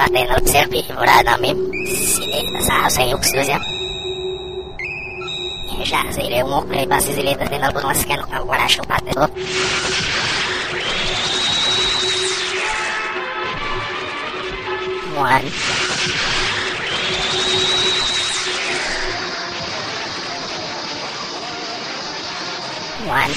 [0.00, 1.56] Laten laut serpi berada mim
[1.88, 3.60] sini sa sa yuk susia.
[5.76, 7.80] Ya sha sa ile mo pre basi zile da na bu
[15.20, 15.44] One.
[23.06, 23.32] One.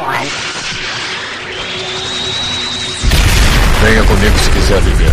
[0.00, 0.28] One.
[3.82, 5.12] Venha comigo se quiser viver.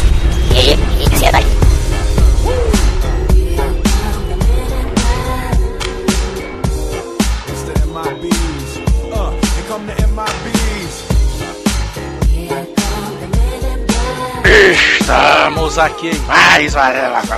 [0.51, 0.73] E
[1.03, 1.21] e que
[15.61, 17.21] Estamos aqui em mais Varela.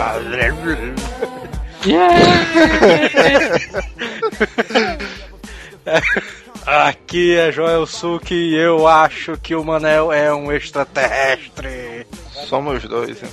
[6.65, 12.07] Aqui é Joel Suki e eu acho que o Manel é um extraterrestre.
[12.47, 13.30] Somos dois, então.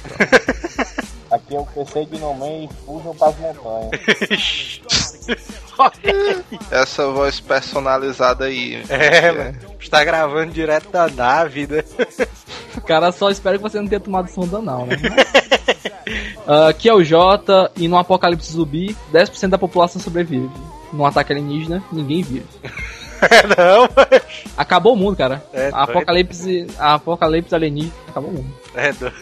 [1.51, 4.81] Aqui é o PC de Nomen e fujam para as montanhas.
[6.71, 8.81] Essa voz personalizada aí.
[8.89, 9.59] É, mano.
[9.81, 11.83] Está gravando direto da nave, né?
[12.77, 14.97] O cara só espera que você não tenha tomado sonda, não, né?
[16.47, 20.51] Ah, aqui é o Jota e no apocalipse zumbi, 10% da população sobrevive.
[20.93, 22.47] Num ataque alienígena, ninguém vive.
[23.57, 24.45] Não, mas...
[24.57, 25.45] Acabou o mundo, cara.
[25.53, 28.55] É, a apocalipse, a apocalipse alienígena acabou o mundo.
[28.75, 29.15] É doido.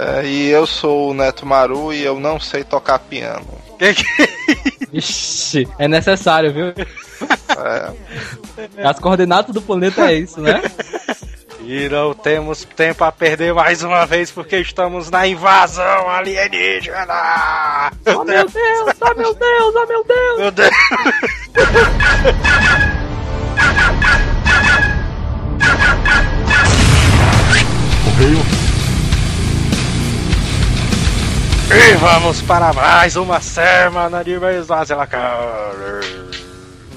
[0.00, 3.44] É, e eu sou o Neto Maru e eu não sei tocar piano.
[3.76, 4.04] Que que...
[4.92, 6.66] Ixi, é necessário, viu?
[6.68, 7.92] É,
[8.88, 10.62] As coordenadas do planeta é isso, né?
[11.64, 17.90] E não temos tempo a perder mais uma vez porque estamos na invasão alienígena!
[18.06, 20.38] Oh meu Deus, oh meu Deus, oh meu Deus!
[20.38, 20.70] Meu Deus!
[28.04, 28.57] Correio.
[31.70, 35.06] E vamos para mais uma semana de Mesmazela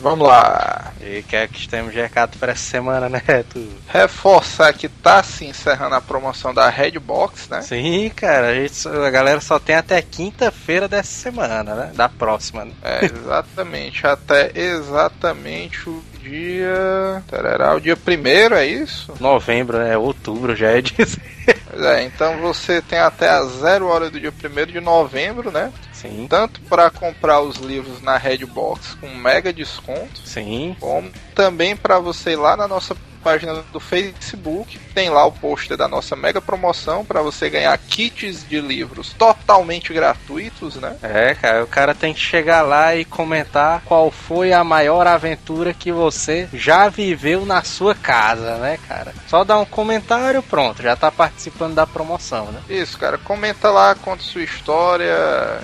[0.02, 0.94] vamos lá.
[1.00, 3.68] E o que é que temos de recado para essa semana, Neto?
[3.88, 7.62] Reforçar que tá se encerrando a promoção da Redbox, né?
[7.62, 11.92] Sim, cara, a, gente, a galera só tem até quinta-feira dessa semana, né?
[11.94, 12.66] Da próxima.
[12.66, 12.72] Né?
[12.82, 14.06] É, exatamente.
[14.06, 17.24] até exatamente o dia.
[17.28, 19.14] Tarará, o dia primeiro, é isso?
[19.20, 19.98] Novembro, né?
[19.98, 21.22] Outubro já é dizer.
[21.72, 25.72] Pois é, então você tem até a zero hora do dia primeiro de novembro, né?
[25.94, 30.76] Sim, Tanto para comprar os livros na Redbox com mega desconto, sim.
[30.80, 35.78] como também para você ir lá na nossa página do Facebook, tem lá o pôster
[35.78, 40.96] da nossa mega promoção para você ganhar kits de livros totalmente gratuitos, né?
[41.02, 45.74] É, cara, o cara tem que chegar lá e comentar qual foi a maior aventura
[45.74, 49.14] que você já viveu na sua casa, né, cara?
[49.28, 52.62] Só dar um comentário, pronto, já tá participando da promoção, né?
[52.70, 55.62] Isso, cara, comenta lá, conta sua história,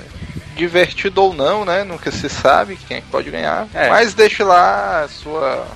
[0.55, 1.83] divertido ou não, né?
[1.83, 3.67] Nunca se sabe quem é que pode ganhar.
[3.73, 3.89] É.
[3.89, 5.67] Mas deixe lá a sua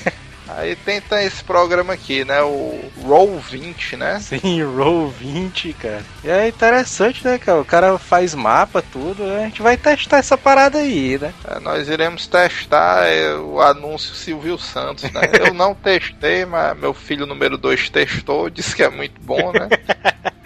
[0.49, 2.41] Aí tenta esse programa aqui, né?
[2.43, 4.21] O Roll 20, né?
[4.21, 6.03] Sim, Roll 20, cara.
[6.23, 7.61] E é interessante, né, cara?
[7.61, 9.25] O cara faz mapa, tudo.
[9.25, 9.41] né?
[9.45, 11.33] A gente vai testar essa parada aí, né?
[11.49, 15.23] É, nós iremos testar é, o anúncio Silvio Santos, né?
[15.41, 19.69] Eu não testei, mas meu filho número 2 testou, disse que é muito bom, né?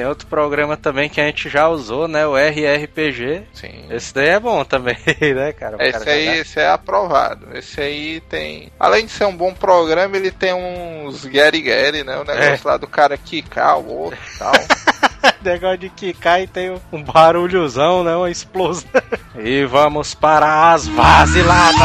[0.00, 2.26] Tem outro programa também que a gente já usou, né?
[2.26, 3.42] O RRPG.
[3.52, 3.84] Sim.
[3.90, 5.76] Esse daí é bom também, né, cara?
[5.76, 7.48] O Esse cara aí, esse é aprovado.
[7.52, 8.72] Esse aí tem.
[8.80, 12.16] Além de ser um bom programa, ele tem uns Gary Gary, né?
[12.16, 14.52] O negócio lá do cara quicar o outro e tal.
[15.44, 18.16] Negócio de quicar e tem um barulhozão, né?
[18.16, 18.88] Uma explosão.
[19.36, 21.78] E vamos para as vaziladas.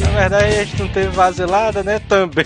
[0.00, 1.98] Na verdade, a gente não teve vaselada, né?
[1.98, 2.44] Também.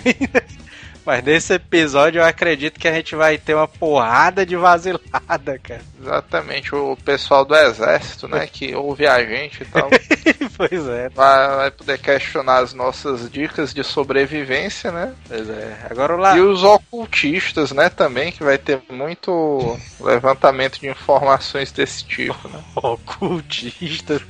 [1.05, 5.83] Mas nesse episódio eu acredito que a gente vai ter uma porrada de vaselada, cara.
[6.01, 9.89] Exatamente, o pessoal do exército, né, que ouve a gente e tal,
[10.57, 11.09] pois é.
[11.11, 15.15] vai, vai poder questionar as nossas dicas de sobrevivência, né?
[15.27, 15.79] Pois é.
[15.91, 16.37] Agora lá.
[16.37, 22.63] E os ocultistas, né, também, que vai ter muito levantamento de informações desse tipo, né?
[22.77, 24.21] Ocultista.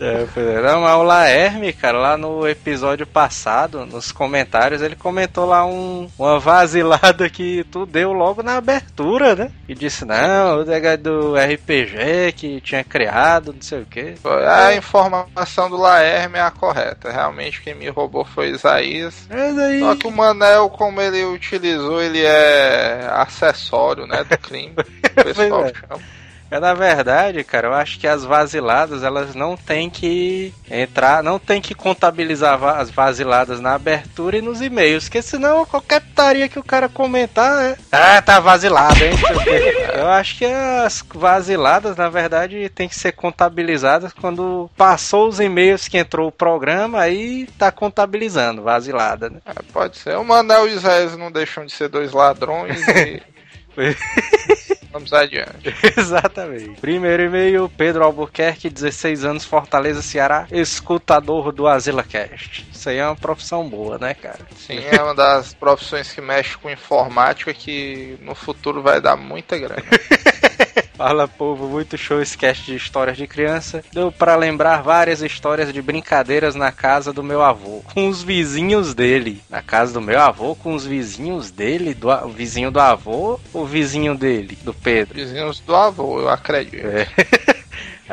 [0.00, 0.62] é, pois é.
[0.62, 6.08] Não, mas o Laerme, cara, lá no episódio passado, nos comentários, ele comentou lá um,
[6.18, 9.50] uma vasilada que tu deu logo na abertura, né?
[9.68, 14.14] E disse, não, o negócio do RPG que tinha criado, não sei o quê.
[14.46, 17.10] A informação do Laerme é a correta.
[17.10, 19.26] Realmente quem me roubou foi Isaías.
[19.28, 19.80] Mas aí.
[19.80, 24.74] Só que o Manel, como ele utilizou, ele é acessório, né, do crime.
[25.14, 25.72] O pessoal é.
[25.72, 26.23] chama.
[26.54, 31.36] É, na verdade, cara, eu acho que as vaziladas, elas não tem que entrar, não
[31.36, 36.58] tem que contabilizar as vaziladas na abertura e nos e-mails, porque senão qualquer putaria que
[36.58, 39.14] o cara comentar, é, ah, tá vazilado, hein?
[39.98, 45.88] eu acho que as vaziladas, na verdade, tem que ser contabilizadas quando passou os e-mails
[45.88, 49.38] que entrou o programa, aí tá contabilizando vazilada, né?
[49.44, 50.16] É, pode ser.
[50.18, 53.33] O Manel e o Isaías não deixam de ser dois ladrões e.
[54.94, 55.74] Vamos adiante.
[55.98, 56.80] Exatamente.
[56.80, 62.68] Primeiro e-mail, Pedro Albuquerque, 16 anos, Fortaleza, Ceará, escutador do AzilaCast.
[62.72, 64.38] Isso aí é uma profissão boa, né, cara?
[64.56, 69.58] Sim, é uma das profissões que mexe com informática que no futuro vai dar muita
[69.58, 69.82] grana.
[70.96, 73.82] Fala, povo, muito show esse cast de histórias de criança.
[73.92, 78.94] Deu pra lembrar várias histórias de brincadeiras na casa do meu avô, com os vizinhos
[78.94, 79.42] dele.
[79.48, 83.64] Na casa do meu avô, com os vizinhos dele, do o vizinho do avô, o
[83.64, 85.14] vizinho dele, do Pedro.
[85.14, 86.86] Vizinhos do avô, eu acredito.
[86.86, 87.06] É.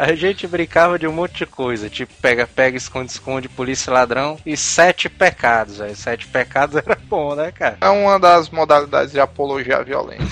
[0.01, 5.07] A gente brincava de um monte de coisa, tipo pega-pega, esconde-esconde, polícia ladrão e sete
[5.07, 5.79] pecados.
[5.79, 7.77] Aí sete pecados era bom, né, cara?
[7.79, 10.25] É uma das modalidades de apologia à violência.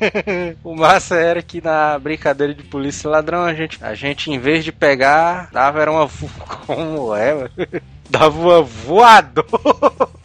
[0.64, 4.64] o massa era que na brincadeira de polícia ladrão, a gente, a gente em vez
[4.64, 6.08] de pegar, dava era uma.
[6.66, 7.50] Como é, mano?
[8.08, 9.48] Dava uma voadora.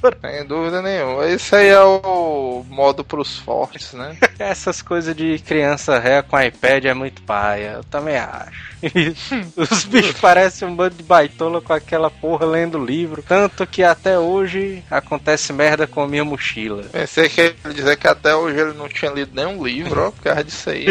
[0.22, 1.28] Sem dúvida nenhuma.
[1.28, 4.16] Esse aí é o modo pros fortes, né?
[4.40, 8.70] Essas coisas de criança ré com iPad é muito paia, eu também acho.
[9.58, 13.22] Os bichos parecem um bando de baitola com aquela porra lendo livro.
[13.28, 16.84] Tanto que até hoje acontece merda com a minha mochila.
[16.84, 20.24] Pensei que ele dizer que até hoje ele não tinha lido nenhum livro, ó, por
[20.24, 20.86] causa disso aí.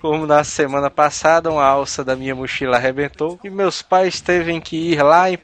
[0.00, 4.76] Como na semana passada, uma alça da minha mochila arrebentou e meus pais teve que
[4.76, 5.36] ir lá em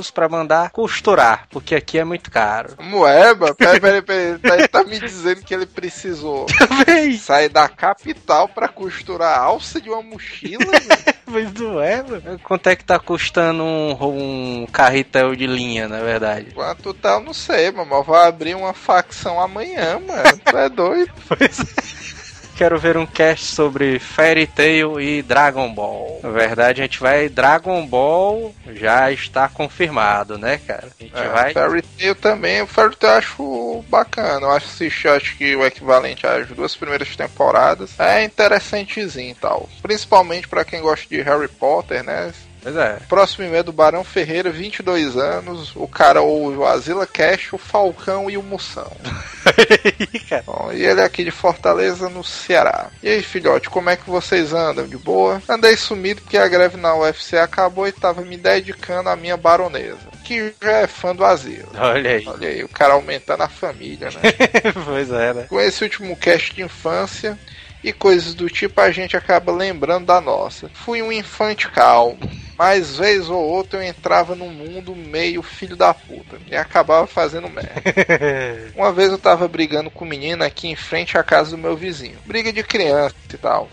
[0.00, 2.74] Pacajus pra mandar costurar, porque aqui é muito caro.
[2.80, 4.26] Moeba, peraí, peraí, peraí.
[4.30, 6.46] Ele tá, tá me dizendo que ele precisou
[7.20, 10.64] sair da capital pra costurar a alça de uma mochila?
[11.26, 12.40] Mas não é, mano.
[12.42, 16.50] Quanto é que tá custando um, um carretel de linha, na verdade?
[16.52, 20.40] Quanto tá, eu não sei, mas eu vou abrir uma facção amanhã, mano.
[20.44, 21.12] Tu é doido?
[22.60, 26.20] Quero ver um cast sobre Fairy Tail e Dragon Ball.
[26.22, 27.26] Na verdade, a gente vai.
[27.26, 30.88] Dragon Ball já está confirmado, né, cara?
[31.00, 31.54] A gente É, vai.
[31.54, 34.46] Fairy Tail também, o Fairy Tail eu acho bacana.
[34.46, 37.98] Eu assisti, acho que o equivalente às duas primeiras temporadas.
[37.98, 39.66] É interessantezinho e tal.
[39.80, 42.30] Principalmente pra quem gosta de Harry Potter, né?
[42.62, 42.98] Pois é.
[43.08, 45.74] Próximo e-mail do Barão Ferreira, 22 anos.
[45.74, 48.90] O cara ouve o Azila Cash, o Falcão e o Moção.
[50.44, 52.90] Bom, e ele é aqui de Fortaleza, no Ceará.
[53.02, 54.86] E aí, filhote, como é que vocês andam?
[54.86, 55.42] De boa?
[55.48, 59.98] Andei sumido porque a greve na UFC acabou e tava me dedicando à minha baronesa,
[60.24, 61.70] que já é fã do Asilo.
[61.78, 62.24] Olha aí.
[62.26, 64.20] Olha aí, o cara aumentando a família, né?
[64.84, 65.46] pois é, né?
[65.48, 67.38] Com esse último cast de infância
[67.82, 70.70] e coisas do tipo, a gente acaba lembrando da nossa.
[70.74, 72.18] Fui um infante calmo,
[72.60, 77.48] mas vez ou outra eu entrava num mundo meio filho da puta e acabava fazendo
[77.48, 77.72] merda.
[78.76, 81.74] Uma vez eu tava brigando com um menino aqui em frente à casa do meu
[81.74, 82.18] vizinho.
[82.26, 83.70] Briga de criança e tal.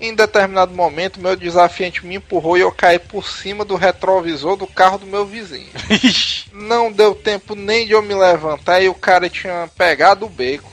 [0.00, 4.66] Em determinado momento, meu desafiante me empurrou e eu caí por cima do retrovisor do
[4.66, 5.70] carro do meu vizinho.
[6.52, 10.70] Não deu tempo nem de eu me levantar e o cara tinha pegado o beco.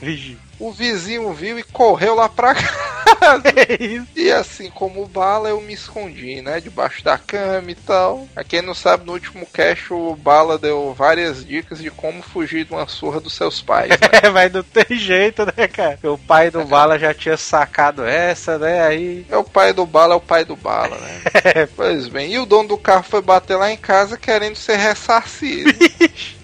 [0.62, 2.54] O vizinho viu e correu lá pra
[3.18, 3.42] casa.
[3.48, 4.00] É.
[4.14, 6.60] E assim como o bala, eu me escondi, né?
[6.60, 8.28] Debaixo da cama e tal.
[8.36, 12.64] A quem não sabe, no último cast, o bala deu várias dicas de como fugir
[12.64, 13.90] de uma surra dos seus pais.
[13.90, 13.96] Né?
[14.22, 15.98] É, mas não tem jeito, né, cara?
[16.04, 18.86] O pai do Bala já tinha sacado essa, né?
[18.86, 19.26] Aí.
[19.28, 21.66] É o pai do bala, é o pai do bala, né?
[21.74, 25.72] pois bem, e o dono do carro foi bater lá em casa querendo ser ressarcido.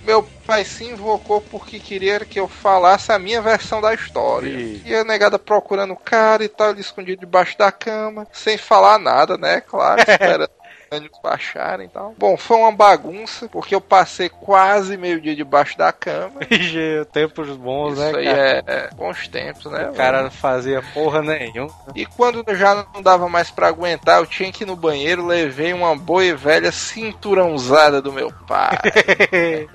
[0.05, 4.49] Meu pai se invocou porque queria que eu falasse a minha versão da história.
[4.49, 4.81] Ih.
[4.83, 8.99] E a negada procurando o cara e tal, ele escondido debaixo da cama, sem falar
[8.99, 9.61] nada, né?
[9.61, 10.49] Claro, espera.
[10.91, 12.15] ânimos baixarem e tal.
[12.19, 16.41] Bom, foi uma bagunça, porque eu passei quase meio dia debaixo da cama.
[17.13, 18.39] Tempos bons, Isso né, aí cara?
[18.39, 19.91] é, é bons tempos, né?
[19.91, 21.73] O cara não fazia porra nenhuma.
[21.95, 25.73] E quando já não dava mais pra aguentar, eu tinha que ir no banheiro, levei
[25.73, 28.79] uma boa e velha cinturãozada do meu pai.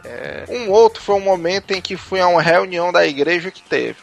[0.05, 3.61] É, um outro foi um momento em que fui a uma reunião da igreja que
[3.61, 3.97] teve.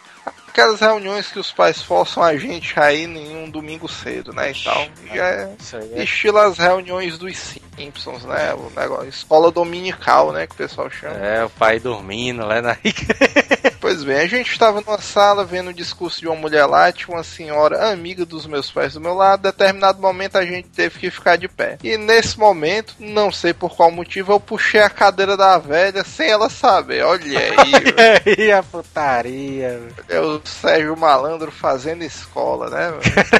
[0.51, 4.51] Aquelas reuniões que os pais forçam a gente a ir em um domingo cedo, né?
[4.51, 4.89] E tal.
[5.15, 8.53] Já é aí é estilo as reuniões dos Simpsons, né?
[8.55, 10.49] O negócio, escola dominical, né?
[10.49, 11.17] Que o pessoal chama.
[11.17, 12.77] É, o pai dormindo lá na
[13.81, 17.17] Pois bem, a gente estava numa sala vendo o discurso de uma mulher lá, tinha
[17.17, 19.43] uma senhora amiga dos meus pais do meu lado.
[19.43, 21.79] Determinado momento a gente teve que ficar de pé.
[21.83, 26.29] E nesse momento, não sei por qual motivo, eu puxei a cadeira da velha sem
[26.29, 27.05] ela saber.
[27.05, 32.93] Olha aí, E a putaria, é Sérgio Malandro fazendo escola, né?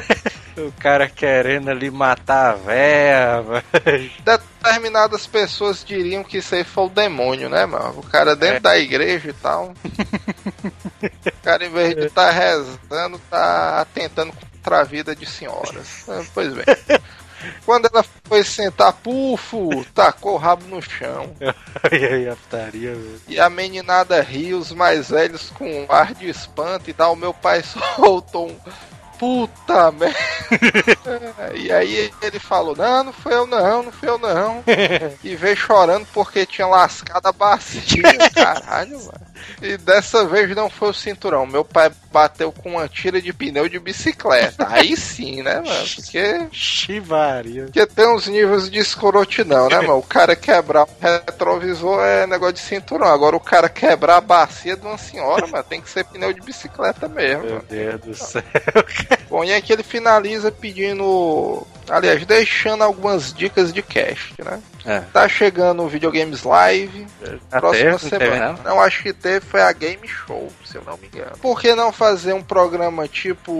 [0.57, 3.43] o cara querendo ali matar a véia.
[4.23, 7.95] Determinadas pessoas diriam que isso aí foi o demônio, né, mano?
[7.99, 8.59] O cara dentro É.
[8.59, 9.73] da igreja e tal.
[11.03, 16.05] o cara, em vez de estar rezando, tá atentando contra a vida de senhoras.
[16.33, 16.65] Pois bem.
[17.65, 21.35] Quando ela foi sentar, pufo, tacou o rabo no chão.
[21.91, 23.21] E aí a putaria, velho.
[23.27, 27.15] E a meninada riu, os mais velhos com um ar de espanto e tal.
[27.15, 27.63] Meu pai
[27.95, 28.57] soltou um.
[29.21, 30.17] Puta merda.
[31.53, 34.63] e aí ele falou: Não, não foi eu não, não foi eu não.
[35.23, 38.01] E veio chorando porque tinha lascado a bacia.
[38.33, 39.31] Caralho, mano.
[39.61, 41.45] E dessa vez não foi o cinturão.
[41.45, 44.67] Meu pai bateu com uma tira de pneu de bicicleta.
[44.67, 45.87] Aí sim, né, mano?
[45.95, 46.47] Porque.
[46.51, 47.65] Chivaria.
[47.65, 49.97] Porque tem uns níveis de escrotidão, né, mano?
[49.97, 53.07] O cara quebrar o retrovisor é negócio de cinturão.
[53.07, 56.41] Agora o cara quebrar a bacia de uma senhora, mano, tem que ser pneu de
[56.41, 57.43] bicicleta mesmo.
[57.43, 57.65] Meu mano.
[57.69, 58.43] Deus do céu.
[59.29, 61.65] Bom, e aqui ele finaliza pedindo.
[61.89, 64.61] Aliás, deixando algumas dicas de cast, né?
[64.85, 65.01] É.
[65.13, 67.05] Tá chegando o Videogames Live.
[67.21, 68.09] Já Próxima teve?
[68.09, 68.59] Teve, semana.
[68.63, 68.75] não?
[68.75, 71.37] não, acho que teve foi a Game Show, se eu não me engano.
[71.39, 73.51] Por que não fazer um programa tipo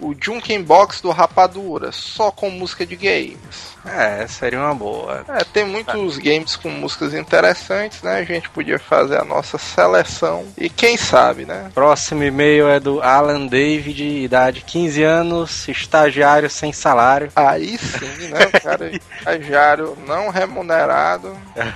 [0.00, 3.72] o Junkin Box do Rapadura, só com música de games?
[3.84, 5.24] É, seria uma boa.
[5.28, 8.18] É, tem muitos games com músicas interessantes, né?
[8.18, 10.46] A gente podia fazer a nossa seleção.
[10.56, 11.70] E quem sabe, né?
[11.74, 17.32] Próximo e-mail é do Alan David, idade 15 anos, estagiário sem salário.
[17.62, 18.46] Aí sim, né?
[18.46, 21.36] O cara é estagiário não remunerado.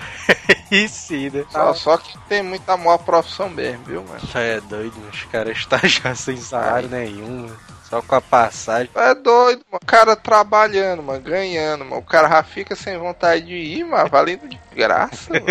[0.71, 1.45] E sim, né?
[1.49, 4.21] Só, só que tem muito amor à profissão mesmo, viu, mano?
[4.35, 7.57] É doido, os caras estagiários sem salário nenhum, mano.
[7.89, 8.91] só com a passagem.
[8.97, 9.81] É doido, mano.
[9.81, 11.99] O cara trabalhando, mano, ganhando, mano.
[12.03, 15.47] O cara já fica sem vontade de ir, mas valendo de graça, mano.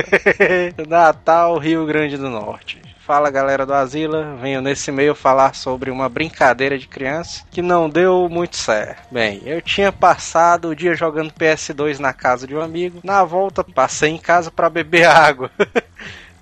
[0.86, 2.82] Natal, Rio Grande do Norte.
[3.06, 7.88] Fala galera do Asila, venho nesse e-mail falar sobre uma brincadeira de criança que não
[7.88, 9.04] deu muito certo.
[9.12, 13.64] Bem, eu tinha passado o dia jogando PS2 na casa de um amigo, na volta
[13.64, 15.52] passei em casa para beber água.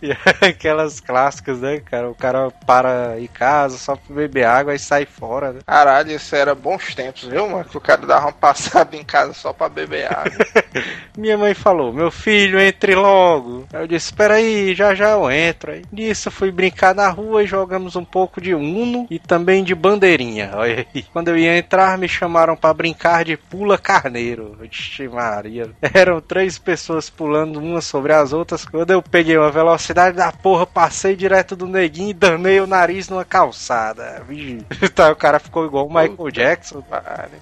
[0.03, 0.12] E
[0.45, 2.10] aquelas clássicas, né, cara?
[2.10, 5.60] O cara para em casa só pra beber água e sai fora, né?
[5.65, 7.63] Caralho, isso era bons tempos, viu, mano?
[7.63, 10.45] Que o cara dava uma passada em casa só pra beber água.
[11.17, 13.65] Minha mãe falou, meu filho, entre logo.
[13.72, 15.72] Aí Eu disse, espera aí, já já eu entro.
[15.72, 19.74] Aí nisso fui brincar na rua e jogamos um pouco de Uno e também de
[19.74, 20.51] bandeirinha.
[20.53, 21.03] Olha aí.
[21.13, 24.57] Quando eu ia entrar, me chamaram pra brincar de pula carneiro.
[24.60, 25.69] Vixe Maria.
[25.93, 28.65] Eram três pessoas pulando umas sobre as outras.
[28.65, 33.09] Quando eu peguei uma velocidade da porra, passei direto do neguinho e danei o nariz
[33.09, 34.23] numa calçada.
[34.93, 36.83] Tá, o cara ficou igual o Michael Jackson.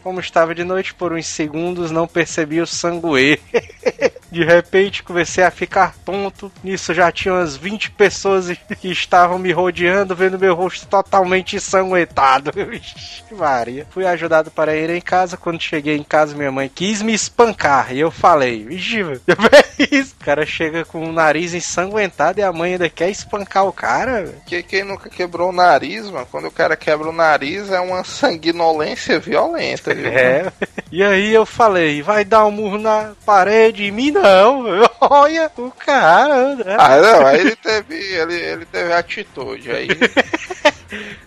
[0.04, 3.40] Como estava de noite por uns segundos, não percebi o sanguê.
[4.32, 6.50] De repente comecei a ficar tonto.
[6.64, 8.48] Nisso já tinha umas 20 pessoas
[8.80, 12.52] que estavam me rodeando, vendo meu rosto totalmente ensanguentado.
[13.32, 13.86] Maria.
[13.90, 15.36] Fui ajudado para ir em casa.
[15.36, 17.94] Quando cheguei em casa, minha mãe quis me espancar.
[17.94, 20.00] E eu falei: Vixe, é?
[20.00, 24.34] O cara chega com o nariz ensanguentado e a mãe ainda quer espancar o cara.
[24.46, 26.28] Que quem nunca quebrou o nariz, mano?
[26.30, 30.08] Quando o cara quebra o nariz é uma sanguinolência violenta, viu?
[30.08, 30.52] É.
[30.92, 34.66] E aí eu falei: Vai dar um murro na parede em mim, não.
[35.00, 36.76] Olha o cara, né?
[36.78, 39.88] Ah, não, aí ele teve, ele, ele teve atitude aí.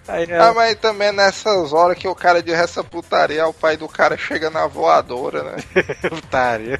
[0.06, 3.76] Aí Ah, ela, mas também nessas horas que o cara de essa putaria, o pai
[3.76, 5.56] do cara chega na voadora, né?
[6.12, 6.78] Otária.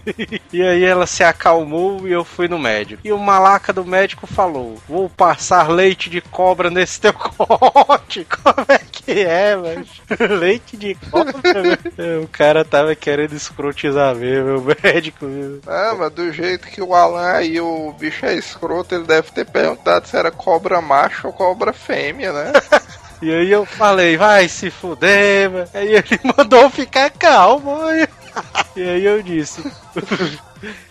[0.52, 3.00] E aí ela se acalmou e eu fui no médico.
[3.02, 8.26] E o malaca do médico falou: Vou passar leite de cobra nesse teu corte.
[8.42, 9.88] Como é que é, mas
[10.38, 12.22] Leite de cobra, velho.
[12.22, 15.26] O cara tava querendo escrotizar mesmo, o médico.
[15.66, 19.46] Ah, mas do jeito que o Alan aí, o bicho é escroto, ele deve ter
[19.46, 22.52] perguntado se era cobra macho ou cobra fêmea, né?
[23.22, 25.68] E aí eu falei: Vai se fuder, mano.
[25.72, 27.78] Aí ele mandou ficar calmo.
[28.76, 29.62] E aí eu disse.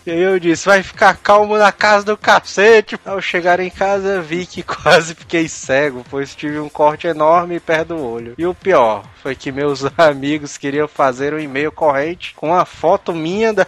[0.06, 2.98] E aí eu disse, vai ficar calmo na casa do cacete.
[3.04, 7.88] Ao chegar em casa, vi que quase fiquei cego, pois tive um corte enorme perto
[7.88, 8.34] do olho.
[8.36, 13.12] E o pior foi que meus amigos queriam fazer um e-mail corrente com a foto
[13.12, 13.66] minha da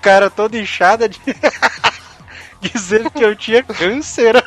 [0.00, 1.20] cara toda inchada de.
[2.60, 4.42] dizendo que eu tinha câncer.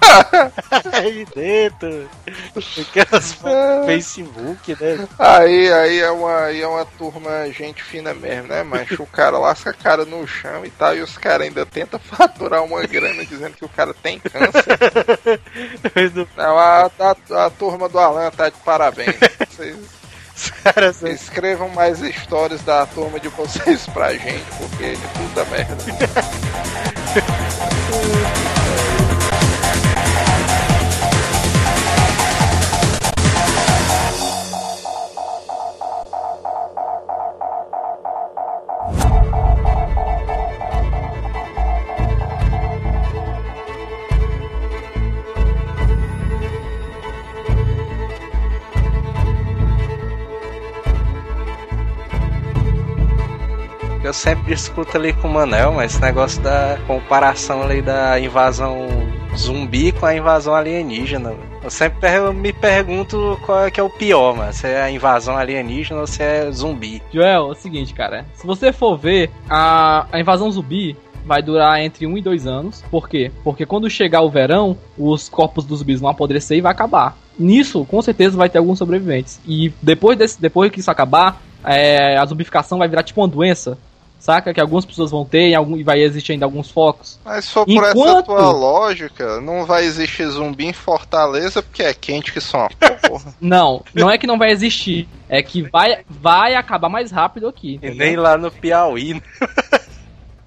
[0.92, 2.08] aí dentro.
[2.80, 3.32] Aquelas
[3.86, 5.08] Facebook, né?
[5.18, 9.38] Aí, aí é uma, aí é uma turma gente fina mesmo, né, mas o cara
[9.38, 13.24] lasca a cara no chão e tal, e os caras ainda tentam faturar uma grana
[13.24, 14.78] dizendo que o cara tem câncer.
[16.36, 19.16] Não, a, a, a turma do Alan tá de parabéns.
[19.50, 19.76] Vocês
[20.36, 25.44] Os caras são- escrevam mais histórias da turma de vocês pra gente, porque de puta
[25.46, 25.76] merda.
[54.10, 58.88] Eu sempre discuto ali com o Manel, mas esse negócio da comparação ali da invasão
[59.36, 61.34] zumbi com a invasão alienígena.
[61.62, 64.52] Eu sempre me pergunto qual é que é o pior, mano.
[64.52, 67.02] Se é a invasão alienígena ou se é zumbi.
[67.12, 68.24] Joel, é o seguinte, cara.
[68.34, 72.82] Se você for ver, a, a invasão zumbi vai durar entre 1 e 2 anos.
[72.90, 73.30] Por quê?
[73.44, 77.16] Porque quando chegar o verão, os corpos dos zumbis vão apodrecer e vai acabar.
[77.38, 79.40] Nisso, com certeza, vai ter alguns sobreviventes.
[79.46, 83.78] E depois, desse, depois que isso acabar, é, a zumbificação vai virar tipo uma doença.
[84.20, 84.52] Saca?
[84.54, 87.18] Que algumas pessoas vão ter e, algum- e vai existir ainda alguns focos.
[87.24, 91.82] Mas se for por essa Enquanto- tua lógica, não vai existir zumbi em Fortaleza porque
[91.82, 92.68] é quente que só uma
[93.08, 93.34] porra.
[93.40, 95.08] Não, não é que não vai existir.
[95.28, 97.70] É que vai, vai acabar mais rápido aqui.
[97.72, 97.96] E entendeu?
[98.06, 99.14] nem lá no Piauí.
[99.14, 99.20] né?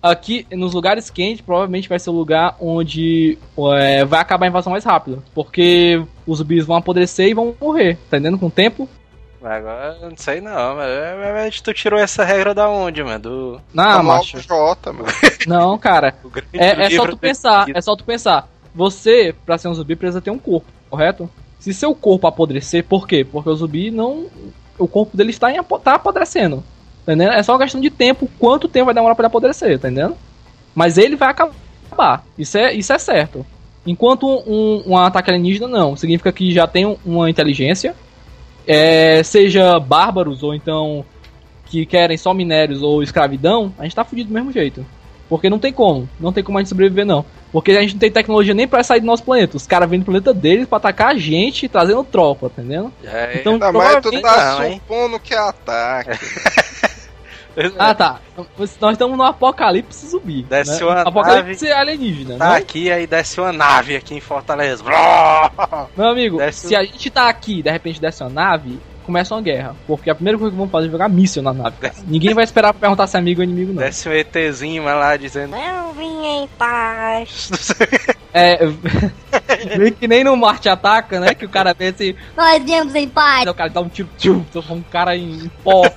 [0.01, 3.37] aqui nos lugares quentes provavelmente vai ser o lugar onde
[3.77, 5.23] é, vai acabar a invasão mais rápido.
[5.33, 8.37] Porque os zumbis vão apodrecer e vão morrer, tá entendendo?
[8.37, 8.87] Com o tempo.
[9.43, 13.19] Agora não sei não, mas, mas tu tirou essa regra da onde, mano?
[13.19, 14.39] Do, Não, mal macho.
[14.39, 15.05] Jota, mano.
[15.45, 16.15] Não, cara.
[16.23, 18.47] do É, é só tu pensar, do- é só tu pensar.
[18.73, 21.29] Você, pra ser um zumbi, precisa ter um corpo, correto?
[21.59, 23.23] Se seu corpo apodrecer, por quê?
[23.29, 24.27] Porque o zumbi não.
[24.79, 26.63] O corpo dele está em, tá apodrecendo.
[27.03, 27.33] Entendendo?
[27.33, 30.15] É só uma questão de tempo, quanto tempo vai demorar pra ele apodrecer, tá entendendo?
[30.73, 32.25] Mas ele vai acabar.
[32.37, 33.45] Isso é, isso é certo.
[33.85, 35.95] Enquanto um, um ataque alienígena, não.
[35.97, 37.93] Significa que já tem uma inteligência.
[38.67, 41.05] É, seja bárbaros ou então
[41.65, 44.85] que querem só minérios ou escravidão, a gente tá fudido do mesmo jeito.
[45.27, 46.07] Porque não tem como.
[46.19, 47.25] Não tem como a gente sobreviver, não.
[47.51, 49.57] Porque a gente não tem tecnologia nem pra sair do nosso planeta.
[49.57, 52.91] Os caras vêm do planeta deles pra atacar a gente, trazendo tropa, tá entendendo?
[53.03, 54.73] É, Então, Não, mas tu tá Não, hein?
[54.87, 56.11] supondo que é ataque.
[57.77, 58.19] Ah, tá.
[58.57, 60.43] Nós estamos no apocalipse zumbi.
[60.43, 60.85] Desce né?
[60.85, 62.57] uma Apocalipse alienígena, tá né?
[62.57, 64.83] aqui, aí desce uma nave aqui em Fortaleza.
[65.95, 69.41] Meu amigo, Desce se a gente tá aqui de repente desce uma nave, começa uma
[69.41, 69.75] guerra.
[69.85, 71.75] Porque a primeira coisa que vão fazer é jogar míssil na nave.
[71.79, 71.93] cara.
[72.07, 73.81] Ninguém vai esperar pra perguntar se é amigo ou inimigo, não.
[73.83, 75.55] Desce um ETzinho lá dizendo.
[75.55, 77.49] Eu vim em paz.
[78.35, 78.57] É.
[79.99, 81.35] Que nem no Marte Ataca, né?
[81.35, 82.15] Que o cara vê assim.
[82.35, 83.47] Nós viemos em paz.
[83.47, 85.83] O cara dá um tiro, tchum, um cara em pó.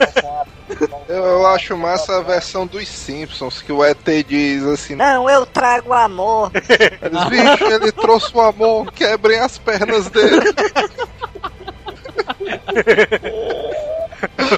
[1.09, 5.47] Eu, eu acho massa a versão dos Simpsons, que o ET diz assim, Não, eu
[5.47, 6.51] trago amor.
[6.53, 10.53] eles, bicho, ele trouxe o amor, quebrem as pernas dele.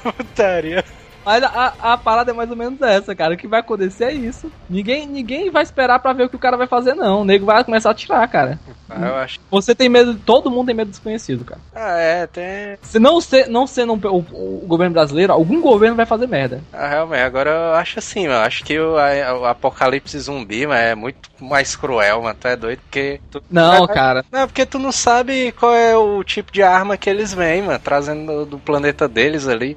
[0.03, 0.85] Putaria.
[1.25, 3.35] Mas a, a, parada é mais ou menos essa, cara.
[3.35, 4.51] O que vai acontecer é isso.
[4.69, 7.21] Ninguém, ninguém vai esperar pra ver o que o cara vai fazer, não.
[7.21, 8.59] O nego vai começar a atirar, cara.
[8.89, 9.39] Ah, eu acho.
[9.51, 11.61] Você tem medo, todo mundo tem medo do desconhecido, cara.
[11.75, 12.79] Ah, é, tem.
[12.83, 16.63] Se não, ser, não sendo um- o, o governo brasileiro, algum governo vai fazer merda.
[16.73, 18.41] Ah, realmente, agora eu acho assim, mano.
[18.47, 22.37] Acho que o, a- o apocalipse zumbi, mano, é muito mais cruel, mano.
[22.41, 23.21] Tu é doido, porque.
[23.31, 23.43] Tu...
[23.51, 24.25] Não, É, cara.
[24.33, 27.79] Não, porque tu não sabe qual é o tipo de arma que eles vêm, mano,
[27.79, 29.77] trazendo do, do planeta deles ali.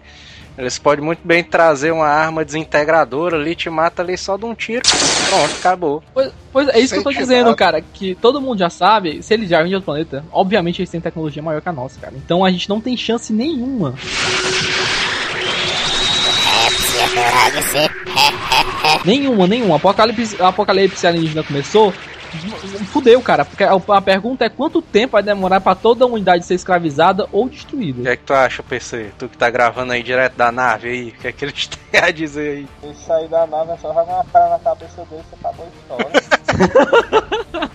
[0.58, 4.54] Eles podem muito bem trazer uma arma desintegradora ali, te mata ali só de um
[4.54, 4.82] tiro.
[5.30, 6.04] Pronto, acabou.
[6.14, 7.56] Pois, pois é isso que eu tô dizendo, nada.
[7.56, 7.82] cara.
[7.82, 11.00] Que todo mundo já sabe, se eles já vêm de outro planeta, obviamente eles têm
[11.00, 12.14] tecnologia maior que a nossa, cara.
[12.16, 13.96] Então a gente não tem chance nenhuma.
[19.06, 19.78] Nenhuma, nenhuma.
[19.78, 21.94] Apocalipse, apocalipse alienígena começou.
[22.92, 23.44] Fudeu, cara.
[23.46, 27.46] Porque a, pergunta é quanto tempo vai demorar pra toda a unidade ser escravizada ou
[27.46, 28.10] O que destruída.
[28.10, 29.12] é que tu acha, PC?
[29.18, 32.02] Tu que tá gravando aí direto da nave aí, o que é que eles têm
[32.02, 32.94] a dizer aí?
[32.96, 35.96] Se sair da nave, é só jogar uma cara na cabeça dele e acabou a
[35.98, 36.41] história.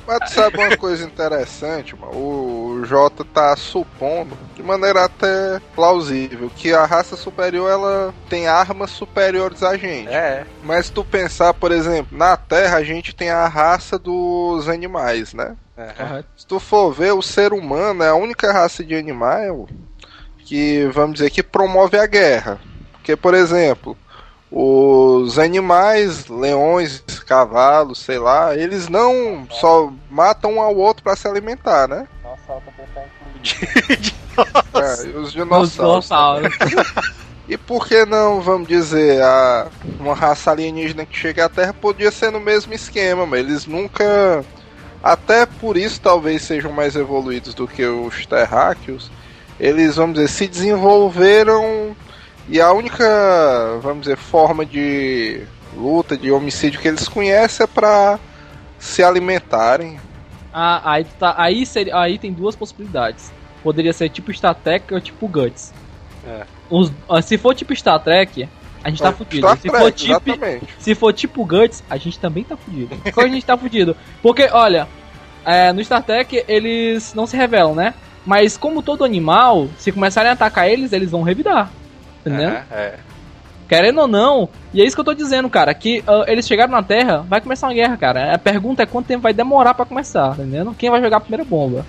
[0.07, 2.17] Mas tu sabe uma coisa interessante, mano?
[2.17, 8.91] O Jota tá supondo, de maneira até plausível, que a raça superior ela tem armas
[8.91, 10.09] superiores a gente.
[10.09, 14.69] É, Mas se tu pensar, por exemplo, na Terra a gente tem a raça dos
[14.69, 15.57] animais, né?
[15.77, 16.25] é.
[16.37, 19.69] Se tu for ver, o ser humano é a única raça de animal
[20.39, 22.61] que, vamos dizer, que promove a guerra.
[22.93, 23.97] Porque, por exemplo,
[24.51, 31.27] os animais, leões, cavalos, sei lá, eles não só matam um ao outro para se
[31.27, 32.07] alimentar, né?
[32.23, 32.63] Nossa,
[32.95, 33.03] tá.
[34.75, 36.05] É, e os Os dinossauros.
[36.07, 36.55] dinossauros.
[37.49, 39.69] E por que não, vamos dizer, a,
[40.01, 44.45] uma raça alienígena que chega à Terra podia ser no mesmo esquema, mas eles nunca.
[45.03, 49.11] Até por isso talvez sejam mais evoluídos do que os terráqueos.
[49.59, 51.97] Eles, vamos dizer, se desenvolveram
[52.49, 55.43] e a única, vamos dizer, forma de
[55.77, 58.19] luta, de homicídio que eles conhecem é pra
[58.79, 59.99] se alimentarem.
[60.53, 63.31] Ah, aí, tá, aí, seria, aí tem duas possibilidades.
[63.63, 65.73] Poderia ser tipo Star Trek ou tipo Guts.
[66.27, 66.45] É.
[66.71, 68.49] Os- ah, se for tipo Star Trek,
[68.83, 69.47] a gente tá fudido.
[69.47, 70.67] Star Se Trek, for, tipo, exatamente.
[70.79, 72.97] se for tipo Guts, a gente também tá fudido.
[73.13, 73.97] Como a gente tá fudido?
[74.23, 74.89] Porque, olha,
[75.45, 77.93] é, no Star Trek eles não se revelam, né?
[78.25, 81.71] Mas como todo animal, se começarem a atacar eles, eles vão revidar.
[82.27, 82.51] Entendeu?
[82.51, 82.95] É, é.
[83.69, 86.71] Querendo ou não, e é isso que eu tô dizendo, cara, que ah, eles chegaram
[86.73, 88.35] na Terra, vai começar uma guerra, cara.
[88.35, 90.75] A pergunta é quanto tempo vai demorar pra começar, entendeu?
[90.79, 91.85] Quem vai jogar a primeira bomba?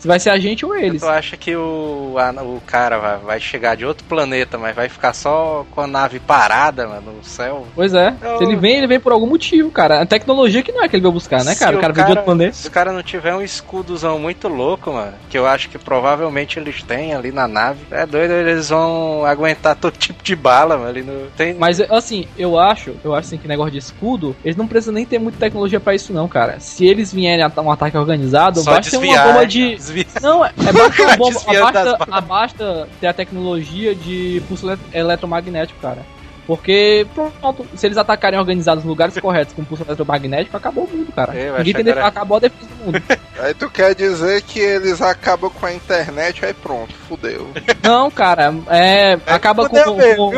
[0.00, 1.02] Se vai ser a gente ou eles.
[1.02, 4.88] Tu acha que o, a- o cara vai, vai chegar de outro planeta, mas vai
[4.88, 7.66] ficar só com a nave parada, mano, no céu?
[7.74, 8.14] Pois é.
[8.38, 10.00] Se ele vem, ele vem por algum motivo, cara.
[10.00, 11.76] A tecnologia que não é que ele vai buscar, né, Se cara?
[11.76, 12.52] O cara vem de outro planeta.
[12.54, 16.58] Se o cara não tiver um escudozão muito louco, mano, que eu acho que provavelmente
[16.58, 20.88] eles têm ali na nave, é doido, eles vão aguentar todo tipo de bala, mano.
[20.88, 24.56] Ali no, tem, Mas assim, eu acho, eu acho assim que negócio de escudo, eles
[24.56, 26.58] não precisam nem ter muita tecnologia pra isso não, cara.
[26.58, 30.22] Se eles vierem a um ataque organizado, só basta ter uma desviar, bomba de desviar.
[30.22, 34.42] Não, é é basta uma bomba, Desviando das basta, a basta ter a tecnologia de
[34.48, 36.04] pulso elet- eletromagnético, cara.
[36.46, 41.12] Porque, pronto, se eles atacarem organizados nos lugares corretos com pulso eletromagnético, acabou o mundo,
[41.14, 41.32] cara.
[41.34, 43.02] Eu acho Ninguém tem acabou a defesa do mundo.
[43.38, 47.48] Aí tu quer dizer que eles acabam com a internet, aí pronto, fudeu.
[47.82, 49.18] Não, cara, é.
[49.26, 49.78] acaba com.
[49.82, 50.32] com-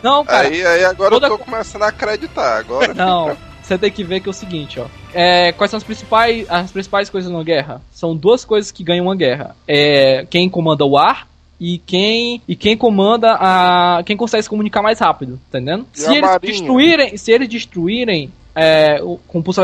[0.00, 0.46] Não, cara.
[0.46, 2.58] Aí, aí agora toda- eu tô começando a acreditar.
[2.58, 4.84] Agora Não, você tem que ver que é o seguinte, ó.
[5.18, 7.80] É, quais são as principais, as principais coisas numa guerra?
[7.92, 9.56] São duas coisas que ganham uma guerra.
[9.66, 11.26] É quem comanda o ar
[11.58, 15.86] e quem e quem comanda a quem consegue se comunicar mais rápido, tá entendendo?
[15.94, 16.52] E Se eles marinha?
[16.52, 19.60] destruírem, se eles destruírem é, o- com pulso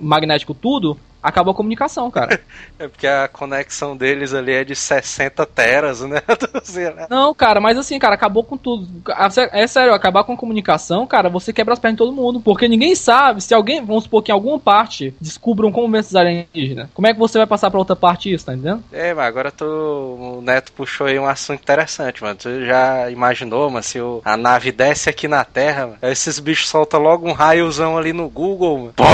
[0.00, 2.40] magnético tudo, acabou a comunicação, cara.
[2.76, 6.20] É porque a conexão deles ali é de 60 teras, né?
[6.64, 7.06] Sei lá.
[7.08, 8.88] Não, cara, mas assim, cara, acabou com tudo.
[9.08, 12.40] Ah, É sério, acabar com a comunicação, cara, você quebra as pernas de todo mundo.
[12.40, 16.16] Porque ninguém sabe se alguém, vamos supor que em alguma parte descubram como vem esses
[16.16, 16.88] alienígenas.
[16.92, 18.82] Como é que você vai passar pra outra parte isso, tá entendendo?
[18.92, 22.34] É, mas agora tu, o Neto puxou aí um assunto interessante, mano.
[22.34, 26.68] Tu já imaginou, mano, se o- a nave desce aqui na Terra, mano, esses bichos
[26.68, 28.94] soltam logo um raiozão ali no Google, mano.
[28.98, 29.04] Pô,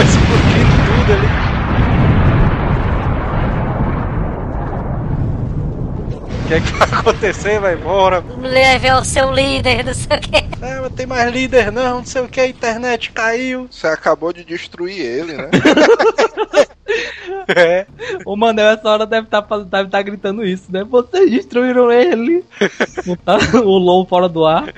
[0.00, 0.75] explodindo
[1.06, 1.26] tudo ali.
[6.44, 8.24] O que é que vai acontecer, vai embora?
[8.38, 10.44] Leve ao seu líder, não sei o quê.
[10.62, 13.68] É, mas tem mais líder não, não sei o que, a internet caiu.
[13.70, 15.50] você acabou de destruir ele, né?
[17.48, 17.86] É.
[18.24, 20.82] O Manel essa hora deve estar deve tá gritando isso, né?
[20.84, 22.44] Vocês destruíram ele.
[23.06, 24.72] Botar o LOL fora do ar.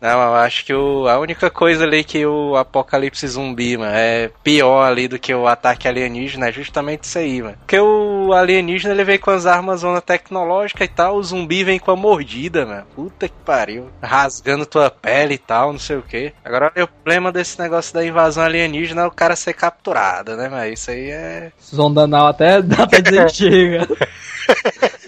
[0.00, 4.30] Não, eu acho que o, a única coisa ali que o apocalipse zumbi, mano, é
[4.42, 7.56] pior ali do que o ataque alienígena é justamente isso aí, mano.
[7.58, 11.78] Porque o alienígena ele vem com as armas zona tecnológica e tal, o zumbi vem
[11.78, 12.86] com a mordida, mano.
[12.94, 13.90] Puta que pariu.
[14.02, 16.32] Rasgando tua pele e tal, não sei o que.
[16.44, 20.80] Agora o problema desse negócio da invasão alienígena é o cara ser capturado, né, mas
[20.80, 21.52] isso aí é.
[21.62, 23.88] Zonda anal até dá pra dizer chega.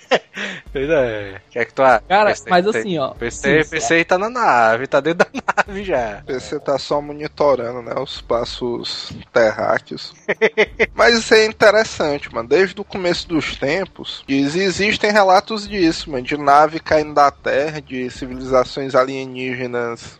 [0.75, 1.41] Pois é.
[1.47, 2.03] O que é que tu acha?
[2.09, 3.11] Cara, PC, mas tem- assim, ó.
[3.11, 6.21] PC, sim, PC tá na nave, tá dentro da nave já.
[6.27, 7.95] Você tá só monitorando, né?
[7.97, 10.13] Os passos terráqueos.
[10.95, 12.49] Mas isso é interessante, mano.
[12.49, 16.25] Desde o começo dos tempos, diz- existem relatos disso, mano.
[16.25, 20.19] De nave caindo da Terra, de civilizações alienígenas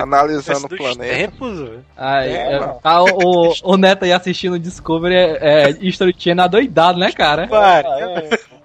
[0.00, 1.14] analisando o planeta.
[1.14, 6.44] tempos, É, é, tá, o, o Neto aí assistindo o Discovery é, é History Channel
[6.44, 7.48] adoidado, né, cara?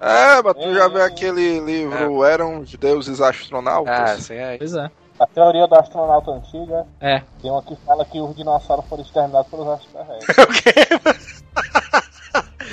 [0.02, 3.94] É, mas tu já viu aquele livro Eram os Deuses Astronautas?
[3.94, 4.58] Ah, sim, é.
[4.58, 4.90] Pois é.
[5.20, 7.22] A teoria do astronauta antiga É.
[7.42, 11.43] tem uma que fala que os dinossauros foram exterminados pelos extraterrestres.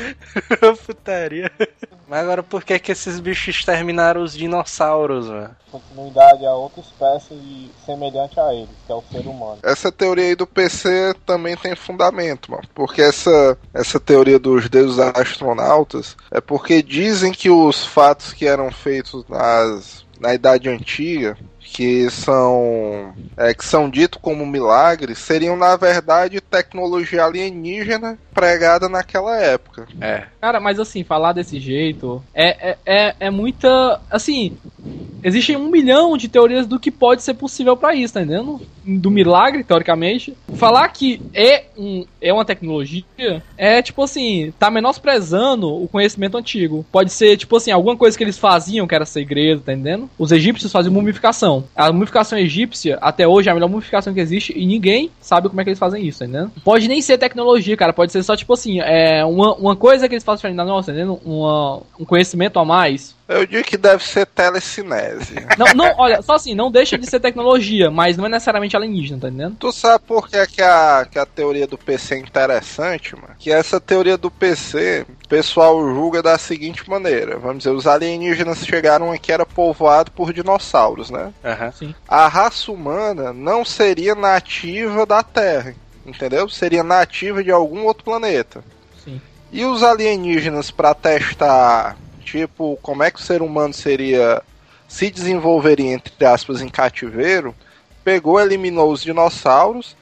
[0.87, 1.51] Putaria.
[2.09, 5.57] Mas agora por que que esses bichos exterminaram os dinossauros, mano?
[5.71, 9.59] Continuidade a outra espécie de- semelhante a eles, que é o ser humano.
[9.63, 12.65] Essa teoria aí do PC também tem fundamento, mano.
[12.75, 18.71] Porque essa, essa teoria dos deuses astronautas é porque dizem que os fatos que eram
[18.73, 21.37] feitos nas, na Idade Antiga,
[21.73, 29.39] que são, é, que são ditos como milagres, seriam na verdade tecnologia alienígena pregada naquela
[29.39, 29.87] época.
[30.01, 30.25] É.
[30.41, 34.01] Cara, mas assim, falar desse jeito é, é, é, é muita.
[34.11, 34.59] Assim,
[35.23, 38.61] existem um milhão de teorias do que pode ser possível pra isso, tá entendendo?
[38.85, 40.35] Do milagre, teoricamente.
[40.55, 43.05] Falar que é, um, é uma tecnologia
[43.57, 46.85] é tipo assim, tá menosprezando o conhecimento antigo.
[46.91, 50.09] Pode ser, tipo assim, alguma coisa que eles faziam que era segredo, tá entendendo?
[50.19, 51.65] Os egípcios faziam mumificação.
[51.75, 55.61] A mumificação egípcia, até hoje, é a melhor mumificação que existe e ninguém sabe como
[55.61, 56.53] é que eles fazem isso, tá entendendo?
[56.65, 57.93] Pode nem ser tecnologia, cara.
[57.93, 60.93] Pode ser só, tipo assim, é uma, uma coisa que eles fazem diferente nossa, tá
[60.93, 61.21] entendendo?
[61.25, 63.15] Uma, um conhecimento a mais.
[63.29, 65.10] Eu digo que deve ser telecinese.
[65.59, 69.21] Não, não, olha, só assim, não deixa de ser tecnologia, mas não é necessariamente alienígena,
[69.21, 69.57] tá entendendo?
[69.59, 73.35] Tu sabe por que, que, a, que a teoria do PC é interessante, mano?
[73.39, 77.39] Que essa teoria do PC, o pessoal julga da seguinte maneira.
[77.39, 81.33] Vamos dizer, os alienígenas chegaram aqui, era povoado por dinossauros, né?
[81.45, 81.73] Aham.
[82.09, 85.75] A raça humana não seria nativa da Terra,
[86.07, 86.49] entendeu?
[86.49, 88.65] Seria nativa de algum outro planeta.
[89.05, 89.21] Sim.
[89.53, 94.43] E os alienígenas, pra testar, tipo, como é que o ser humano seria.
[94.91, 97.55] Se desenvolveria, entre aspas, em cativeiro,
[98.03, 99.97] pegou, eliminou os dinossauros,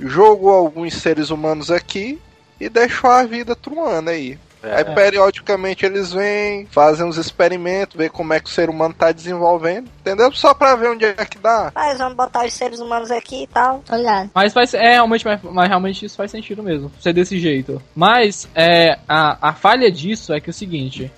[0.00, 2.20] jogou alguns seres humanos aqui
[2.60, 4.36] e deixou a vida truando aí.
[4.62, 9.12] Aí periodicamente eles vêm, fazem uns experimentos, ver como é que o ser humano tá
[9.12, 10.32] desenvolvendo, entendeu?
[10.32, 11.72] Só pra ver onde é que dá.
[11.74, 13.82] Mas vamos botar os seres humanos aqui e tal.
[13.90, 14.30] Ligado.
[14.34, 17.82] Mas faz, é, realmente, mas, mas realmente isso faz sentido mesmo, ser desse jeito.
[17.94, 21.10] Mas é, a, a falha disso é que é o seguinte: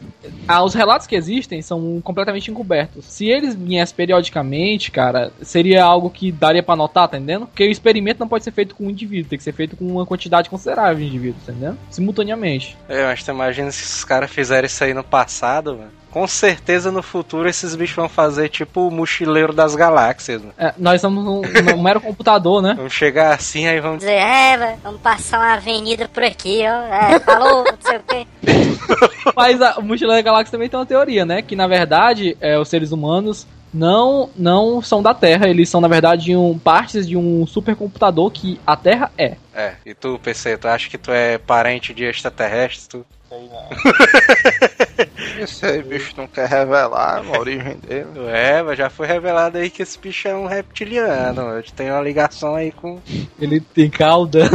[0.46, 3.04] ah, os relatos que existem são completamente encobertos.
[3.06, 7.46] Se eles viessem periodicamente, cara, seria algo que daria pra notar, tá entendendo?
[7.46, 9.86] Porque o experimento não pode ser feito com um indivíduo, tem que ser feito com
[9.86, 11.78] uma quantidade considerável de indivíduos, tá entendendo?
[11.90, 12.76] Simultaneamente.
[12.88, 15.90] É, mas tu imagina se os caras fizeram isso aí no passado, mano.
[16.10, 20.54] Com certeza no futuro esses bichos vão fazer tipo o mochileiro das galáxias, mano.
[20.56, 21.42] É, nós somos um,
[21.74, 22.74] um mero computador, né?
[22.76, 27.14] Vamos chegar assim, aí vamos Dizer, é, vamos passar uma avenida por aqui, ó.
[27.14, 28.26] É, falou, não sei o quê.
[29.34, 31.42] Mas a, o Mochileiro da Galáxia também tem uma teoria, né?
[31.42, 35.88] Que na verdade é, os seres humanos não não são da Terra, eles são na
[35.88, 39.36] verdade um, partes de um supercomputador que a Terra é.
[39.52, 42.86] É, e tu, PC, tu acha que tu é parente de extraterrestres?
[42.86, 43.04] Tu?
[43.34, 45.42] Sei não.
[45.42, 48.06] Esse aí bicho não quer revelar a origem dele.
[48.28, 51.42] É, mas já foi revelado aí que esse bicho é um reptiliano.
[51.42, 53.00] Eu tenho uma ligação aí com.
[53.40, 54.48] Ele tem cauda.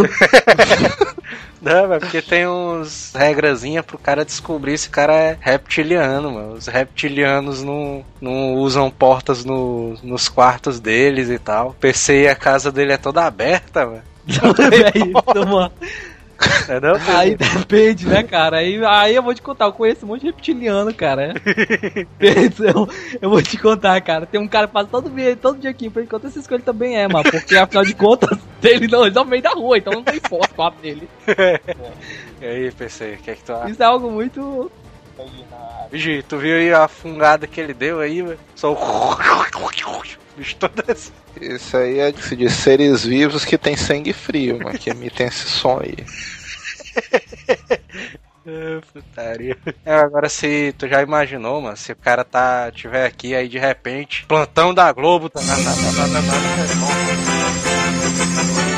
[1.61, 6.53] Não, mas porque tem uns regrazinha pro cara descobrir se o cara é reptiliano, mano.
[6.53, 11.75] Os reptilianos não, não usam portas no, nos quartos deles e tal.
[11.77, 14.03] PC e a casa dele é toda aberta, mano.
[14.95, 15.71] Aí, toma.
[16.67, 18.57] É não, Aí depende, né, cara?
[18.57, 21.33] Aí, aí eu vou te contar, eu conheço um monte de reptiliano, cara.
[22.19, 22.89] eu,
[23.21, 24.25] eu vou te contar, cara.
[24.25, 26.97] Tem um cara que passa todo dia, todo dia aqui, por enquanto essas coisas também
[26.97, 27.29] é, mano.
[27.29, 30.19] Porque afinal de contas, ele não, ele tá no meio da rua, então não tem
[30.19, 31.09] foto lá dele.
[32.41, 33.69] E aí, PC, o que é que tu acha?
[33.69, 34.71] Isso é algo muito.
[35.91, 38.39] Vigi, tu viu aí a fungada que ele deu aí, velho?
[38.55, 38.77] Só o.
[40.39, 40.55] Bicho
[40.87, 41.11] assim.
[41.41, 45.81] Isso aí é de, seres vivos que tem sangue frio, mano, que emitem esse som
[45.81, 45.97] aí.
[48.47, 49.57] Ah, putaria.
[49.85, 53.59] É, agora se tu já imaginou, mano, se o cara tá tiver aqui aí de
[53.59, 56.21] repente, plantão da Globo, tá, tá, tá, tá, tá, tá,
[58.63, 58.68] tá,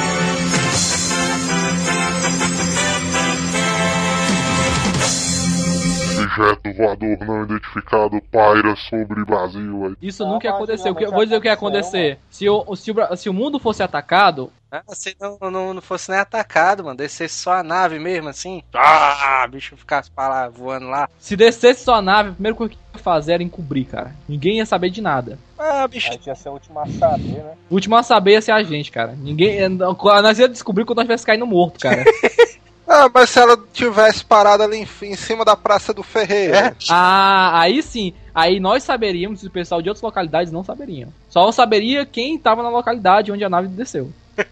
[6.38, 9.86] Objeto voador não identificado paira sobre Brasil.
[9.88, 9.96] Aí.
[10.02, 10.89] Isso Ah, nunca ia mas acontecer.
[10.89, 12.20] Eu vou dizer o que ia acontecer.
[12.30, 16.10] Se o, se, o, se o mundo fosse atacado, Ah, se não, não, não fosse
[16.10, 18.63] nem atacado, mano, descesse só a nave mesmo, assim.
[18.74, 21.10] Ah, bicho ficasse pra lá, voando lá.
[21.20, 24.15] se descesse sua nave, a primeira coisa que ia fazer era encobrir, cara.
[24.30, 25.38] Ninguém ia saber de nada.
[25.60, 26.12] Ah, A bicho.
[26.13, 27.54] gente ia ser o último a saber, né?
[27.70, 29.13] O último a saber ia ser a gente, cara.
[29.17, 29.67] Ninguém.
[29.67, 32.04] Nós ia descobrir quando nós tivesse caindo morto, cara.
[32.93, 36.75] Ah, mas se ela tivesse parado ali em, em cima da Praça do Ferreira.
[36.89, 38.13] ah, aí sim.
[38.36, 41.08] Aí nós saberíamos e o pessoal de outras localidades não saberiam.
[41.30, 44.12] Só saberia quem tava na localidade onde a nave desceu.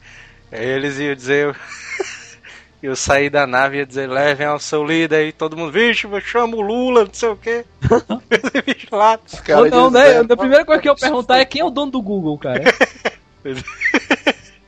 [0.49, 1.53] Eles iam dizer.
[2.81, 6.07] Eu, saí da nave e ia dizer, levem ao seu líder e todo mundo, vixe,
[6.07, 7.65] eu chamo o Lula, não sei o quê.
[8.89, 9.19] Lá.
[9.33, 10.19] Ou caras não, né?
[10.19, 12.63] A primeira coisa que eu perguntar é quem é o dono do Google, cara.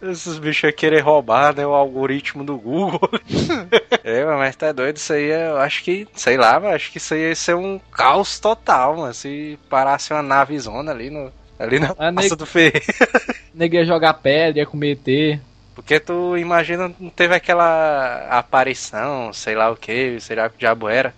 [0.01, 1.65] Esses bichos aí querer roubar, né?
[1.65, 2.99] O algoritmo do Google.
[4.03, 7.13] é, mas tá doido, isso aí eu acho que, sei lá, mas acho que isso
[7.13, 9.13] aí ia ser um caos total, mano.
[9.13, 11.31] Se parasse uma navezona ali no.
[11.59, 12.81] Ali na Praça nego- do Ferreira.
[13.53, 15.39] Nego ia jogar pedra, ia comer ET.
[15.75, 20.57] Porque tu imagina, não teve aquela aparição, sei lá o que, sei lá o que
[20.57, 21.13] diabo era.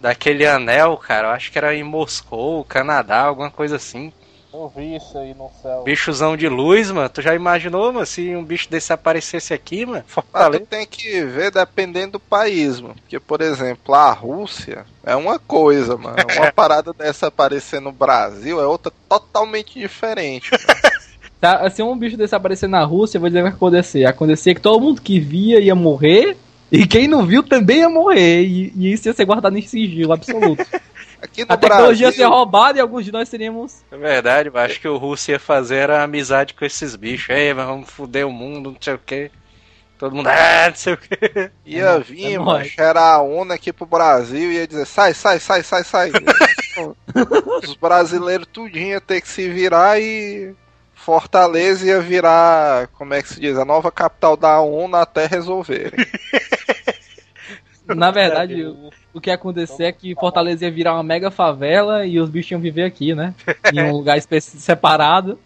[0.00, 4.12] Daquele anel, cara, eu acho que era em Moscou, Canadá, alguma coisa assim.
[4.52, 5.82] Eu vi isso aí no céu.
[5.82, 7.08] Bichozão de luz, mano.
[7.08, 10.04] Tu já imaginou, mano, se um bicho desse aparecesse aqui, mano?
[10.04, 10.66] Mas tu Fortaleza.
[10.68, 12.94] tem que ver dependendo do país, mano.
[12.94, 16.16] Porque, por exemplo, a Rússia é uma coisa, mano.
[16.36, 20.50] Uma parada dessa aparecer no Brasil é outra totalmente diferente.
[20.50, 20.92] mano.
[21.42, 23.98] Tá, se um bicho desse aparecer na Rússia, eu vou dizer o que vai acontecer.
[23.98, 26.36] Ia acontecer que todo mundo que via ia morrer.
[26.70, 28.44] E quem não viu também ia morrer.
[28.44, 30.64] E, e isso ia ser guardado em sigilo absoluto.
[31.22, 33.84] Aqui no A tecnologia ia Brasil, ser roubada e alguns de nós seríamos.
[33.92, 37.30] É verdade, eu acho que o Russo ia fazer era amizade com esses bichos.
[37.30, 39.30] Ei, mas vamos foder o mundo, não sei o que.
[39.96, 41.50] Todo mundo, ah, não sei o que.
[41.64, 42.66] ia vir, é mano, nóis.
[42.72, 46.10] cheirar a ONU aqui pro Brasil e ia dizer, sai, sai, sai, sai, sai.
[47.62, 50.56] Os brasileiros tudinho ia ter que se virar e
[50.92, 55.92] Fortaleza ia virar, como é que se diz, a nova capital da ONU até resolverem.
[57.86, 62.06] Na verdade, o, o que ia acontecer é que Fortaleza ia virar uma mega favela
[62.06, 63.34] e os bichos iam viver aqui, né?
[63.72, 65.38] Em um lugar separado.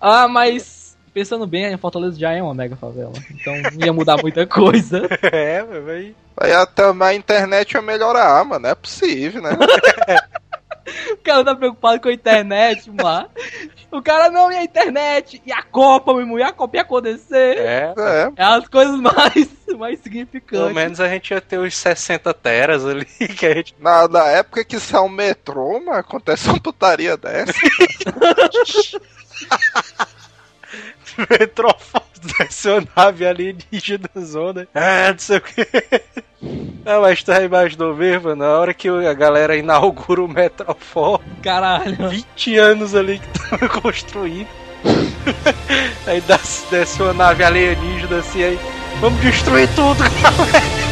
[0.00, 3.12] Ah, mas pensando bem, a Fortaleza já é uma mega favela.
[3.30, 5.08] Então não ia mudar muita coisa.
[5.32, 9.50] É, mas Aí até a internet ia melhorar, mano, é possível, né?
[11.12, 13.28] O cara tá preocupado com a internet, mano.
[13.90, 15.42] O cara não ia a internet.
[15.44, 17.58] E a Copa, meu irmão, e a Copa ia acontecer.
[17.58, 17.94] é.
[17.96, 20.74] É, É as coisas mais, mais Pelo significantes.
[20.74, 23.04] menos a gente ia ter os 60 teras ali
[23.36, 27.16] que a gente na, na época que isso é um metrô, mano, acontece uma putaria
[27.16, 27.52] dessa.
[31.30, 32.05] Metrofoto
[32.66, 34.68] uma nave alienígena zona.
[34.74, 35.66] Ah, não sei o que.
[36.84, 42.08] Não, mas tu já imaginou mesmo, na hora que a galera inaugura o Metrofor, Caralho.
[42.08, 44.48] 20 anos ali que tava construindo.
[46.06, 46.20] Aí
[46.70, 48.58] desce, uma nave alienígena assim, aí
[49.00, 50.85] vamos destruir tudo, Hai,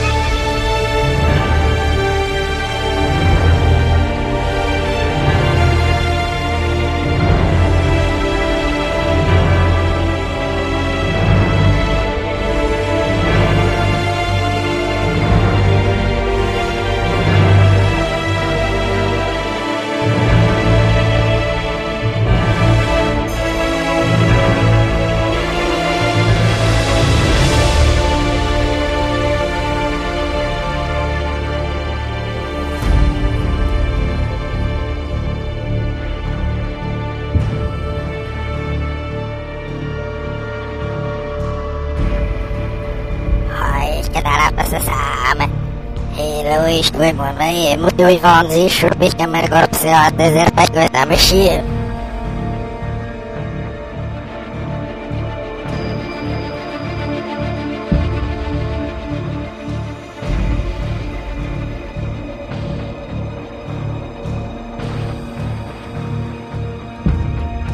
[49.15, 51.63] que a melhor pessoa a dizer para que está mexer.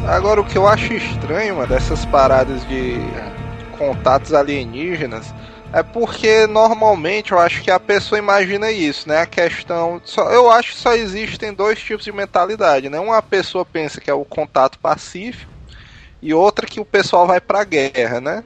[0.07, 2.95] Agora, o que eu acho estranho, mano, dessas paradas de
[3.77, 5.33] contatos alienígenas
[5.73, 9.21] é porque normalmente eu acho que a pessoa imagina isso, né?
[9.21, 10.01] A questão.
[10.03, 12.99] Só, eu acho que só existem dois tipos de mentalidade, né?
[12.99, 15.51] Uma pessoa pensa que é o contato pacífico
[16.21, 18.43] e outra que o pessoal vai pra guerra, né?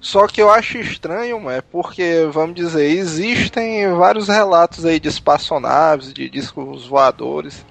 [0.00, 6.12] Só que eu acho estranho, é porque, vamos dizer, existem vários relatos aí de espaçonaves,
[6.12, 7.64] de discos voadores,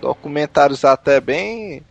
[0.00, 1.82] documentários até bem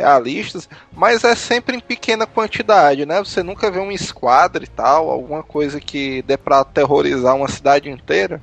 [0.00, 3.18] realistas, mas é sempre em pequena quantidade, né?
[3.20, 7.88] Você nunca vê um esquadro e tal, alguma coisa que dê pra aterrorizar uma cidade
[7.90, 8.40] inteira.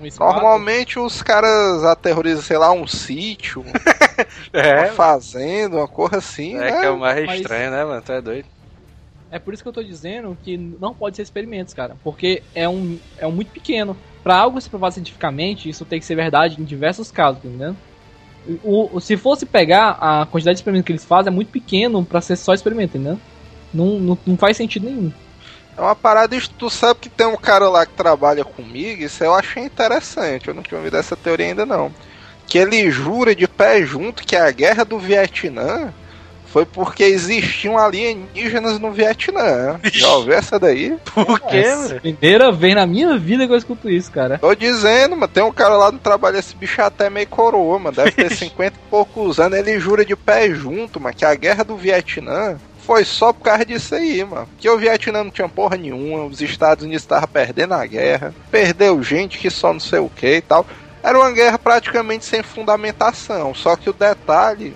[0.00, 0.08] Um.
[0.18, 3.62] Normalmente os caras aterrorizam, sei lá, um sítio,
[4.52, 6.80] uma É, fazenda, uma coisa assim, é né?
[6.80, 8.02] que é o mais Mas- estranho, né, mano?
[8.02, 8.46] Tu é doido.
[9.30, 11.96] É por isso que eu tô dizendo que não pode ser experimentos, cara.
[12.04, 13.96] Porque é um, é um muito pequeno.
[14.22, 17.74] Pra algo se provar cientificamente, isso tem que ser verdade em diversos casos, tá entendeu?
[18.62, 22.20] O, se fosse pegar a quantidade de experimentos que eles fazem, é muito pequeno pra
[22.20, 23.18] ser só experimento, entendeu?
[23.72, 25.12] Não, não, não faz sentido nenhum.
[25.76, 29.34] É uma parada, tu sabe que tem um cara lá que trabalha comigo, isso eu
[29.34, 31.92] achei interessante, eu não tinha ouvido essa teoria ainda não.
[32.46, 35.92] Que ele jura de pé junto que a guerra do Vietnã
[36.54, 39.80] foi porque existiam alienígenas no Vietnã.
[39.92, 40.96] Já ouviu essa daí?
[41.12, 42.00] Por quê, É, mano?
[42.00, 44.38] primeira vez na minha vida que eu escuto isso, cara.
[44.38, 47.76] Tô dizendo, mano, tem um cara lá no trabalho, esse bicho é até meio coroa,
[47.80, 51.34] mano, deve ter 50 e poucos anos, ele jura de pé junto, mano, que a
[51.34, 54.48] guerra do Vietnã foi só por causa disso aí, mano.
[54.56, 59.02] Que o Vietnã não tinha porra nenhuma, os Estados Unidos estavam perdendo a guerra, perdeu
[59.02, 60.64] gente que só não sei o que e tal.
[61.02, 63.52] Era uma guerra praticamente sem fundamentação.
[63.54, 64.74] Só que o detalhe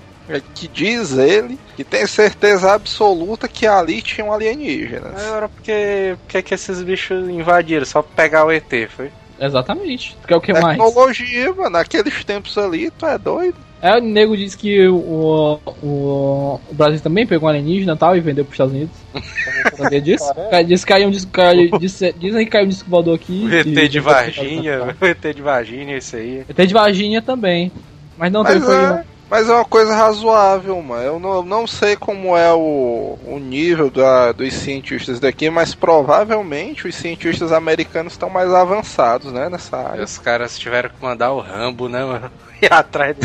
[0.54, 5.14] que diz ele que tem certeza absoluta que ali tinham alienígenas.
[5.26, 7.84] Agora, porque, porque que esses bichos invadiram?
[7.86, 9.10] Só pra pegar o ET, foi?
[9.40, 10.16] Exatamente.
[10.22, 10.76] Tu quer o que mais?
[10.76, 13.56] Tecnologia, mano, naqueles tempos ali, tu é doido.
[13.80, 18.16] É, o nego disse que o, o, o Brasil também pegou um alienígena e tal
[18.16, 18.96] e vendeu pros Estados Unidos.
[19.78, 20.24] Sabia disso?
[20.66, 23.44] Diz que caiu um disco, caiu, disse- dizem que caiu um disco voador aqui.
[23.48, 26.42] O ET e- de Varginha, o ET de Varginha, isso aí.
[26.48, 27.70] ET de Varginha também.
[28.16, 28.74] Mas não, Mas foi.
[28.74, 31.02] é, mas é uma coisa razoável, mano.
[31.02, 36.88] Eu não, não sei como é o, o nível da, dos cientistas daqui, mas provavelmente
[36.88, 40.04] os cientistas americanos estão mais avançados, né, nessa área.
[40.04, 42.30] os caras tiveram que mandar o Rambo, né, mano?
[42.62, 43.16] Ir atrás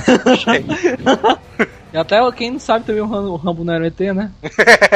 [0.48, 0.66] aí.
[1.94, 4.32] E até quem não sabe também o Rambo, o Rambo não era ET, né?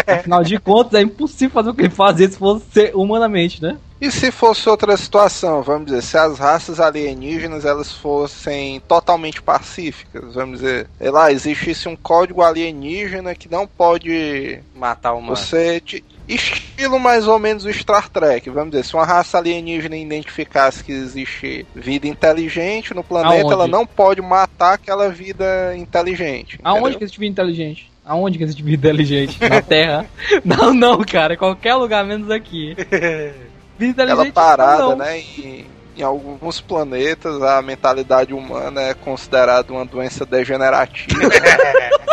[0.07, 3.77] Afinal de contas, é impossível fazer o que ele fazia se fosse ser humanamente, né?
[3.99, 10.35] E se fosse outra situação, vamos dizer, se as raças alienígenas elas fossem totalmente pacíficas,
[10.35, 15.25] vamos dizer, sei lá, existisse um código alienígena que não pode Matar o.
[15.25, 15.79] Você.
[15.79, 20.83] te- Estilo mais ou menos o Star Trek, vamos dizer, se uma raça alienígena identificasse
[20.83, 23.53] que existe vida inteligente no planeta, Aonde?
[23.53, 26.59] ela não pode matar aquela vida inteligente.
[26.61, 26.97] Aonde entendeu?
[26.99, 27.91] que existe vida inteligente?
[28.05, 29.37] Aonde que existe vida inteligente?
[29.49, 30.05] Na Terra?
[30.43, 31.33] não, não, cara.
[31.33, 32.75] Em qualquer lugar menos aqui.
[33.77, 34.95] Vida Ela inteligente parada, não.
[34.95, 35.19] né?
[35.19, 35.65] Em,
[35.97, 41.19] em alguns planetas, a mentalidade humana é considerada uma doença degenerativa.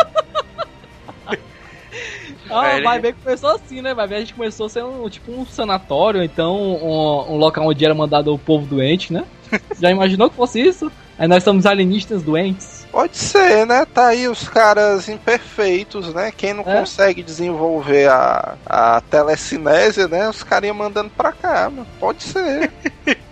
[2.47, 3.93] Ah, vai ver que começou assim, né?
[3.93, 7.93] Vai ver a gente começou sendo tipo um sanatório, então um, um local onde era
[7.93, 9.25] mandado o povo doente, né?
[9.79, 10.91] Já imaginou que fosse isso?
[11.17, 12.84] Aí nós somos alienistas doentes.
[12.95, 13.85] Pode ser, né?
[13.93, 16.31] Tá aí os caras imperfeitos, né?
[16.31, 16.79] Quem não É.
[16.79, 20.29] consegue desenvolver a, a telecinésia, né?
[20.29, 21.85] Os caras iam mandando pra cá, mano.
[21.99, 22.71] Pode ser.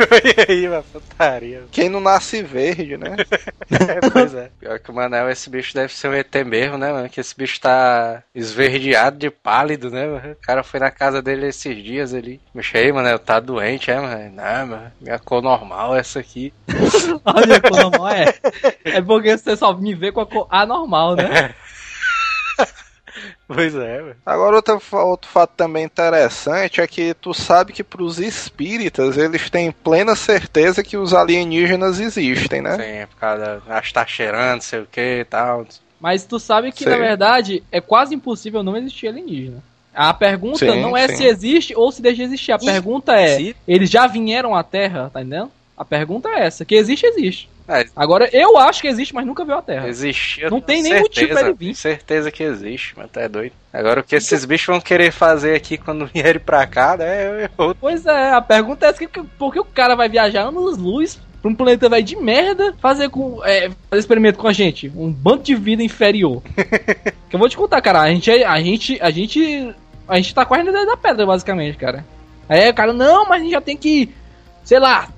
[0.24, 1.64] E aí, uma putaria.
[1.70, 3.16] Quem não nasce verde, né?
[3.70, 4.50] É, pois é.
[4.58, 7.08] Pior que o Manel, esse bicho deve ser um ET mesmo, né, mano?
[7.08, 10.32] Que esse bicho tá esverdeado de pálido, né, mano?
[10.32, 12.40] O cara foi na casa dele esses dias ali.
[12.52, 14.32] Bicho aí, Manel, tá doente, é, mano?
[14.34, 16.52] Não, mano, minha cor normal é essa aqui.
[17.24, 18.34] A minha cor normal é.
[18.84, 21.54] É porque você só me vê com a cor anormal, né?
[23.46, 24.16] Pois é, mano.
[24.24, 29.72] Agora, outro, outro fato também interessante é que tu sabe que pros espíritas eles têm
[29.72, 32.76] plena certeza que os alienígenas existem, né?
[32.76, 33.62] Sim, por causa.
[33.82, 35.66] Que tá cheirando, sei o que e tal.
[36.00, 36.90] Mas tu sabe que, Sim.
[36.90, 39.62] na verdade, é quase impossível não existir alienígena.
[39.92, 41.16] A pergunta Sim, não é sim.
[41.16, 42.52] se existe ou se deixa de existir.
[42.52, 45.50] A E pergunta é: se- eles já vieram à Terra, tá entendendo?
[45.76, 47.48] A pergunta é essa: que existe, existe.
[47.72, 49.86] É, Agora, eu acho que existe, mas nunca viu a Terra.
[49.88, 50.42] Existe.
[50.42, 51.74] eu Não tem nem motivo pra ele vir.
[51.76, 53.52] certeza que existe, mas tá doido.
[53.72, 57.48] Agora o que esses bichos vão querer fazer aqui quando vierem pra cá, né?
[57.56, 57.76] outro.
[57.80, 58.92] Pois é, a pergunta é
[59.38, 63.40] por que o cara vai viajar anos-luz pra um planeta velho de merda fazer, com,
[63.44, 64.92] é, fazer experimento com a gente?
[64.94, 66.42] Um bando de vida inferior.
[67.30, 68.00] que eu vou te contar, cara.
[68.00, 69.72] A gente, é- a gente, a gente,
[70.08, 72.04] a gente tá quase na idade da pedra, basicamente, cara.
[72.48, 74.12] Aí o cara, não, mas a gente já tem que,
[74.64, 75.08] sei lá,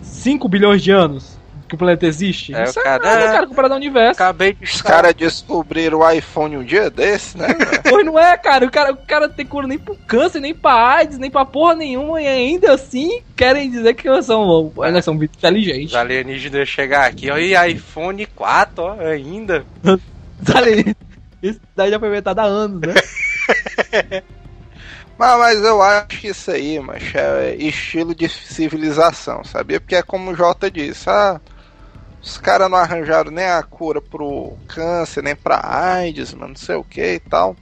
[0.00, 1.35] 5 bilhões de anos
[1.68, 2.54] que o planeta existe.
[2.54, 4.22] É, Isso o é cara- nada, cara, comparado ao universo.
[4.22, 7.48] Acabei de Os caras descobriram o iPhone um dia desse, né?
[7.88, 8.64] Pois não é, cara.
[8.66, 11.74] O cara, o cara tem cura nem pro câncer, nem pra AIDS, nem pra porra
[11.74, 12.20] nenhuma.
[12.20, 15.90] E ainda assim querem dizer que nós somos, nós somos inteligentes.
[15.90, 19.64] Os alienígenas chegar aqui, ó, e iPhone 4, ó, ainda.
[20.46, 20.96] Sabe?
[21.42, 22.94] Isso daí já foi inventado há anos, né?
[25.18, 29.80] mas, mas eu acho que isso aí, macho, é estilo de civilização, sabia?
[29.80, 31.40] Porque é como o Jota disse, ah,
[32.26, 36.74] os caras não arranjaram nem a cura pro câncer, nem pra AIDS, mano, não sei
[36.74, 37.54] o que e tal.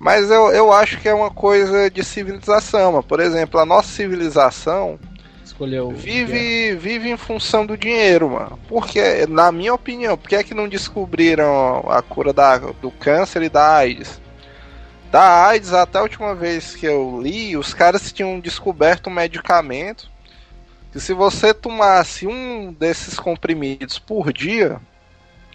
[0.00, 3.04] Mas eu, eu acho que é uma coisa de civilização, mano.
[3.04, 4.98] Por exemplo, a nossa civilização
[5.44, 5.90] Escolheu.
[5.90, 8.58] vive, vive em função do dinheiro, mano.
[8.68, 13.42] Porque, na minha opinião, por que é que não descobriram a cura da, do câncer
[13.42, 14.20] e da AIDS?
[15.08, 20.10] Da AIDS, até a última vez que eu li, os caras tinham descoberto um medicamento
[20.98, 24.80] que se você tomasse um desses comprimidos por dia,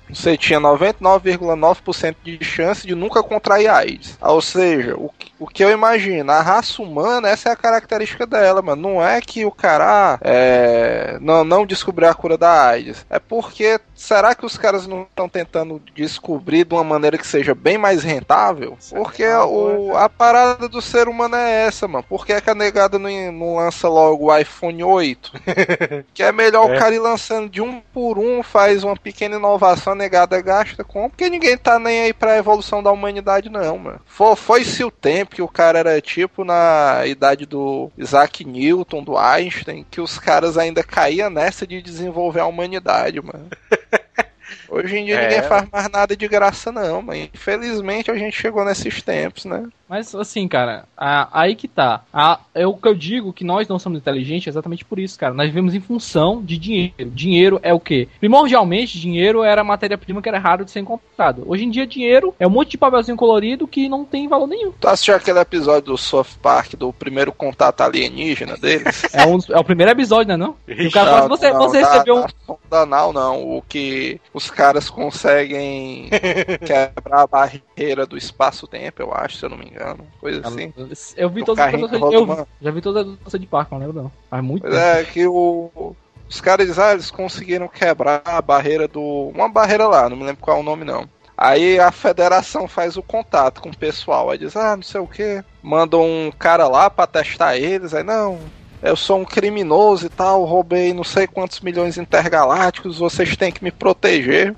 [0.10, 4.18] você tinha 99,9% de chance de nunca contrair AIDS.
[4.22, 8.26] Ou seja, o, que- o que eu imagino, a raça humana, essa é a característica
[8.26, 8.82] dela, mano.
[8.82, 13.06] Não é que o cara é, não, não descobriu a cura da AIDS.
[13.10, 17.54] É porque, será que os caras não estão tentando descobrir de uma maneira que seja
[17.54, 18.78] bem mais rentável?
[18.90, 22.06] Porque o, a parada do ser humano é essa, mano.
[22.08, 25.34] Por que, é que a negada não, não lança logo o iPhone 8?
[26.14, 29.92] que é melhor o cara ir lançando de um por um, faz uma pequena inovação,
[29.92, 34.00] a negada gasta com, porque ninguém tá nem aí pra evolução da humanidade, não, mano.
[34.06, 39.18] Foi, foi-se o tempo que o cara era tipo na idade do Isaac Newton, do
[39.18, 43.50] Einstein, que os caras ainda caíam nessa de desenvolver a humanidade, mano.
[44.74, 45.24] Hoje em dia É.
[45.30, 49.68] ninguém faz mais nada de graça, não, mas infelizmente a gente chegou nesses tempos, né?
[49.88, 52.02] Mas assim, cara, a- aí que tá.
[52.12, 55.36] A, é o que eu digo que nós não somos inteligentes exatamente por isso, cara.
[55.36, 56.94] Nós vivemos em função de dinheiro.
[57.12, 58.08] Dinheiro é o quê?
[58.20, 61.44] Primordialmente, dinheiro era matéria-prima que era raro de ser encontrado.
[61.46, 64.72] Hoje em dia, dinheiro é um monte de papelzinho colorido que não tem valor nenhum.
[64.72, 69.04] Tu assistiu aquele episódio do South Park, do primeiro contato alienígena deles?
[69.14, 70.38] É, um é o primeiro episódio, né?
[70.38, 70.56] Não?
[70.68, 72.22] E o cara fala, Não, você, não, você recebeu um.
[72.22, 73.44] da sonda anal, não.
[73.58, 76.10] O que os caras conseguem
[76.66, 80.06] quebrar a barreira do espaço-tempo, eu acho, se eu não me engano.
[80.20, 80.74] Coisa assim.
[81.18, 83.80] Eu vi O todas as roda Eu já vi todas as pessoas de parque, não
[83.80, 84.12] lembro não.
[84.30, 84.86] Faz muito Pois tempo.
[84.86, 85.96] é, que o.
[86.30, 89.32] Os caras ah, eles conseguiram quebrar a barreira do.
[89.36, 91.08] Uma barreira lá, não me lembro qual é o nome não.
[91.38, 94.30] Aí a federação faz o contato com o pessoal.
[94.30, 95.44] Aí diz, ah, não sei o que.
[95.62, 97.94] Manda um cara lá pra testar eles.
[97.94, 98.40] Aí, não,
[98.84, 103.64] eu sou um criminoso e tal, roubei não sei quantos milhões intergalácticos, vocês têm que
[103.64, 104.54] me proteger.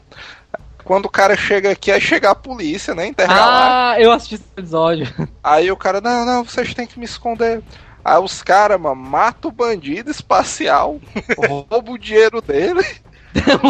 [0.83, 3.91] Quando o cara chega aqui, aí chega a polícia, né, intergaláctica.
[3.91, 5.07] Ah, eu assisti esse episódio.
[5.43, 7.61] Aí o cara, não, não, vocês têm que me esconder.
[8.03, 10.99] Aí os caras, mano, matam o bandido espacial,
[11.37, 12.83] roubam o dinheiro dele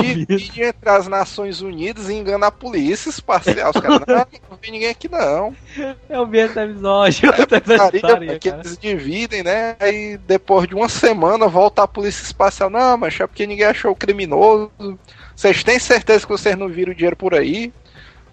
[0.03, 3.71] e, e entre as Nações Unidas e engana a polícia espacial.
[3.73, 4.15] Os caras, não,
[4.51, 5.55] não ninguém aqui não.
[6.09, 7.29] Eu vi esse episódio.
[7.33, 8.61] essa Putaria, história, que cara.
[8.61, 9.75] eles dividem, né?
[9.79, 12.69] Aí depois de uma semana volta a polícia espacial.
[12.69, 14.71] Não, mas é porque ninguém achou o criminoso.
[15.35, 17.73] Vocês têm certeza que vocês não viram o dinheiro por aí?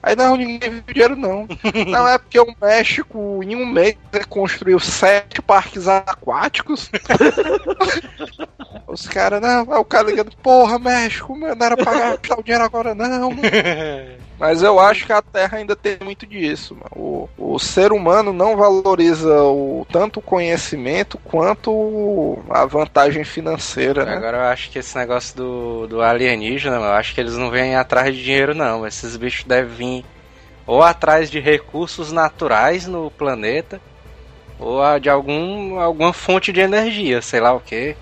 [0.03, 1.47] Aí não, ninguém viu dinheiro não.
[1.89, 3.97] Não, é porque o México, em um mês,
[4.29, 6.91] construiu sete parques aquáticos.
[8.89, 12.95] Os caras, não, o cara ligando, porra, México, não era pra gastar o dinheiro agora,
[12.95, 13.31] não.
[14.43, 17.29] mano." Mas eu acho que a Terra ainda tem muito disso, mano.
[17.39, 24.17] O, o ser humano não valoriza o, tanto o conhecimento quanto a vantagem financeira, né?
[24.17, 27.77] Agora eu acho que esse negócio do, do alienígena, eu acho que eles não vêm
[27.77, 28.87] atrás de dinheiro, não.
[28.87, 30.05] Esses bichos devem vir
[30.67, 33.81] ou atrás de recursos naturais no planeta,
[34.59, 37.97] ou de algum, alguma fonte de energia, sei lá o que.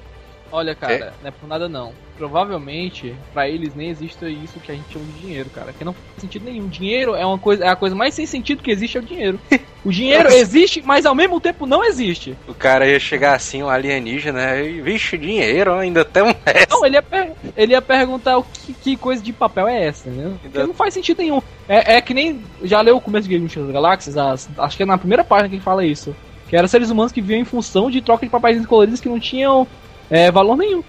[0.52, 1.92] Olha, cara, não é por nada não.
[2.20, 5.72] Provavelmente, pra eles nem existe isso que a gente chama de dinheiro, cara.
[5.72, 6.68] Que não faz sentido nenhum.
[6.68, 9.38] Dinheiro é uma coisa, é a coisa mais sem sentido que existe é o dinheiro.
[9.82, 12.36] O dinheiro existe, mas ao mesmo tempo não existe.
[12.46, 16.68] O cara ia chegar assim, um alienígena, e, vixe, dinheiro, ainda tem um resto.
[16.74, 20.10] Não, ele ia, per- ele ia perguntar o que, que coisa de papel é essa,
[20.10, 20.34] né?
[20.42, 21.40] Porque não faz sentido nenhum.
[21.66, 22.42] É, é que nem.
[22.62, 24.18] Já leu o começo de Game das Galáxias?
[24.18, 26.14] As- acho que é na primeira página que ele fala isso.
[26.46, 29.18] Que eram seres humanos que viviam em função de troca de papéis coloridos que não
[29.18, 29.66] tinham
[30.10, 30.84] é, valor nenhum.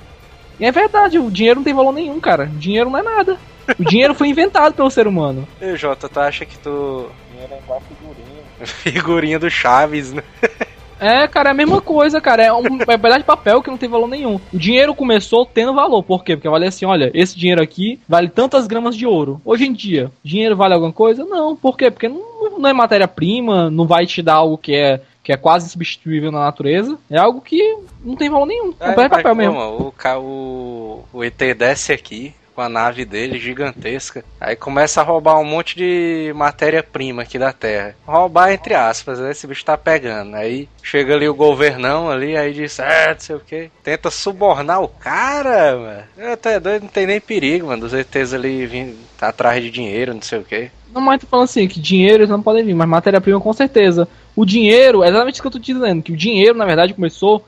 [0.62, 2.44] E é verdade, o dinheiro não tem valor nenhum, cara.
[2.44, 3.38] O dinheiro não é nada.
[3.80, 5.48] O dinheiro foi inventado pelo ser humano.
[5.60, 7.10] E, Jota, tu acha que tu.
[7.32, 8.42] Dinheiro é igual figurinha.
[8.62, 10.22] Figurinha do Chaves, né?
[11.00, 12.44] É, cara, é a mesma coisa, cara.
[12.44, 14.40] É um é pedaço de papel que não tem valor nenhum.
[14.54, 16.04] O dinheiro começou tendo valor.
[16.04, 16.36] Por quê?
[16.36, 19.42] Porque vale assim, olha, esse dinheiro aqui vale tantas gramas de ouro.
[19.44, 21.26] Hoje em dia, dinheiro vale alguma coisa?
[21.26, 21.56] Não.
[21.56, 21.90] Por quê?
[21.90, 25.66] Porque não, não é matéria-prima, não vai te dar algo que é, que é quase
[25.68, 26.98] insubstituível na natureza.
[27.10, 28.74] É algo que não tem valor nenhum.
[28.80, 29.60] É de papel mesmo.
[29.60, 34.24] O, o, o ET desce aqui com a nave dele gigantesca.
[34.40, 37.96] Aí começa a roubar um monte de matéria-prima aqui da Terra.
[38.06, 39.32] Roubar entre aspas, né?
[39.32, 40.36] Esse bicho tá pegando.
[40.36, 43.72] Aí chega ali o governão ali, aí diz, ah, não sei o que.
[43.84, 46.04] Tenta subornar o cara, mano.
[46.18, 47.82] Eu até doido, não tem nem perigo, mano.
[47.82, 50.70] Dos ETs ali vindo tá atrás de dinheiro, não sei o que.
[50.94, 54.08] Não, mas tô falando assim, que dinheiro eles não podem vir, mas matéria-prima com certeza.
[54.36, 56.94] O dinheiro, é exatamente isso que eu tô te dizendo, que o dinheiro, na verdade,
[56.94, 57.46] começou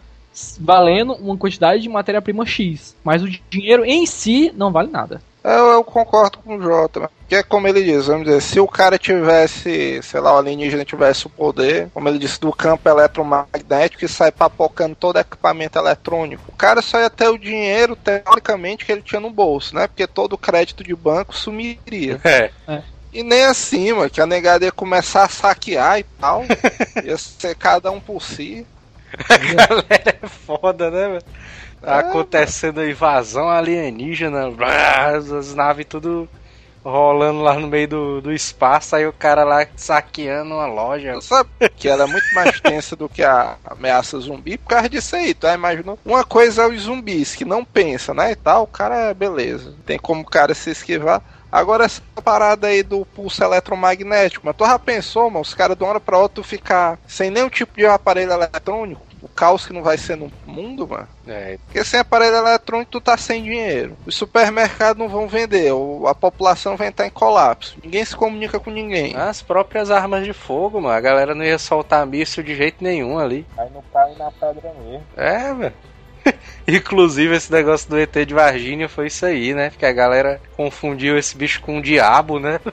[0.60, 2.96] valendo uma quantidade de matéria-prima X.
[3.04, 5.22] Mas o dinheiro em si não vale nada.
[5.44, 8.68] Eu, eu concordo com o Jota, porque é como ele diz, vamos dizer, se o
[8.68, 14.06] cara tivesse, sei lá, o alienígena tivesse o poder, como ele disse, do campo eletromagnético
[14.06, 18.92] e sai papocando todo equipamento eletrônico, o cara só ia ter o dinheiro, teoricamente, que
[18.94, 19.86] ele tinha no bolso, né?
[19.86, 22.22] Porque todo o crédito de banco sumiria.
[22.24, 22.50] É.
[23.14, 26.51] E nem assim, mano, que a negada ia começar a saquear e tal.
[27.01, 28.68] ia ser cada um por si.
[29.30, 31.24] A galera é foda, né, velho?
[31.84, 36.30] Tá É, acontecendo a invasão alienígena, blá, as naves tudo
[36.84, 41.22] rolando lá no meio do, do espaço, aí o cara lá saqueando uma loja.
[41.22, 45.16] Sabe que ela é muito mais tensa do que a ameaça zumbi por causa disso
[45.16, 45.53] aí, tá?
[45.53, 45.99] Imaginou?
[46.05, 48.32] Uma coisa é os zumbis que não pensam, né?
[48.32, 49.76] E tal, o cara é beleza.
[49.86, 51.22] Tem como o cara se esquivar.
[51.54, 55.84] Agora essa parada aí do pulso eletromagnético, mas tu já pensou, mano, os caras de
[55.84, 59.01] uma hora pra outra ficar sem nenhum tipo de aparelho eletrônico?
[59.22, 61.08] o caos que não vai ser no mundo, mano.
[61.26, 63.95] É, Porque sem aparelho eletrônico tu tá sem dinheiro.
[64.06, 67.78] Os supermercados não vão vender, o- a população vai entrar em colapso.
[67.82, 69.16] Ninguém se comunica com ninguém.
[69.16, 70.93] as próprias armas de fogo, mano.
[70.93, 73.47] A galera não ia soltar míssil de jeito nenhum ali.
[73.58, 75.04] Aí não cai na pedra mesmo.
[75.16, 75.74] É, velho.
[76.68, 79.70] Inclusive, esse negócio do ET de Varginha foi isso aí, né?
[79.70, 82.60] Porque a galera confundiu esse bicho com um diabo, né?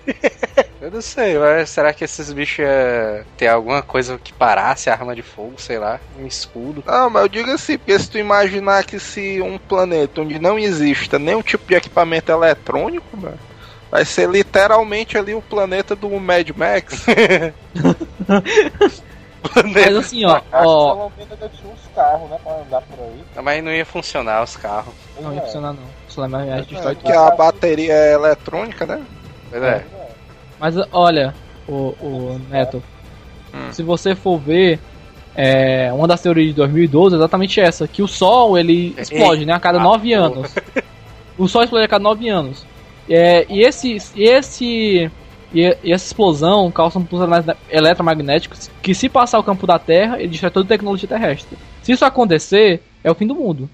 [0.81, 4.95] Eu não sei, mas será que esses bichos iam ter alguma coisa que parasse a
[4.95, 6.83] arma de fogo, sei lá, um escudo?
[6.87, 10.59] Não, mas eu digo assim, porque se tu imaginar que se um planeta onde não
[10.59, 13.39] exista nenhum tipo de equipamento eletrônico, mano,
[13.91, 17.05] vai ser literalmente ali o planeta do Mad Max.
[19.72, 20.95] Mas assim, ó, Acho que ó.
[20.95, 22.36] pelo menos ainda tinha uns carros, né?
[22.43, 23.43] Pra andar por aí.
[23.43, 24.95] Mas não ia funcionar os carros.
[25.20, 25.43] Não ia É.
[25.43, 25.82] funcionar não.
[26.09, 27.07] Só lembra a gente destrói tudo.
[27.07, 29.03] que a bateria é eletrônica, né?
[29.51, 29.84] Pois é.
[30.59, 31.34] Mas olha,
[31.68, 32.82] o, o Neto,
[33.53, 33.72] Hum.
[33.72, 34.78] se você for ver,
[35.34, 39.53] é, uma das teorias de 2012 é exatamente essa, que o Sol ele explode, né,
[39.55, 40.55] a cada Ah, nove anos.
[41.38, 42.64] O Sol explode a cada nove anos.
[43.09, 45.11] É, e esse, e esse,
[45.53, 47.27] e, e essa explosão causa um pulso
[47.69, 51.59] eletromagnético que se passar o campo da Terra, ele destrói toda a tecnologia terrestre.
[51.83, 53.69] Se isso acontecer, é o fim do mundo.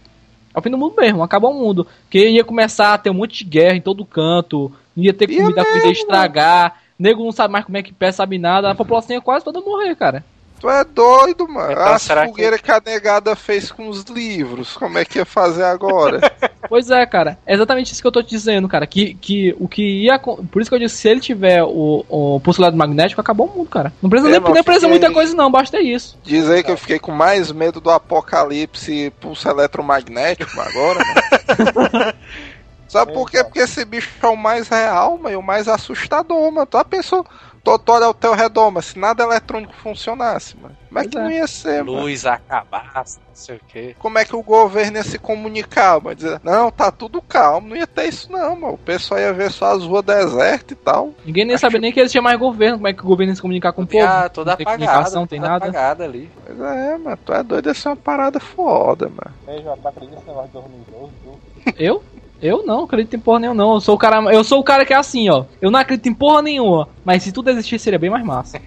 [0.55, 1.87] É o fim do mundo mesmo, acaba o mundo.
[2.03, 5.27] Porque ia começar a ter um monte de guerra em todo canto, não ia ter
[5.27, 5.93] comida, comida mesmo.
[5.93, 9.45] estragar, nego não sabe mais como é que pé, sabe nada, a população ia quase
[9.45, 10.25] toda morrer, cara.
[10.59, 11.73] Tu é doido, mano.
[11.73, 12.71] Então, a será que- fogueira que...
[12.71, 16.21] a negada fez com os livros, como é que ia fazer agora?
[16.69, 17.39] Pois é, cara.
[17.47, 18.89] É exatamente isso que eu tô te dizendo, cara.
[18.89, 20.19] Que, que o que ia.
[20.19, 23.71] Por isso que eu disse, se ele tiver o, o pulso magnético, acabou o mundo,
[23.71, 23.93] cara.
[24.03, 26.19] Não precisa É, nem, nem precisa fiquei- muita coisa, não, basta isso.
[26.25, 32.13] Diz aí que eu fiquei com mais medo do apocalipse pulso eletromagnético agora, mano.
[32.89, 33.45] Sabe por quê?
[33.45, 36.67] Porque esse bicho é o mais real, mano, e o mais assustador, mano.
[36.67, 37.25] Tu já pensou?
[37.67, 41.19] Tu, tu olha ao teu redor, mas se nada eletrônico funcionasse, mano, como é que
[41.19, 41.21] é.
[41.21, 42.03] não ia ser, mano?
[42.03, 43.97] Luz acabasse, não sei o quê.
[43.99, 46.15] Como é que o governo ia se comunicar, mano?
[46.15, 48.75] Dizer, não, tá tudo calmo, não ia ter isso não, mano.
[48.75, 51.11] O pessoal ia ver só as ruas desertas e tal.
[51.25, 52.77] Ninguém nem Acho- sabia nem que existia mais governo.
[52.77, 54.07] Como é que o governo ia se comunicar com o povo?
[54.07, 55.65] Ah, toda não tem apagada, comunicação, não tem nada.
[55.65, 56.31] apagada ali.
[56.47, 59.35] Pois é, mano, tu é doido, ia ser uma parada foda, mano.
[59.49, 61.41] Ei, João, tu acredita nesse negócio de 2012, viu?
[61.77, 62.05] Eu?
[62.41, 63.75] Eu não acredito em porra nenhuma, não.
[63.75, 65.45] Eu sou o cara, eu sou o cara que é assim, ó.
[65.61, 66.89] Eu não acredito em porra nenhuma.
[67.05, 68.61] Mas se tudo existisse, seria bem mais massa.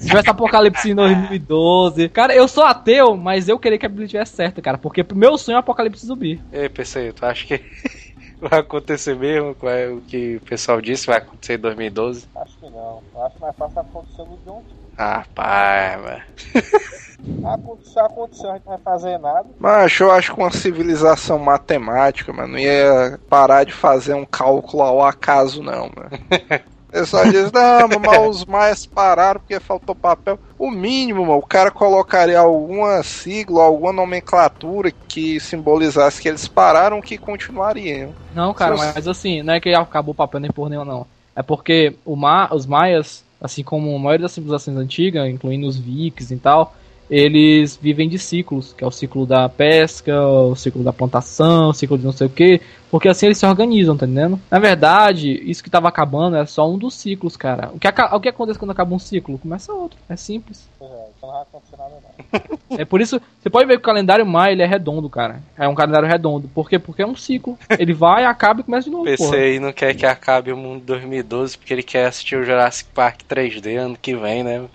[0.00, 2.08] Se tivesse apocalipse em 2012.
[2.08, 4.78] Cara, eu sou ateu, mas eu queria que a Bíblia estivesse certa, cara.
[4.78, 6.40] Porque meu sonho é apocalipse zumbi.
[6.52, 7.60] Ei, PC, tu acha que
[8.40, 9.54] vai acontecer mesmo?
[9.54, 12.26] Qual é o que o pessoal disse vai acontecer em 2012?
[12.36, 13.02] Acho que não.
[13.14, 14.62] Eu acho mais fácil acontecer no John.
[14.98, 16.22] Ah, pai, mano.
[17.46, 19.46] Aconteceu, aconteceu, a gente não vai fazer nada.
[19.60, 24.82] Mas eu acho que uma civilização matemática, mano, não ia parar de fazer um cálculo
[24.82, 26.10] ao acaso, não, mano.
[26.88, 30.38] O pessoal diz, não, mas os maias pararam porque faltou papel.
[30.58, 37.02] O mínimo, mano, o cara colocaria alguma sigla, alguma nomenclatura que simbolizasse que eles pararam
[37.02, 38.14] que continuariam.
[38.34, 41.06] Não, cara, mas assim, não é que acabou o papel nem porra nenhuma, não.
[41.36, 45.76] É porque o Ma os maias, assim como a maioria das civilizações antigas, incluindo os
[45.76, 46.74] vikings e tal,
[47.10, 51.72] eles vivem de ciclos, que é o ciclo da pesca, o ciclo da plantação, o
[51.72, 52.60] ciclo de não sei o que,
[52.90, 54.38] porque assim eles se organizam, tá entendendo?
[54.50, 57.70] Na verdade, isso que tava acabando é só um dos ciclos, cara.
[57.74, 59.38] O que, o que acontece quando acaba um ciclo?
[59.38, 60.68] Começa outro, é simples.
[60.76, 62.78] Então não vai acontecer nada não.
[62.78, 65.42] É por isso, você pode ver que o calendário maia ele é redondo, cara.
[65.56, 66.48] É um calendário redondo.
[66.48, 66.78] Por quê?
[66.78, 67.58] Porque é um ciclo.
[67.78, 69.04] Ele vai, acaba e começa de novo.
[69.04, 69.36] PC porra.
[69.36, 73.22] aí não quer que acabe o mundo 2012 porque ele quer assistir o Jurassic Park
[73.28, 74.68] 3D ano que vem, né?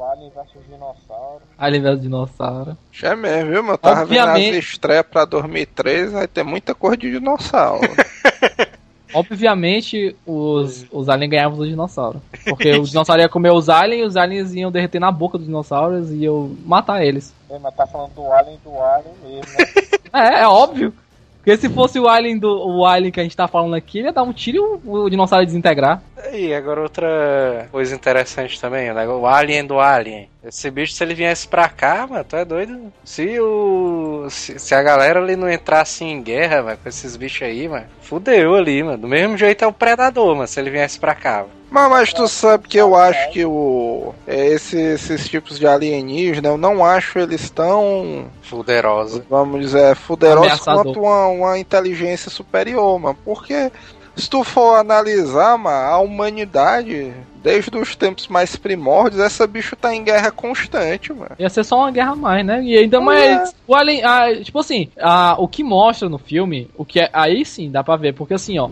[0.00, 1.42] O Alien versus Dinossauro.
[1.58, 2.78] Alien vs dinossauro.
[2.90, 3.74] Já é mesmo, viu, mano?
[3.74, 4.44] Eu tava Obviamente.
[4.44, 7.86] vendo as estreias pra 2003, vai ter muita cor de dinossauro.
[9.12, 12.20] Obviamente, os, os aliens ganhavam dos dinossauros.
[12.44, 15.46] Porque o dinossauro ia comer os aliens e os aliens iam derreter na boca dos
[15.46, 17.34] dinossauros e iam matar eles.
[17.50, 19.90] Ei, mas tá falando do Alien do Alien mesmo, né?
[20.12, 20.92] É, é óbvio.
[21.36, 24.08] Porque se fosse o alien do o alien que a gente tá falando aqui, ele
[24.08, 26.02] ia dar um tiro e o, o dinossauro ia desintegrar.
[26.32, 30.28] E agora outra coisa interessante também, o negócio- o Alien do Alien.
[30.44, 32.92] Esse bicho, se ele viesse pra cá, mano, tu é doido?
[33.04, 34.26] Se o.
[34.30, 37.86] Se, se a galera ali não entrasse em guerra, mano, com esses bichos aí, mano,
[38.00, 38.96] fudeu ali, mano.
[38.98, 41.38] Do mesmo jeito é o predador, mano, se ele viesse pra cá.
[41.38, 41.50] Mano.
[41.70, 46.50] Mas, mas tu sabe que eu acho que o é, esse- esses tipos de alienígenas,
[46.50, 49.24] eu não acho eles tão, Fuderosa.
[49.30, 50.84] vamos dizer, fuderosos Ameaçador.
[50.84, 53.16] quanto uma, uma inteligência superior, mano.
[53.24, 53.70] Porque
[54.16, 59.94] se tu for analisar, mano, a humanidade, desde os tempos mais primórdios, essa bicho tá
[59.94, 61.32] em guerra constante, mano.
[61.38, 62.62] Ia ser só uma guerra a mais, né?
[62.62, 63.54] E ainda mais.
[63.66, 64.04] O Alien.
[64.04, 67.08] ah, tipo assim, ah, o que mostra no filme, o que é.
[67.12, 68.68] Aí sim, dá pra ver, porque assim, ó.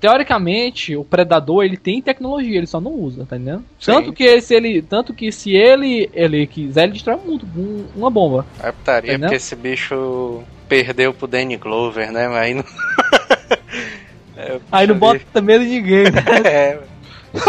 [0.00, 3.64] teoricamente, o predador ele tem tecnologia, ele só não usa, tá entendendo?
[3.78, 3.92] Sim.
[3.92, 7.84] Tanto que se ele, tanto que se ele, ele quiser, ele destrói o mundo com
[7.98, 8.46] uma bomba.
[8.62, 9.28] É putaria, Entendeu?
[9.28, 12.28] porque esse bicho perdeu pro Danny Glover, né?
[12.28, 12.64] Mas aí não.
[14.40, 16.04] É, Aí não bota medo de ninguém.
[16.04, 16.22] né?
[16.44, 16.78] É,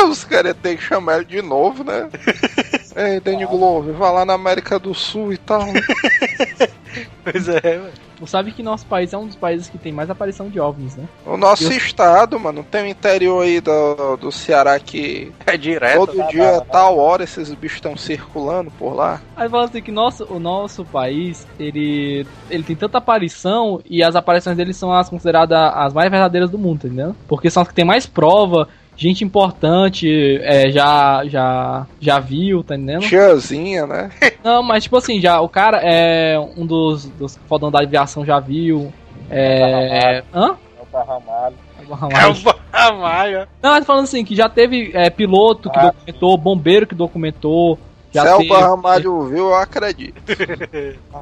[0.03, 2.09] Os caras têm que chamar ele de novo, né?
[2.95, 5.61] Ei, Danny Glover, vai lá na América do Sul e tal.
[7.23, 7.91] pois é, velho.
[8.17, 10.95] Tu sabe que nosso país é um dos países que tem mais aparição de OVNIs,
[10.95, 11.05] né?
[11.25, 16.05] O nosso Eu- estado, mano, tem um interior aí do, do Ceará que É direto.
[16.05, 19.19] todo dia, tal hora, esses bichos estão circulando por lá.
[19.35, 24.15] Aí fala assim que nosso, o nosso país, ele, ele tem tanta aparição e as
[24.15, 27.15] aparições dele são as consideradas as mais verdadeiras do mundo, entendeu?
[27.27, 32.75] Porque são as que tem mais prova, gente importante é, já, já, já viu, tá
[32.75, 33.01] entendendo?
[33.07, 34.11] Tiazinha, né?
[34.43, 38.39] Não, mas tipo assim, já o cara é um dos, dos fodão da aviação já
[38.39, 38.93] viu.
[39.29, 40.23] É.
[40.33, 40.55] Hã?
[40.77, 41.55] É o Barramalho.
[41.79, 42.35] É o
[42.71, 43.47] Barramalho.
[43.61, 47.79] Não, mas falando assim, que já teve é, piloto que Ah, documentou, bombeiro que documentou.
[48.13, 50.21] Já Se é o teve- Barramalho viu, eu acredito.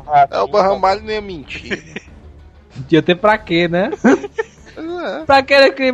[0.07, 1.79] Ah, É o Barramalho nem é mentira.
[2.75, 3.91] Podia ter pra quê, né?
[4.79, 5.25] É.
[5.25, 5.93] pra querer criar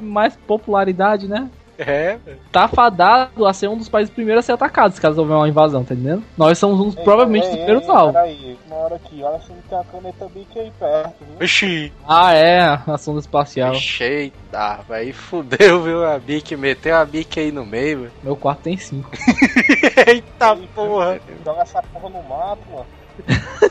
[0.00, 1.48] mais, popularidade, né?
[1.80, 2.38] É, velho.
[2.52, 5.82] Tá fadado a ser um dos países primeiros a ser atacados caso houver uma invasão,
[5.82, 6.22] tá entendendo?
[6.36, 8.12] Nós somos um Ei, provavelmente ei, os primeiros ei, alvos.
[8.12, 11.36] Peraí, uma hora aqui, olha se não tem a caneta Bic aí perto, viu?
[11.42, 11.92] Oxi.
[12.06, 13.72] Ah, é, a sonda espacial.
[13.72, 16.04] Ixi, eita, aí fudeu, viu?
[16.04, 18.12] A Bic meteu a Bic aí no meio, velho.
[18.22, 19.10] Meu quarto tem cinco.
[20.06, 21.18] Eita porra.
[21.42, 22.86] Joga essa porra no mato, mano.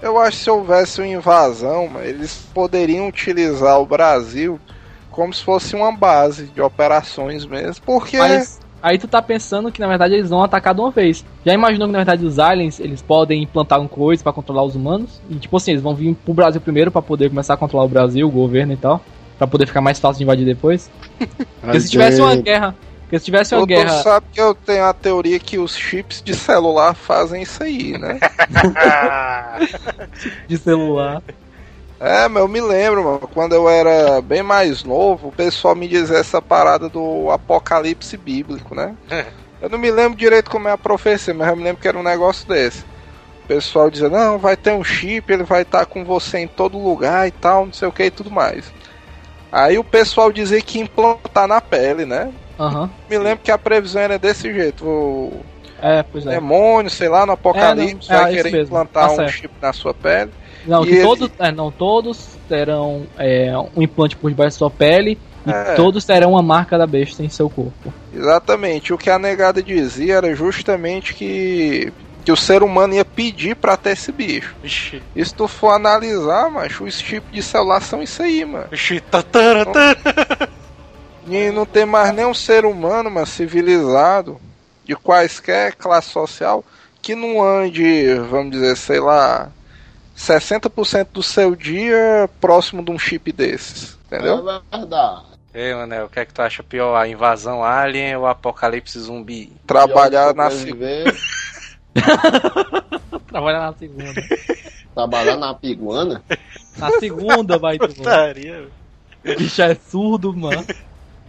[0.00, 4.60] Eu acho que se houvesse uma invasão, mano, eles poderiam utilizar o Brasil
[5.10, 7.82] como se fosse uma base de operações mesmo.
[7.84, 11.24] Porque Mas aí tu tá pensando que na verdade eles vão atacar de uma vez.
[11.44, 14.76] Já imaginou que na verdade os aliens eles podem implantar alguma coisa pra controlar os
[14.76, 15.20] humanos?
[15.30, 17.88] E tipo assim, eles vão vir pro Brasil primeiro pra poder começar a controlar o
[17.88, 19.00] Brasil, o governo e tal.
[19.38, 20.90] Pra poder ficar mais fácil de invadir depois.
[21.60, 22.74] Porque se tivesse uma guerra.
[23.16, 24.02] Porque se tivesse uma o guerra.
[24.02, 28.18] sabe que eu tenho a teoria que os chips de celular fazem isso aí, né?
[30.46, 31.22] de celular.
[31.98, 35.88] É, mas eu me lembro, mano, quando eu era bem mais novo, o pessoal me
[35.88, 38.94] dizia essa parada do apocalipse bíblico, né?
[39.58, 41.98] Eu não me lembro direito como é a profecia, mas eu me lembro que era
[41.98, 42.84] um negócio desse.
[43.42, 46.78] O pessoal dizia, não, vai ter um chip, ele vai estar com você em todo
[46.78, 48.70] lugar e tal, não sei o que e tudo mais.
[49.50, 52.30] Aí o pessoal dizia que implantar na pele, né?
[52.58, 52.90] Aham.
[53.10, 54.84] Me lembro que a previsão era desse jeito.
[54.86, 55.40] O
[55.82, 56.30] É, pois é.
[56.30, 59.16] demônio, sei lá, no apocalipse, É, não, é vai isso querer mesmo, implantar tá um
[59.16, 59.30] certo.
[59.32, 60.30] chip na sua pele.
[60.64, 61.30] Não, que ele- todos.
[61.38, 65.18] É, não, todos terão é, um implante por debaixo da sua pele.
[65.46, 65.74] E É.
[65.74, 67.92] todos terão uma marca da besta em seu corpo.
[68.12, 68.92] Exatamente.
[68.92, 71.92] O que a negada dizia era justamente que,
[72.24, 74.56] que o ser humano ia pedir pra ter esse bicho.
[74.64, 78.66] Ixi, E se tu for analisar, macho, os tipos de celular são isso aí, mano.
[78.72, 80.48] ixi, tatara, tatara.
[81.26, 84.40] E não tem mais nenhum ser humano, mano, civilizado,
[84.84, 86.64] de quaisquer classe social,
[87.02, 89.50] que não ande, vamos dizer, sei lá,
[90.16, 93.98] 60% do seu dia próximo de um chip desses.
[94.06, 94.48] Entendeu?
[94.70, 95.22] É verdade.
[95.52, 96.94] Ei, Manel, o que é que tu acha pior?
[96.94, 99.52] A invasão alien ou o apocalipse zumbi?
[99.66, 101.14] Trabalhar na segunda.
[103.26, 104.22] Trabalhar na segunda.
[104.94, 106.22] Trabalhar na piguana.
[106.76, 107.86] Na segunda, vai tu.
[109.24, 110.64] Bicho é surdo, mano.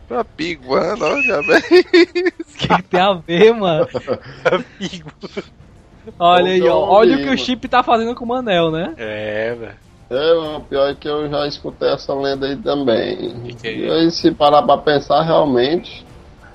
[0.07, 1.57] Pra piguana, ó, já vem.
[1.59, 3.87] O que, tem a ver, mano?
[6.17, 6.77] Olha aí, ó.
[6.79, 8.93] Olha o que o chip tá fazendo com o Manel, né?
[8.97, 9.75] É, velho.
[10.09, 13.33] É, o pior é que eu já escutei essa lenda aí também.
[13.41, 16.05] Que que é e aí, se parar pra pensar, realmente,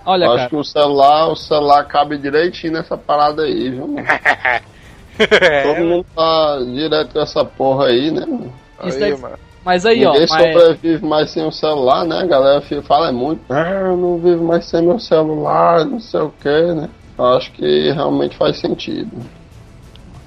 [0.06, 0.48] Olha, acho cara.
[0.48, 3.86] que o celular, o celular cabe direitinho nessa parada aí, viu?
[3.88, 4.06] mano?
[5.18, 8.24] É, Todo mundo tá direto com essa porra aí, né?
[8.26, 8.50] mano?
[8.84, 9.38] Isso Aí, daí- mano.
[9.64, 10.12] Mas aí, ó.
[10.12, 10.52] Ninguém Mas...
[10.52, 12.18] sobrevive mais sem o celular, né?
[12.18, 16.20] A galera fala é muito, ah, eu não vivo mais sem meu celular, não sei
[16.20, 16.88] o que, né?
[17.16, 19.10] Eu acho que realmente faz sentido.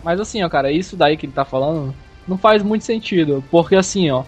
[0.03, 1.93] Mas assim, ó, cara, isso daí que ele tá falando
[2.27, 3.43] não faz muito sentido.
[3.51, 4.23] Porque assim, ó.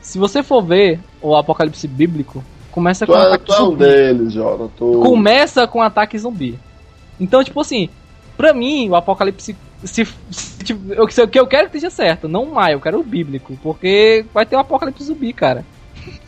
[0.00, 3.66] Se você for ver o apocalipse bíblico, começa Tu com é, ataque tu é um
[3.66, 3.78] zumbi.
[3.84, 4.68] deles, Jora.
[4.76, 5.00] Tu...
[5.02, 6.58] Começa com ataque zumbi.
[7.20, 7.88] Então, tipo assim,
[8.36, 9.56] pra mim, o apocalipse.
[9.84, 12.74] Se, se- tipo, eu, se- o que eu quero que esteja certo, não o maio,
[12.76, 13.56] eu quero o bíblico.
[13.62, 15.64] Porque vai ter o apocalipse zumbi, cara.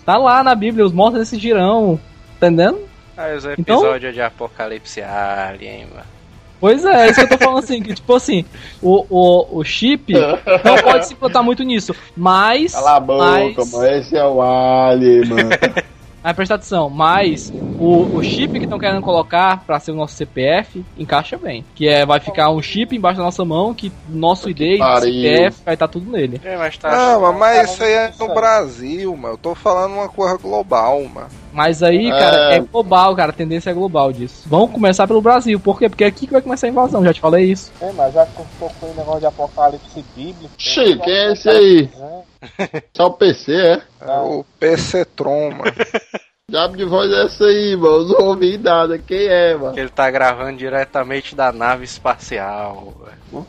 [0.05, 1.99] Tá lá na Bíblia, os mortos decidirão.
[2.37, 2.79] Entendendo?
[3.17, 6.07] Aí os Então- episódios de apocalipse alien, mano.
[6.61, 8.45] Pois é, é isso que eu tô falando assim, que tipo assim,
[8.83, 10.13] o, o, o chip
[10.63, 12.73] não pode se implantar muito nisso, mas.
[12.75, 13.25] Cala a boca,
[13.57, 13.87] mas, mano.
[13.87, 15.49] Esse é o Alien, mano.
[16.23, 20.15] Mas presta atenção, mas o, o chip que estão querendo colocar pra ser o nosso
[20.15, 21.65] CPF encaixa bem.
[21.75, 24.79] Que é, vai ficar um chip embaixo da nossa mão que nosso ID e.
[25.01, 26.41] CPF vai estar tudo nele.
[26.45, 26.91] É, mas tá.
[26.95, 29.35] Não, mas- mas isso aí é no Brasil, mano.
[29.35, 31.29] Eu tô falando uma coisa global, mano.
[31.53, 32.11] Mas aí, É.
[32.19, 33.31] cara, é global, cara.
[33.31, 34.43] A tendência é global disso.
[34.47, 35.59] Vamos começar pelo Brasil.
[35.59, 35.89] Por quê?
[35.89, 37.73] Porque é aqui que vai começar a invasão, já te falei isso.
[37.81, 38.43] É, mas já que
[38.87, 40.51] em negócio de apocalipse bíblico.
[40.57, 41.91] Xi, quem é esse aí?
[42.59, 43.83] É, Só o PC, é?
[44.01, 45.73] É o PC Tron, mano.
[46.51, 48.09] Diabo de voz é essa aí, mano?
[48.09, 48.99] Não ouvi nada.
[48.99, 49.73] Quem é, mano?
[49.73, 52.93] Que ele tá gravando diretamente da nave espacial.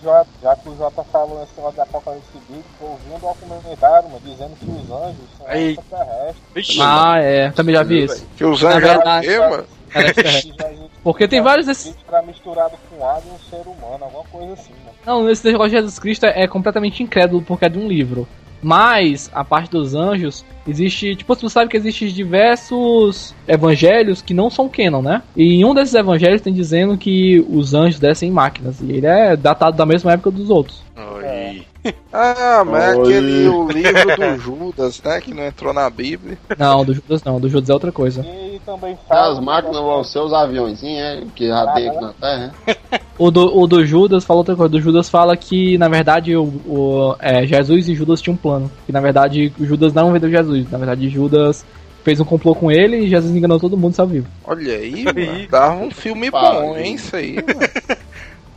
[0.04, 4.08] já, já que o Jota falou nesse negócio de apocalipse bíblico, eu ouvi um documentário,
[4.10, 5.72] mano, dizendo que os anjos são Aí.
[5.72, 6.78] extraterrestres.
[6.80, 7.52] Ah, é.
[7.52, 8.26] Também já vi isso.
[8.38, 9.66] Que os anjos eram o quê, mano?
[9.94, 10.54] Já existe-
[11.04, 11.86] Porque tem vários desses.
[11.86, 14.96] Jesus era misturado com água e um ser humano, alguma coisa assim, mano.
[15.04, 18.28] Não, esse negócio de Jesus Cristo é, é completamente incrédulo porque é de um livro.
[18.62, 24.50] Mas a parte dos anjos existe, tipo, você sabe que existem diversos evangelhos que não
[24.50, 25.22] são canon, né?
[25.36, 28.80] E em um desses evangelhos tem dizendo que os anjos descem em máquinas.
[28.82, 30.82] E ele é datado da mesma época dos outros.
[30.96, 31.64] Oi.
[32.14, 33.02] Ah, mas é Oi.
[33.02, 35.20] aquele o livro do Judas, né?
[35.20, 36.38] Que não entrou na Bíblia.
[36.56, 38.22] Não, do Judas não, do Judas é outra coisa.
[38.22, 39.32] E também fala.
[39.32, 41.24] As máquinas vão ser os aviãozinhos, é?
[41.34, 43.00] Que já tem aqui na Terra, é?
[43.18, 44.70] O do, o do Judas fala outra coisa.
[44.70, 48.70] Do Judas fala que, na verdade, o, o- é, Jesus e Judas tinham um plano.
[48.86, 50.51] Que, na verdade, Judas não vendeu Jesus.
[50.72, 51.66] Na verdade, Judas
[52.04, 54.28] fez um complô com ele e Jesus enganou todo mundo e saiu vivo.
[54.44, 55.48] Olha aí, mano.
[55.50, 56.60] Dava um filme Pariu.
[56.62, 56.96] bom, hein?
[56.96, 57.60] Isso aí, mano.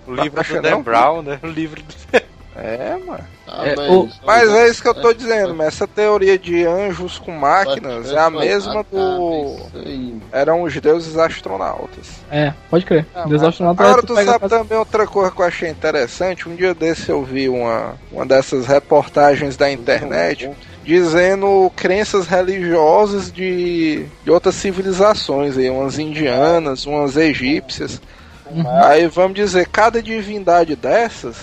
[0.06, 0.82] O livro Acha do Dan não?
[0.82, 1.38] Brown, né?
[1.42, 1.94] O livro do...
[2.56, 3.24] É, mano.
[3.48, 6.64] Ah, É, mas o- Mas é isso que eu tô dizendo, mas essa teoria de
[6.64, 9.56] anjos com máquinas é a mesma do.
[9.74, 10.14] Aí.
[10.30, 12.20] Eram os deuses astronautas.
[12.30, 13.06] É, pode crer.
[13.12, 15.68] Ah, Deus mas- astronauta Agora tu tu pega- sabe também outra coisa que eu achei
[15.68, 16.48] interessante.
[16.48, 20.48] Um dia desse eu vi uma, uma dessas reportagens da internet
[20.84, 28.00] dizendo crenças religiosas de, de outras civilizações, aí, umas indianas, umas egípcias.
[28.46, 28.84] Uhum.
[28.84, 31.36] Aí vamos dizer, cada divindade dessas,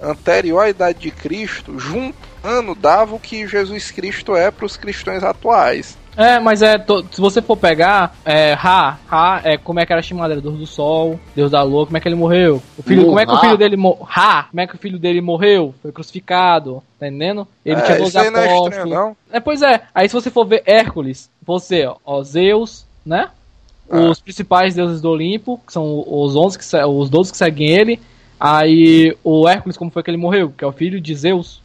[0.00, 5.24] anterior à idade de Cristo, juntando, dava o que Jesus Cristo é para os cristãos
[5.24, 5.98] atuais.
[6.18, 6.76] É, mas é.
[6.78, 8.52] to- se você for pegar, é.
[8.52, 10.32] Ra, Ra, é como é que era chamado?
[10.32, 12.60] Era Deus do Sol, Deus da Lua, como é que ele morreu?
[12.76, 14.02] O filho, como é que o filho dele morreu?
[14.02, 15.72] Ra, como é que o filho dele morreu?
[15.80, 17.46] Foi crucificado, tá entendendo?
[17.64, 18.90] Ele É, tinha 12 isso aí não é estranho, apóstolos.
[18.90, 19.16] não?
[19.32, 19.82] É, pois é.
[19.94, 23.28] Aí se você for ver Hércules, você, ó, ó, Zeus, né?
[23.88, 24.00] Ah.
[24.10, 28.00] Os principais deuses do Olimpo, que são os 11 que os 12 que seguem ele.
[28.40, 30.52] Aí o Hércules, como foi que ele morreu?
[30.56, 31.62] Que é o filho de Zeus.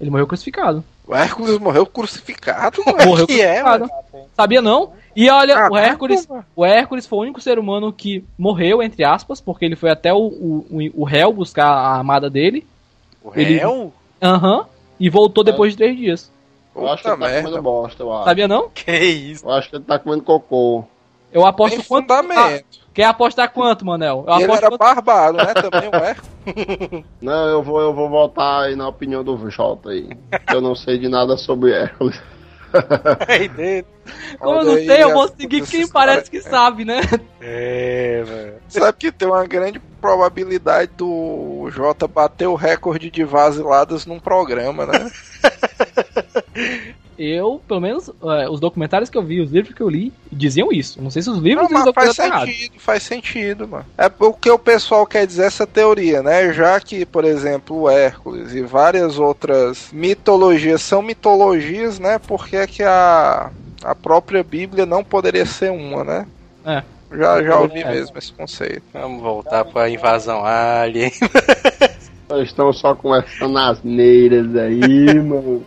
[0.00, 0.82] Ele morreu crucificado.
[1.10, 3.04] O Hércules morreu crucificado, mano.
[3.06, 3.90] Morreu que é, crucificado.
[4.36, 4.92] Sabia não?
[5.16, 5.80] E olha, o Caramba.
[5.80, 9.90] Hércules, o Hércules foi o único ser humano que morreu, entre aspas, porque ele foi
[9.90, 12.66] até o, o, o réu buscar a amada dele.
[13.22, 13.92] O Ele- réu?
[14.22, 14.66] Aham.
[14.98, 16.30] E voltou depois de três dias.
[16.76, 18.24] Eu acho que Puta ele tá comendo bosta, eu acho.
[18.24, 18.68] Sabia não?
[18.68, 19.44] Que isso?
[19.46, 20.84] Eu acho que ele tá comendo cocô.
[21.32, 22.06] Eu aposto Tem quanto.
[22.08, 22.79] fundamento.
[22.92, 24.24] Quer apostar quanto, Manel?
[24.26, 24.78] Eu ele era quanto...
[24.78, 25.54] barbado, né?
[25.54, 27.04] Também o Hércules.
[27.22, 30.10] Não, eu vou, eu vou votar aí na opinião do Jota aí.
[30.52, 32.20] eu não sei de nada sobre Hércules.
[34.38, 37.00] Como eu não aí sei, eu vou seguir quem parece que sabe, né?
[37.40, 38.52] É, mano.
[38.68, 44.86] Sabe que tem uma grande probabilidade do Jota bater o recorde de vaziladas num programa,
[44.86, 45.10] né?
[47.22, 50.72] Eu, pelo menos, é, os documentários que eu vi, os livros que eu li, diziam
[50.72, 51.02] isso.
[51.02, 53.84] Não sei se os livros Não, mas faz sentido, faz sentido, mano.
[53.98, 56.50] É o que o pessoal quer dizer essa teoria, né?
[56.54, 62.18] Já que, por exemplo, o Hércules e várias outras mitologias são mitologias, né?
[62.18, 63.50] Porque é que a,
[63.84, 66.26] a própria Bíblia não poderia ser uma, né?
[66.64, 66.82] É.
[67.12, 67.90] Já, já ouvi É.
[67.90, 68.82] mesmo esse conceito.
[68.94, 71.12] Vamos voltar pra invasão alien.
[72.30, 75.62] Eles estão só com essas asneiras aí, mano.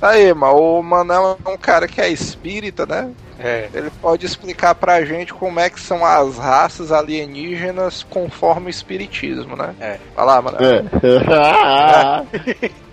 [0.00, 3.12] Tá aí, mas o Manel é um cara que é espírita, né?
[3.38, 3.68] É.
[3.72, 9.56] Ele pode explicar pra gente como é que são as raças alienígenas conforme o espiritismo,
[9.56, 9.74] né?
[9.80, 9.98] É.
[10.14, 10.60] Vai lá, Manel.
[10.62, 10.84] É.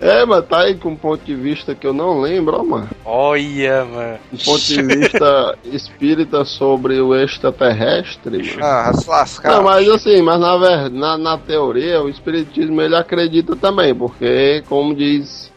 [0.00, 2.88] é, mas tá aí com um ponto de vista que eu não lembro, ó, mano.
[3.04, 4.18] Olha, mano.
[4.32, 8.64] Um ponto de vista espírita sobre o extraterrestre, mano.
[8.64, 9.52] Ah, se lascar.
[9.52, 14.94] Não, mas assim, mas na, na, na teoria, o espiritismo ele acredita também, porque como
[14.94, 15.47] diz,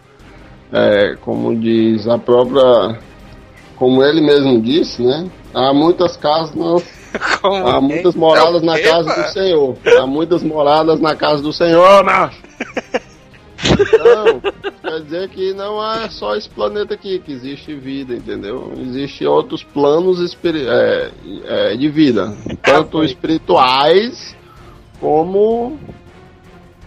[0.71, 2.99] é, como diz a própria,
[3.75, 5.29] como ele mesmo disse, né?
[5.53, 6.81] Há muitas casas, no-
[7.41, 9.77] Como há muitas moradas na casa do Senhor.
[9.99, 12.41] Há muitas moradas na casa do Senhor, macho.
[13.63, 14.41] Então,
[14.81, 18.71] quer dizer que não é só esse planeta aqui que existe vida, entendeu?
[18.77, 21.11] Existem outros planos é,
[21.45, 24.35] é, de vida, tanto espirituais
[24.99, 25.77] como,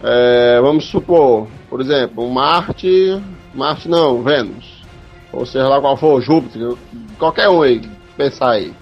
[0.03, 3.21] é, vamos supor, por exemplo, Marte,
[3.55, 4.83] Marte não, Vênus,
[5.31, 6.75] ou seja lá qual for, Júpiter,
[7.17, 7.81] qualquer um aí,
[8.17, 8.73] pensar aí.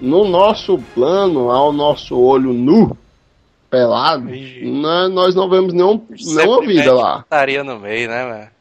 [0.00, 2.96] No nosso plano, ao nosso olho nu,
[3.70, 4.64] pelado, Vixe.
[4.64, 7.20] né, nós não vemos nenhum, nenhuma vida lá.
[7.20, 8.57] Estaria no meio, né, velho?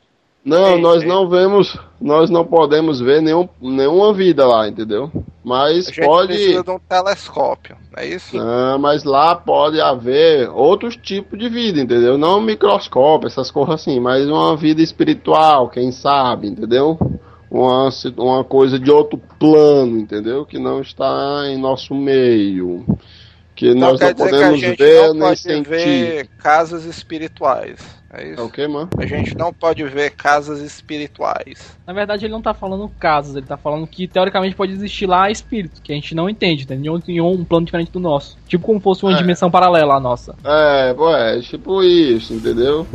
[0.47, 1.05] Não, Sim, nós sim.
[1.05, 5.11] não vemos, nós não podemos ver nenhum, nenhuma vida lá, entendeu?
[5.43, 8.37] Mas A gente pode, precisa de um telescópio, não é isso?
[8.39, 12.17] Ah, mas lá pode haver outros tipos de vida, entendeu?
[12.17, 16.97] Não microscópio, essas coisas assim, mas uma vida espiritual, quem sabe, entendeu?
[17.51, 20.45] Uma, uma coisa de outro plano, entendeu?
[20.45, 22.85] Que não está em nosso meio.
[23.55, 25.63] Que Então nós não podemos ver não nem sentir.
[25.69, 27.96] ver casas espirituais.
[28.13, 28.43] É É isso?
[28.43, 28.89] o que, mano?
[28.97, 31.77] A gente não pode ver casas espirituais.
[31.85, 35.29] Na verdade, ele não tá falando casos, ele tá falando que teoricamente pode existir lá
[35.29, 36.99] espírito, que a gente não entende, entendeu?
[37.07, 38.37] Em um plano diferente do nosso.
[38.47, 39.17] Tipo como fosse uma É.
[39.17, 40.35] dimensão paralela à nossa.
[40.43, 42.87] É, pô, é tipo isso, entendeu?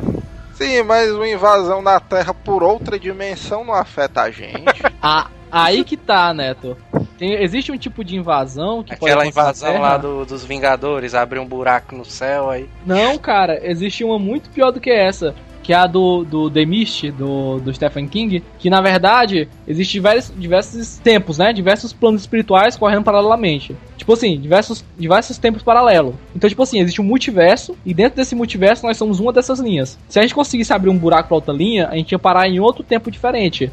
[0.55, 4.65] Sim, mas uma invasão na Terra por outra dimensão não afeta a gente.
[5.05, 6.77] Ah, aí que tá, Neto.
[7.19, 11.39] Tem- existe um tipo de invasão que pode Aquela invasão lá do- dos Vingadores, abre
[11.39, 12.69] um buraco no céu aí.
[12.87, 15.35] Não, cara, existe uma muito pior do que essa.
[15.63, 18.43] Que é a do, do The Mist, do, do Stephen King.
[18.59, 21.53] Que na verdade, existe diversos, diversos tempos, né?
[21.53, 23.77] Diversos planos espirituais correndo paralelamente.
[23.97, 26.17] Tipo assim, diversos, diversos tempos paralelos.
[26.35, 27.77] Então, tipo assim, existe um multiverso.
[27.87, 29.97] E dentro desse multiverso nós somos uma dessas linhas.
[30.09, 32.59] Se a gente conseguisse abrir um buraco pra outra linha, a gente ia parar em
[32.59, 33.71] outro tempo diferente.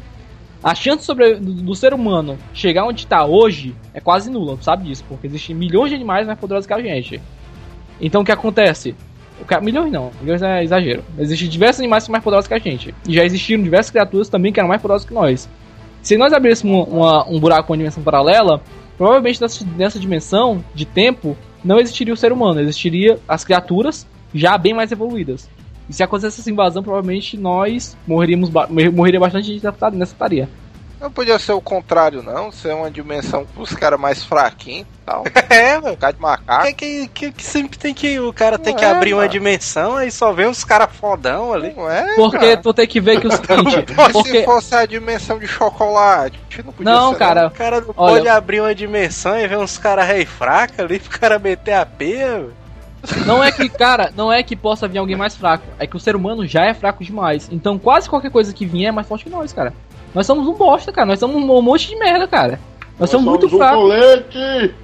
[0.62, 4.84] A chance sobre, do, ser humano chegar onde tá hoje é quase nula, tu sabe
[4.88, 5.04] disso?
[5.08, 7.20] Porque existem milhões de animais mais poderosos que a gente.
[8.00, 8.94] Então o que acontece?
[9.40, 11.02] O ca- Milhões não, milhões é exagero.
[11.18, 12.94] Existem diversos animais que mais poderosos que a gente.
[13.08, 15.48] E já existiram diversas criaturas também que eram mais poderosas que nós.
[16.02, 18.60] Se nós abríssemos um, uma- um buraco com uma dimensão paralela,
[18.98, 24.58] provavelmente nessa, nessa dimensão de tempo não existiria o ser humano, existiria as criaturas já
[24.58, 25.48] bem mais evoluídas.
[25.90, 30.48] E se acontecesse essa invasão, provavelmente nós morreríamos ba- morreria bastante gente nessa nessa tarefa.
[31.00, 32.52] Não podia ser o contrário, não.
[32.52, 35.24] Ser uma dimensão com os caras mais fraquinhos e tal.
[35.48, 35.94] É, mano.
[35.94, 36.66] Ficar de macaco.
[36.66, 38.20] Que, que, que, que sempre tem que.
[38.20, 39.32] O cara tem Não que é, abrir uma mano.
[39.32, 41.72] dimensão aí só vê uns caras fodão ali.
[41.74, 42.14] Não é?
[42.14, 42.56] Porque cara?
[42.58, 43.92] tu tem que ver que o seguinte.
[43.96, 44.40] Mas porque...
[44.40, 47.46] se fosse a dimensão de chocolate, não podia Não, ser, cara.
[47.46, 50.98] O cara não Olha- pode abrir uma dimensão e ver uns caras rei fraca ali
[51.00, 52.44] pro cara meter a peia.
[53.26, 55.64] Não é que, cara, não é que possa vir alguém mais fraco.
[55.78, 57.48] É que o ser humano já é fraco demais.
[57.50, 59.72] Então quase qualquer coisa que vier é mais forte que nós, cara.
[60.14, 61.06] Nós somos um bosta, cara.
[61.06, 62.60] Nós somos um monte de merda, cara.
[62.98, 63.78] Nós, somos muito um fracos.
[63.80, 64.74] colete!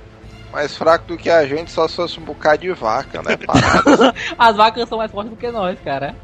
[0.53, 3.37] Mais fraco do que a gente só se fosse um bocado de vaca, né?
[3.37, 4.14] Parado.
[4.39, 6.14] As vacas são mais fortes do que nós, cara.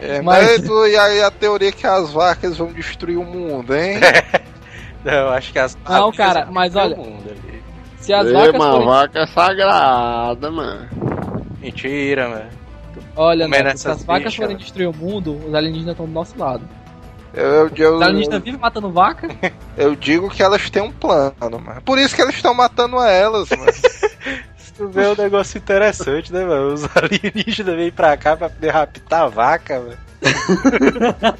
[0.00, 3.74] É, Mas- mas tu- e aí a teoria que as vacas vão destruir o mundo,
[3.74, 3.96] hein?
[5.04, 5.76] Não, eu acho que as.
[5.88, 7.34] Não, cara, mas vão olha- mundo.
[8.02, 8.88] Se as Ei, vacas mano, forem...
[8.88, 10.88] vaca é sagrada, mano.
[11.60, 12.50] Mentira, mano.
[13.14, 14.62] Olha, Neto, se as vacas bichas, forem né?
[14.62, 16.68] destruir o mundo, os alienígenas estão do nosso lado.
[17.32, 19.28] Eu, eu, eu, Os alienígenas vivem matando vaca.
[19.78, 21.80] eu digo que elas têm um plano, mano.
[21.82, 23.72] Por isso que eles estão matando elas, mano.
[24.56, 26.74] Se tu vê um negócio interessante, né, mano?
[26.74, 29.98] Os alienígenas vêm pra cá pra poder raptar a vaca, velho.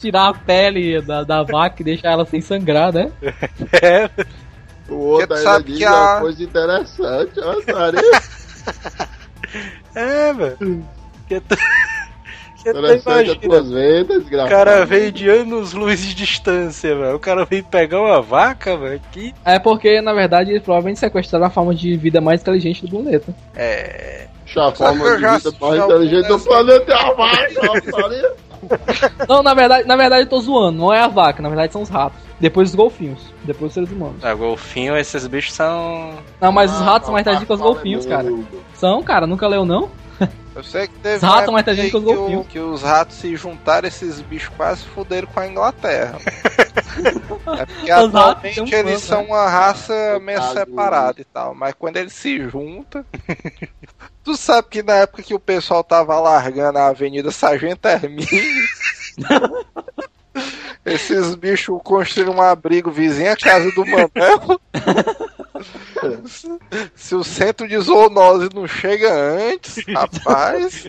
[0.00, 3.12] Tirar a pele da, da vaca e deixar ela sem sangrar, né?
[3.80, 4.10] É,
[4.88, 7.32] O outro ainda sabe diz que uma a- coisa interessante,
[7.72, 8.20] Maria.
[9.94, 10.86] é, mano.
[11.28, 11.56] Que tu...
[12.62, 13.36] que tu Interessante as imagina.
[13.40, 17.16] tuas vendas, O cara veio de anos luz de distância, velho.
[17.16, 19.00] O cara veio pegar uma vaca, velho.
[19.10, 22.88] Que É porque, na verdade, eles provavelmente sequestraram a forma de vida mais inteligente do
[22.88, 23.34] planeta.
[23.56, 24.28] é.
[24.54, 28.34] A forma de vida mais inteligente do planeta é a vaca.
[29.28, 30.78] Não, na verdade, na verdade eu tô zoando.
[30.78, 32.20] Não é a vaca, na verdade são os ratos.
[32.42, 33.20] Depois os golfinhos.
[33.44, 34.22] Depois os seres humanos.
[34.24, 36.18] Ah, golfinho, esses bichos são.
[36.40, 38.28] Não, mas os Ah, ratos são mais não, inteligentes que os golfinhos, cara.
[38.74, 39.88] São, cara, nunca leu não?
[40.54, 42.40] Eu sei que teve Os ratos mais inteligentes que os golfinhos.
[42.44, 46.18] o- que os ratos se juntaram, esses bichos quase fuderam com a Inglaterra.
[47.58, 51.74] é porque ratos atualmente um eles plano, são uma raça meio separada e tal, mas
[51.78, 53.04] quando eles se juntam.
[54.24, 58.26] tu sabe que na época que o pessoal tava largando a Avenida Sargento Hermínio.
[60.84, 64.60] Esses bichos construíram um abrigo vizinho à casa do Manel.
[66.94, 70.88] Se o centro de zoonose não chega antes, rapaz.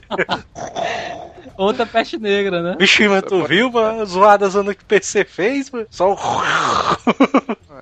[1.56, 2.76] Outra peste negra, né?
[2.80, 4.02] Vixe, mas tu viu, mano?
[4.02, 5.86] A zoada zona que o PC fez, mano?
[5.92, 6.18] Só o.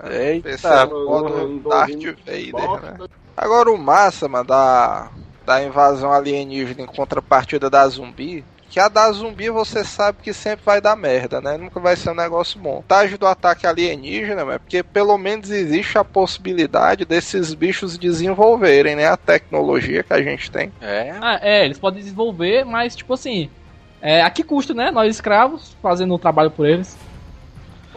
[0.10, 3.08] Eita, é porra, o não tô Darth Vader, né?
[3.38, 5.10] Agora o massa, mano, da,
[5.46, 10.64] da invasão alienígena em contrapartida da zumbi, que a da zumbi você sabe que sempre
[10.64, 11.58] vai dar merda, né?
[11.58, 12.76] Nunca vai ser um negócio bom.
[12.76, 19.08] Vantagem do ataque alienígena, é porque pelo menos existe a possibilidade desses bichos desenvolverem, né?
[19.10, 20.72] A tecnologia que a gente tem.
[20.80, 21.14] É.
[21.22, 23.50] Ah, é, eles podem desenvolver, mas tipo assim.
[24.02, 24.90] É, a que custo, né?
[24.90, 26.98] Nós escravos fazendo o trabalho por eles.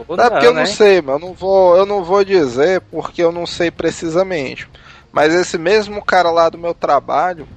[0.05, 0.65] Ou Não, é porque eu não né?
[0.65, 4.67] sei, mas eu não vou, eu não vou dizer porque eu não sei precisamente.
[5.09, 7.47] Mas esse mesmo cara lá do meu trabalho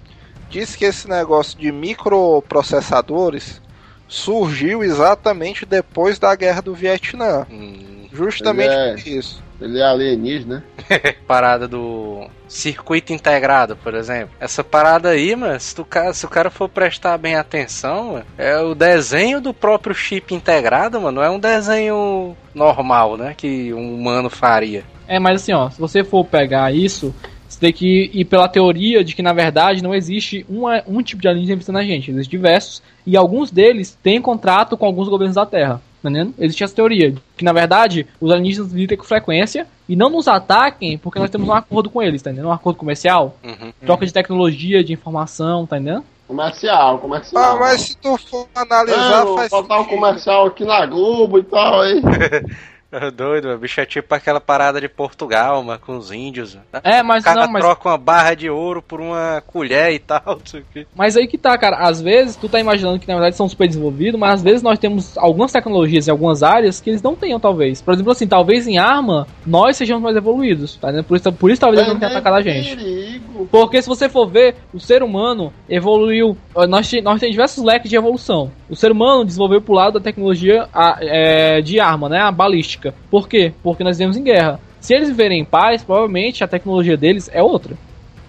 [0.48, 3.60] disse que esse negócio de microprocessadores
[4.06, 7.46] surgiu exatamente depois da guerra do Vietnã.
[7.50, 9.48] Hum, Justamente é- por isso.
[9.60, 11.14] Ele é alienígena, né?
[11.26, 14.30] parada do circuito integrado, por exemplo.
[14.38, 15.84] Essa parada aí, mano, se, tu
[16.14, 21.00] se o cara for prestar bem atenção, mano, é o desenho do próprio chip integrado,
[21.00, 24.84] mano, não é um desenho normal, né, que um humano faria.
[25.08, 27.12] É, mas assim, ó, se você for pegar isso,
[27.58, 31.20] você tem que ir pela teoria de que, na verdade, não existe uma- um tipo
[31.20, 32.10] de alienígena visitando a gente.
[32.10, 35.82] Existem diversos, e alguns deles têm contrato com alguns governos da Terra.
[36.00, 36.32] Tá entendendo?
[36.38, 40.28] Existe essa teoria, de que na verdade os alienígenas visitam com frequência e não nos
[40.28, 42.48] ataquem porque nós temos um acordo com eles, tá entendendo?
[42.48, 43.72] Um acordo comercial, Uhum.
[43.84, 46.04] troca de tecnologia, de informação, tá entendendo?
[46.28, 47.42] Comercial, comercial.
[47.42, 51.38] Ah, mas se tu for analisar, É, vou faz botar um comercial aqui na Globo
[51.40, 52.00] e tal aí.
[52.90, 56.54] É Doido, mano, bicho é tipo aquela parada de Portugal, mano, com os índios.
[56.54, 56.60] Né?
[56.82, 59.98] É, mas o cara não, mas troca uma barra de ouro por uma colher e
[59.98, 60.86] tal, não sei o quê.
[60.96, 61.76] Mas aí que tá, cara.
[61.76, 64.78] Às vezes tu tá imaginando que na verdade são super desenvolvidos, mas às vezes nós
[64.78, 67.82] temos algumas tecnologias em algumas áreas que eles não tenham, talvez.
[67.82, 70.88] Por exemplo, assim, talvez em arma nós sejamos mais evoluídos, tá?
[70.88, 71.06] entendendo?
[71.06, 72.74] Por isso, por isso talvez eles não tenham atacado a gente.
[72.76, 73.48] Perigo.
[73.50, 76.36] Porque se você for ver, o ser humano evoluiu.
[76.68, 78.50] Nós, nós temos diversos leques de evolução.
[78.68, 82.20] O ser humano desenvolveu pro lado da tecnologia a- é, de arma, né?
[82.20, 82.77] A balística.
[83.10, 83.52] Por quê?
[83.62, 84.60] Porque nós vivemos em guerra.
[84.80, 87.76] Se eles viverem em paz, provavelmente a tecnologia deles é outra.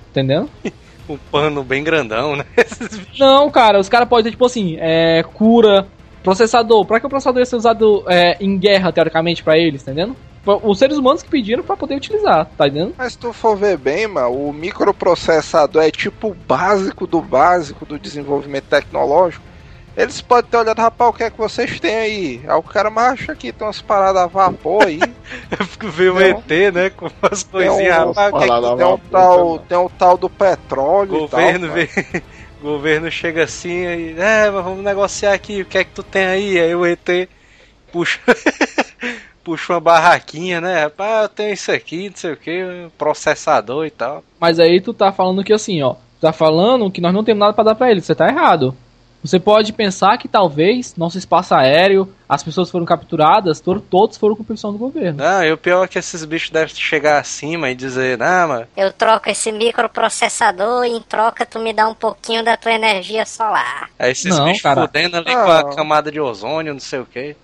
[0.09, 0.49] Entendendo?
[1.09, 2.45] Um pano bem grandão, né?
[3.17, 5.87] Não, cara, os caras podem ter, tipo assim, é, cura,
[6.21, 6.85] processador.
[6.85, 10.15] Pra que o processador ia ser usado é, em guerra, teoricamente, pra eles, tá entendendo?
[10.45, 12.93] Os seres humanos que pediram pra poder utilizar, tá entendendo?
[12.97, 17.85] Mas se tu for ver bem, mano, o microprocessador é tipo o básico do básico
[17.85, 19.43] do desenvolvimento tecnológico.
[19.99, 22.41] Eles podem ter olhado, rapaz, o que é que vocês têm aí?
[22.47, 24.97] Aí o cara, mas acha que tem umas paradas a vapor aí.
[25.51, 26.21] Eu fico vendo o.
[26.21, 26.89] ET, né?
[26.89, 28.33] Com umas Tem um, coisinhas, rapaz.
[28.33, 29.65] o que é que a tem, um vapor tal, também.
[29.67, 32.03] tem um tal do petróleo governo e tal.
[32.13, 32.23] vem.
[32.63, 34.15] governo chega assim e.
[34.17, 36.57] É, mas vamos negociar aqui, o que é que tu tem aí?
[36.57, 37.27] Aí o ET
[37.91, 38.21] puxa.
[39.43, 40.83] puxa uma barraquinha, né?
[40.83, 44.23] Rapaz, eu tenho isso aqui, não sei o que, processador e tal.
[44.39, 45.95] Mas aí tu tá falando que assim, ó.
[45.95, 48.05] Tu tá falando que nós não temos nada pra dar pra eles.
[48.05, 48.73] Você tá errado.
[49.21, 54.33] Você pode pensar que talvez nosso espaço aéreo, as pessoas foram capturadas, to- todos foram
[54.35, 55.21] com permissão do governo.
[55.21, 58.67] Não, e o pior é que esses bichos devem chegar acima e dizer, não, mano,
[58.77, 63.25] Eu troco esse microprocessador e em troca tu me dá um pouquinho da tua energia
[63.25, 63.89] solar.
[63.99, 64.81] é esses Não, bichos cara.
[64.81, 65.43] fudendo ali Ah.
[65.43, 67.35] com a camada de ozônio, não sei o que.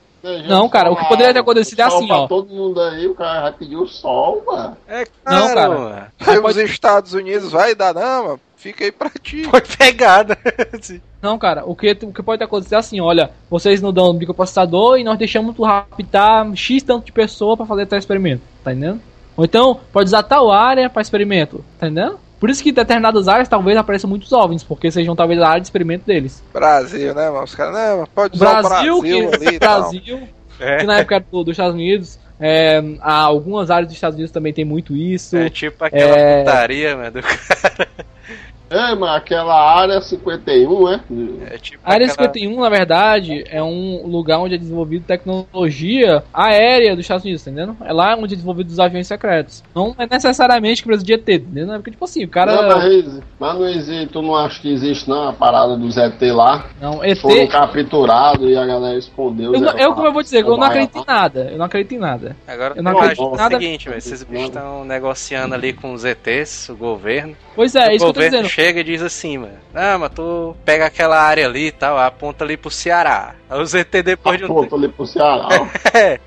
[0.48, 2.28] Não, cara, o que poderia ter acontecido é assim, pra ó.
[2.28, 4.76] todo mundo aí, o cara vai pedir o sol, mano.
[4.88, 5.70] É Não, cara.
[5.70, 6.06] mano.
[6.26, 9.44] Aí Pode- os Estados Unidos vai dar, não, mano, fica aí pra ti.
[9.44, 10.38] Foi pegada.
[11.22, 15.00] Não, cara, o que, o que pode acontecer é assim, olha, vocês não dão microprocessador
[15.00, 19.02] e nós deixamos tu raptar X tanto de pessoa pra fazer tal experimento, tá entendendo?
[19.36, 22.20] Ou então, pode usar tal área pra experimento, tá entendendo?
[22.40, 25.62] Por isso que em determinadas áreas talvez apareçam muitos OVNIs, porque sejam talvez a área
[25.62, 26.44] de experimento deles.
[26.54, 27.44] Brasil, né, mano?
[27.44, 29.60] Os caras, não, mas pode usar Brasil, o Brasil que, ali.
[29.60, 30.20] Brasil
[30.60, 30.78] É.
[30.78, 34.32] que na época era do- dos Estados Unidos, é, há algumas áreas dos Estados Unidos
[34.32, 35.36] também tem muito isso.
[35.38, 36.40] É tipo aquela É.
[36.44, 37.12] putaria, mano.
[37.14, 37.88] do cara.
[38.76, 41.00] É, mas aquela área 51, é?
[41.52, 46.24] É tipo A área aquela- 51, na verdade, é um lugar onde é desenvolvido tecnologia
[46.34, 47.78] aérea dos Estados Unidos, tá entendendo?
[47.86, 49.64] É lá onde é desenvolvido os aviões secretos.
[49.74, 51.68] Não é necessariamente que precisa de ET, entendeu?
[51.76, 52.54] Porque, tipo assim, o cara.
[52.62, 56.22] Não, mas, mas não existe, tu não acha que existe não a parada dos ET
[56.34, 56.66] lá?
[56.82, 57.18] Não, ET.
[57.20, 59.54] Foram capturados e a galera escondeu.
[59.54, 61.50] Eu, não- ET eu, como eu vou dizer, eu não acredito em nada.
[61.52, 62.36] Eu não acredito em nada.
[62.48, 63.60] Agora Eu não imagina acredito o nada.
[63.60, 67.36] seguinte, velho, esses bichos estão negociando ali com os ETs, o governo.
[67.56, 68.50] Pois é, é o isso que eu tô dizendo.
[68.50, 69.58] chega e diz assim, mano.
[69.74, 73.36] Ah, mas tu pega aquela área ali e tal, aponta ali pro Ceará.
[73.50, 75.48] Aí os ET depois de um Aponta ali pro Ceará.
[75.94, 76.20] É,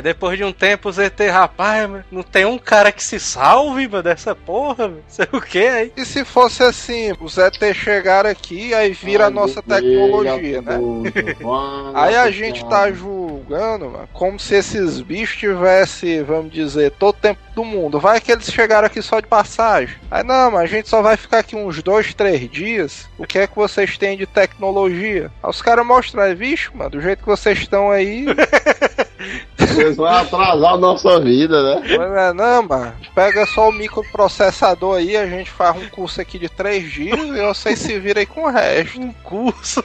[0.00, 3.88] depois de um tempo os ET, rapaz, mano, não tem um cara que se salve,
[3.88, 5.02] mano, dessa porra, mano.
[5.08, 5.92] Sei o que aí.
[5.96, 10.78] E se fosse assim, os ET chegaram aqui, aí vira a nossa tecnologia, né?
[11.94, 17.18] Aí a gente tá julgando, mano, como se esses bichos tivessem, vamos dizer, todo o
[17.18, 17.98] tempo do mundo.
[17.98, 19.96] Vai que eles chegaram aqui só de passagem.
[20.10, 23.08] Aí não, mas a gente só vai ficar aqui uns dois, três dias.
[23.18, 25.30] O que é que vocês têm de tecnologia?
[25.42, 28.26] Aí os caras mostram, aí, bicho, mano, do jeito que vocês estão aí.
[29.76, 31.96] Eles vão atrasar a nossa vida, né?
[31.98, 36.38] Mas é, não, mano, pega só o microprocessador aí, a gente faz um curso aqui
[36.38, 39.00] de três dias e vocês se viram aí com o resto.
[39.00, 39.82] Um curso.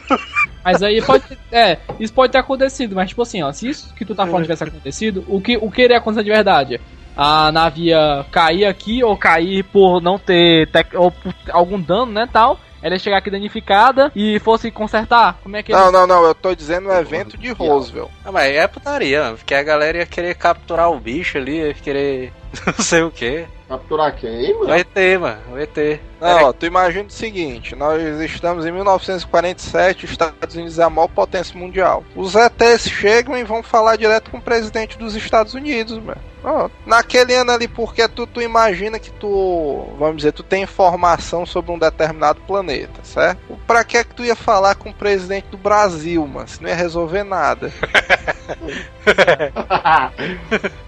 [0.64, 1.24] Mas aí pode.
[1.52, 4.44] É, isso pode ter acontecido, mas tipo assim, ó, se isso que tu tá falando
[4.44, 6.82] tivesse acontecido, o que, o que iria acontecer de verdade?
[7.16, 12.12] A nave ia cair aqui ou cair por não ter tec- ou por algum dano,
[12.12, 15.40] né, tal, ela ia chegar aqui danificada e fosse consertar?
[15.44, 18.10] Como é que Não, eles- não, não, eu tô dizendo o evento de Roosevelt.
[18.24, 22.32] Ah, mas é putaria, porque a galera ia querer capturar o bicho ali, ia querer
[22.66, 23.46] não sei o que.
[23.68, 24.74] Capturar quem, O mano?
[24.76, 26.00] ET, mano, o ET.
[26.22, 30.90] Não, ó, tu imagina o seguinte, nós estamos em 1947, os Estados Unidos é a
[30.90, 32.02] maior potência mundial.
[32.16, 36.22] Os ETs chegam e vão falar direto com o presidente dos Estados Unidos, mano.
[36.46, 41.46] Ó, naquele ano ali, porque tu, tu imagina que tu, vamos dizer, tu tem informação
[41.46, 43.60] sobre um determinado planeta, certo?
[43.68, 46.48] Pra que é que tu ia falar com o presidente do Brasil, mano?
[46.48, 47.70] Se não ia resolver nada.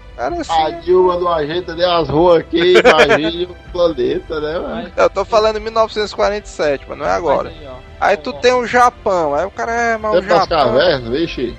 [0.20, 4.92] Cara, assim, A Dilma não ajeita nem as ruas aqui, imagine o planeta, né, mano?
[4.94, 7.50] eu tô falando em 1947, mas não é agora.
[7.98, 10.72] Aí, tu tem o Japão, aí o cara é, o Dentro das Japão.
[10.74, 11.56] cavernas, vixe.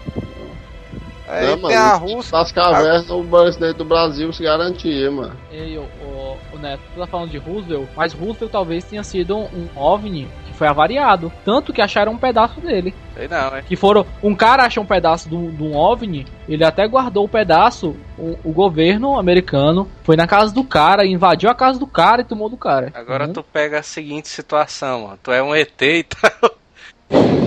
[1.28, 2.32] Aí Não, tem a mano, Rússia.
[2.38, 5.36] Das cavernas, o presidente do Brasil se garantia, mano.
[5.52, 9.38] Ei, o, o, o Neto, tu tá falando de Roosevelt, mas Roosevelt talvez tenha sido
[9.38, 11.32] um, um OVNI que foi avariado.
[11.46, 12.94] Tanto que acharam um pedaço dele.
[13.16, 13.62] Sei não, é.
[13.62, 14.06] Que foram.
[14.24, 17.96] Um cara achou um pedaço de um de um OVNI, ele até guardou o pedaço.
[18.18, 22.26] O, o governo americano foi na casa do cara, invadiu a casa do cara e
[22.26, 22.92] tomou do cara.
[22.94, 23.34] Agora Uhum.
[23.34, 25.20] tu pega a seguinte situação, mano.
[25.24, 26.52] Tu é um ET e tal.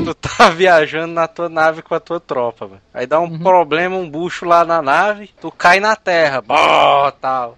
[0.04, 2.80] Tu tá viajando na tua nave com a tua tropa, mano.
[2.92, 3.38] Aí dá um Uhum.
[3.38, 6.40] problema, um bucho lá na nave, tu cai na terra.
[6.42, 7.56] Bó, tal.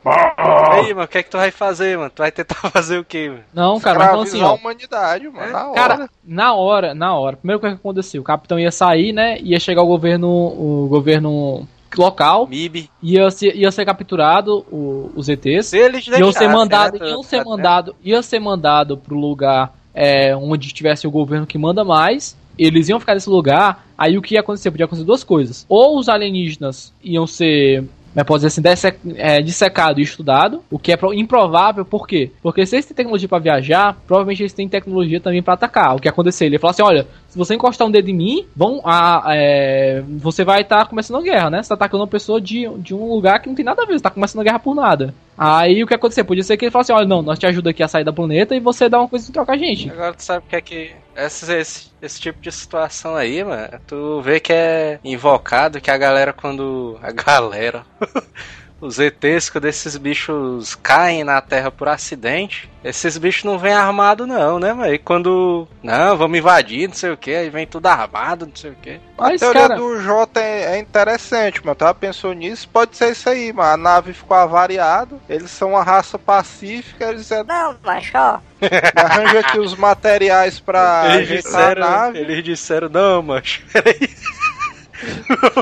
[0.71, 2.11] Aí, mano, o que é que tu vai fazer, mano?
[2.15, 3.43] Tu vai tentar fazer o quê, mano?
[3.53, 4.49] Não, cara, mas assim, ó.
[4.51, 5.53] a humanidade, mano.
[5.53, 5.75] Na hora.
[5.75, 7.37] Cara, na hora, na hora.
[7.37, 8.21] Primeiro o que aconteceu?
[8.23, 9.39] O capitão ia sair, né?
[9.41, 11.67] Ia chegar o governo, o governo
[11.97, 12.91] local, MIB.
[13.03, 15.67] ia ser, ia ser capturado o- os ETs.
[15.69, 19.73] Se eles iam ser deixassem, mandado, né, iam ser mandado, ia ser mandado pro lugar
[19.97, 22.37] é, onde tivesse o governo que manda mais.
[22.59, 23.85] Eles iam ficar nesse lugar.
[23.99, 24.71] Aí o que ia acontecer?
[24.71, 25.65] Podia acontecer duas coisas.
[25.69, 27.83] Ou os alienígenas iam ser
[28.15, 32.31] né, pode dizer assim, é, dissecado e estudado, o que é pro- improvável, por quê?
[32.43, 35.95] Porque se eles têm tecnologia pra viajar, provavelmente eles têm tecnologia também pra atacar.
[35.95, 36.47] O que acontecer?
[36.47, 40.03] Ele ia falar assim: olha, se você encostar um dedo em mim, vão, a, é,
[40.09, 41.63] você vai estar começando a guerra, né?
[41.63, 43.93] Você tá atacando uma pessoa de, de um lugar que não tem nada a ver,
[43.99, 45.15] você tá começando a guerra por nada.
[45.37, 46.25] Aí o que acontecer?
[46.25, 48.55] Podia ser que ele falasse olha, não, nós te ajuda aqui a sair da planeta
[48.55, 49.91] e você dá uma coisa e troca a gente.
[49.91, 50.93] Agora tu sabe o que é que.
[51.15, 55.97] Esse, esse, esse tipo de situação aí, mano, tu vê que é invocado que a
[55.97, 56.99] galera quando.
[57.03, 57.85] A galera.
[58.79, 64.29] Os ETs, quando esses bichos caem na Terra por acidente, esses bichos não vêm armados
[64.29, 64.93] não, né, mano?
[64.93, 65.67] E quando.
[65.83, 69.01] Não, vamos invadir, não sei o que, aí vem tudo armado, não sei o que.
[69.17, 71.75] A Mas, teoria cara- do Jota é, é interessante, mano.
[71.75, 73.73] Tava pensando nisso, pode ser isso aí, mano.
[73.73, 78.39] A nave ficou avariada, eles são uma raça pacífica, eles é, Não, macho, ó.
[78.95, 82.19] arranja aqui os materiais pra Eles ajeitar disseram, a nave.
[82.19, 84.09] eles disseram, não, macho, peraí.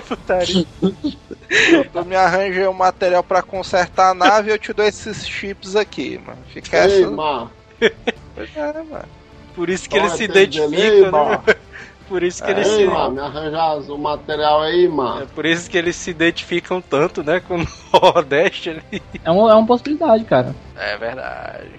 [0.08, 0.66] Putaria.
[1.92, 5.76] Tu me arranja o material pra consertar a nave e eu te dou esses chips
[5.76, 6.38] aqui, mano.
[6.48, 7.10] Fica Ei, essa.
[7.10, 7.50] mano.
[7.80, 9.04] É, mano.
[9.54, 11.10] Por isso que eles Olha, se delay, né?
[11.10, 11.42] mano.
[12.08, 12.84] Por isso que eles Ei, se.
[12.84, 15.26] mano, me arranjar o material aí, É mano.
[15.34, 17.66] por isso que eles se identificam tanto, né, com o
[17.98, 19.02] Nordeste ali.
[19.24, 20.54] É uma, é uma possibilidade, cara.
[20.76, 21.70] É verdade.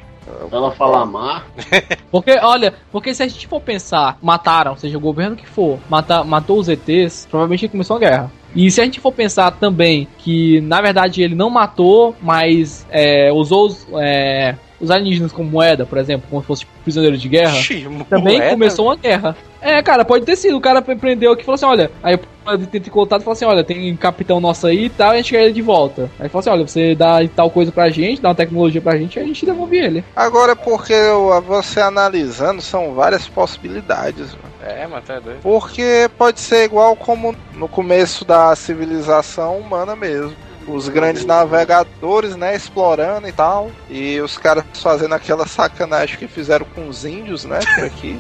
[0.52, 1.46] Ela fala mar.
[2.12, 6.24] Porque, olha, porque se a gente for pensar, mataram, seja o governo que for, mata,
[6.24, 8.32] matou os ETs, provavelmente começou a guerra.
[8.56, 13.32] E se a gente for pensar também que, na verdade, ele não matou, mas é,
[13.34, 17.58] usou os, é, os alienígenas como moeda, por exemplo, como se fosse prisioneiro de guerra,
[17.58, 18.52] Ixi, também moeda?
[18.52, 19.36] começou uma guerra.
[19.66, 20.56] É, cara, pode ter sido.
[20.58, 23.46] O cara prendeu aqui e falou assim: olha, aí ele tenta contato e falou assim:
[23.46, 26.10] olha, tem um capitão nosso aí e tal, e a gente quer ele de volta.
[26.20, 29.18] Aí falou assim: olha, você dá tal coisa pra gente, dá uma tecnologia pra gente,
[29.18, 30.04] e a gente devolve ele.
[30.16, 34.54] Agora, porque eu- você analisando, são várias possibilidades, mano.
[34.62, 35.40] É, mas tá doido.
[35.42, 40.34] Porque pode ser igual como no começo da civilização humana mesmo.
[40.68, 43.72] Os grandes navegadores, né, explorando e tal.
[43.90, 48.20] E os caras fazendo aquela sacanagem que fizeram com os índios, né, por aqui.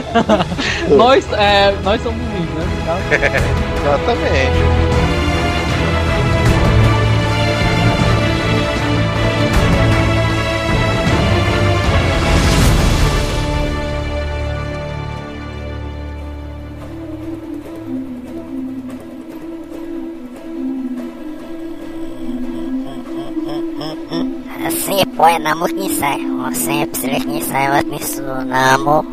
[0.96, 2.70] nós, é, nós somos índios, né?
[3.80, 4.99] Exatamente.
[25.20, 26.20] Boyanamur Nisai.
[26.54, 27.66] Sen hepsiyle Nisai
[28.20, 29.04] o namo.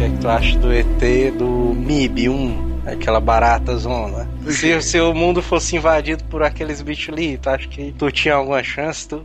[0.00, 0.86] É tu acha do ET
[1.38, 4.28] do MIB-1, aquela barata zona?
[4.48, 8.34] Se, se o mundo fosse invadido por aqueles bichos ali, tu acha que tu tinha
[8.34, 9.24] alguma chance, tu?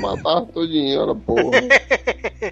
[0.00, 1.60] Matar todinho, era porra.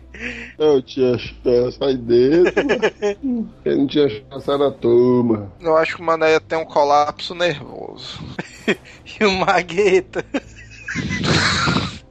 [0.59, 2.53] Eu tinha chance aí dentro.
[3.62, 5.53] Quem não tinha chance era a turma.
[5.61, 8.20] Eu acho que o Mané ia ter um colapso nervoso.
[9.20, 10.24] E o Magueta?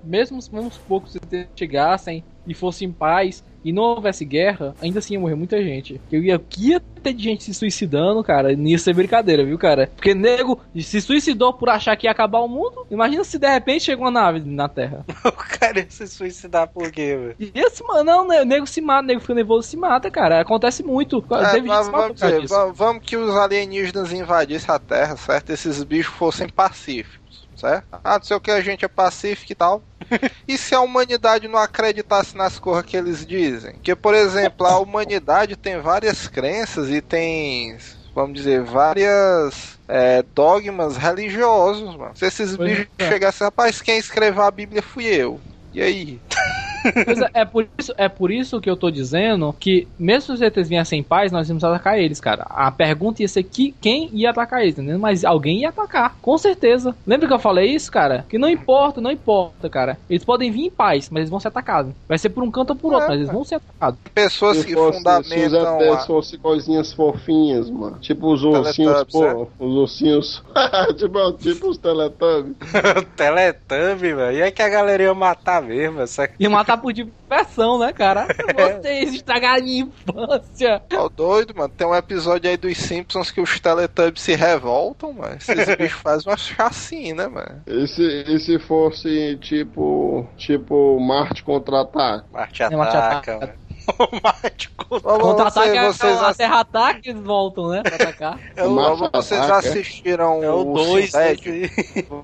[0.04, 5.00] Mesmo, mesmo os poucos ETs chegassem e fossem em paz e não houvesse guerra, ainda
[5.00, 6.00] assim ia morrer muita gente.
[6.12, 9.90] Eu ia, que ia ter de gente se suicidando, cara, ia ser brincadeira, viu, cara?
[9.96, 12.86] Porque nego se suicidou por achar que ia acabar o mundo.
[12.90, 15.06] Imagina se de repente chega uma nave na Terra.
[15.32, 17.52] O cara ia se suicidar por quê, velho?
[17.54, 20.10] Esse, mano, não, né, o nego se mata, o nego fica nervoso e se mata,
[20.10, 20.42] cara.
[20.42, 21.24] Acontece muito.
[21.32, 25.52] É, mas vamos, dizer, vamos que os alienígenas invadissem a Terra, certo?
[25.52, 27.21] Esses bichos fossem pacíficos,
[27.62, 27.86] certo?
[28.04, 29.84] Ah, não sei o que, a gente é pacífico e tal.
[30.48, 33.76] e se a humanidade não acreditasse nas coisas que eles dizem?
[33.82, 37.78] Que, por exemplo, a humanidade tem várias crenças e tem,
[38.14, 42.16] vamos dizer, várias é, dogmas religiosos, mano.
[42.16, 43.08] Se esses Pois bichos é.
[43.08, 45.40] chegassem, rapaz, quem escreveu a Bíblia fui eu.
[45.74, 46.20] E aí?
[47.06, 50.32] Pois é, é por, isso, é por isso que eu tô dizendo que, mesmo se
[50.32, 52.46] os ETs viessem em paz, nós íamos atacar eles, cara.
[52.50, 55.00] A pergunta ia ser que, quem ia atacar eles, entendeu?
[55.00, 56.96] Mas alguém ia atacar, com certeza.
[57.06, 58.26] Lembra que eu falei isso, cara?
[58.30, 59.98] Que não importa, não importa, cara.
[60.10, 61.94] Eles podem vir em paz, mas eles vão ser atacados.
[62.08, 64.00] Vai ser por um canto ou por outro, É, mas eles vão ser atacados.
[64.14, 65.94] Pessoas Se, que fosse, se os fundamentam.
[65.94, 67.98] ETs fossem coisinhas fofinhas, mano.
[68.00, 69.66] Tipo os ursinhos, Teletubbies, pô.
[69.66, 70.44] Os ursinhos.
[70.98, 72.56] tipo, tipo os Teletubbies.
[73.16, 74.38] Teletubby, velho.
[74.38, 76.30] E aí que a galera ia matar mesmo, essa...
[76.40, 78.28] E matar por diversão, né, cara?
[78.56, 80.82] Vocês estragaram minha infância.
[80.94, 81.74] Ó, doido, mano.
[81.76, 85.36] Tem um episódio aí dos Simpsons que os Teletubbies se revoltam, mano.
[85.36, 87.62] Esses bichos fazem uma chacina, mano.
[87.68, 90.28] E se, e se fosse tipo.
[90.38, 92.26] Tipo Marte contra-ataque?
[92.32, 93.56] Marte É, Marte ataca, ataca.
[93.98, 94.10] Velho.
[94.12, 95.10] O Marte contra...
[95.12, 98.40] Ó, Contra-ataque você- é vocês, a ass- Terra-ataque, eles voltam, né, pra atacar.
[98.60, 99.70] ó, Marte vocês ataca, é?
[99.70, 101.72] assistiram É o o 2 Ted?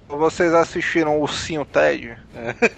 [0.07, 2.17] Vocês assistiram o Ursinho Ted?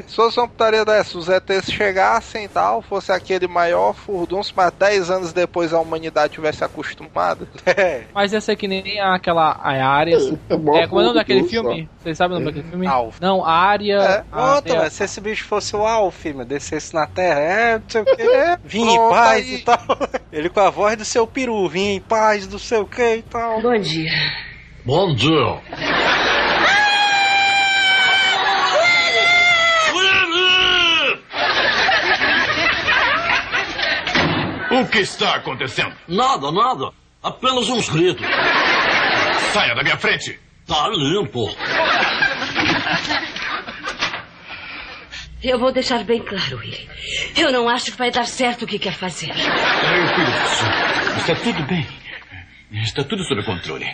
[0.07, 4.71] Se fosse uma putaria dessa, os ETs chegassem e tal, fosse aquele maior furdunço, mas
[4.71, 7.47] 10 anos depois a humanidade tivesse acostumado.
[7.65, 8.03] É.
[8.13, 10.15] Mas ia ser que nem aquela a área.
[10.49, 11.87] É, mó É, como é o nome daquele filme?
[12.01, 12.87] Vocês sabem o nome daquele filme?
[12.87, 13.19] Alf.
[13.21, 13.93] Não, a área.
[14.01, 18.01] É, a- a- se esse bicho fosse o Alf, descesse na Terra, é, não sei
[18.01, 18.13] o que,
[18.85, 19.55] vim em paz aí.
[19.55, 19.79] e tal.
[20.31, 23.21] Ele com a voz do seu peru, vim em paz, do sei o que e
[23.23, 23.61] tal.
[23.61, 24.11] Bom dia.
[24.85, 25.61] Bom dia.
[34.71, 35.93] O que está acontecendo?
[36.07, 36.91] Nada, nada.
[37.21, 38.25] Apenas uns gritos.
[39.51, 40.39] Saia da minha frente!
[40.67, 41.49] Tá limpo.
[45.41, 46.89] Eu vou deixar bem claro, Willie.
[47.37, 49.33] Eu não acho que vai dar certo o que quer fazer.
[49.33, 51.87] Filho, está tudo bem.
[52.71, 53.87] Está tudo sob controle.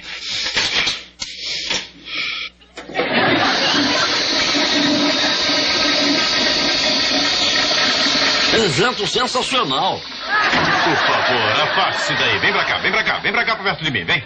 [8.53, 9.99] Evento sensacional.
[9.99, 12.39] Por favor, afaste-se daí.
[12.39, 14.23] Vem pra cá, vem pra cá, vem pra cá, pra perto de mim, vem.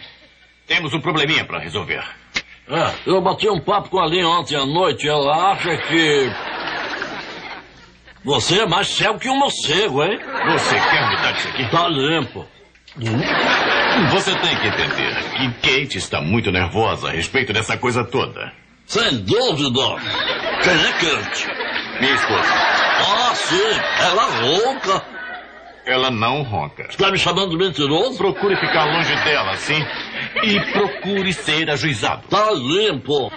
[0.68, 2.04] Temos um probleminha pra resolver.
[2.70, 5.08] É, eu bati um papo com a Lin ontem à noite.
[5.10, 6.32] Ela acha que.
[8.24, 10.20] Você é mais cego que um morcego, hein?
[10.52, 11.70] Você quer me dar isso aqui?
[11.70, 12.46] Tá limpo.
[14.12, 15.52] Você tem que entender que
[15.86, 18.52] Kate está muito nervosa a respeito dessa coisa toda.
[18.86, 19.96] Sem dúvida.
[20.64, 21.48] Quem é Kate?
[22.02, 23.80] Minha esposa, Ah, sim.
[24.02, 25.04] Ela rouca.
[25.86, 26.88] ela não ronca.
[26.90, 28.18] Está me chamando de mentiroso?
[28.18, 29.86] Procure ficar longe dela, sim?
[30.44, 32.24] E procure ser ajuizado.
[32.30, 33.32] Tá limpo.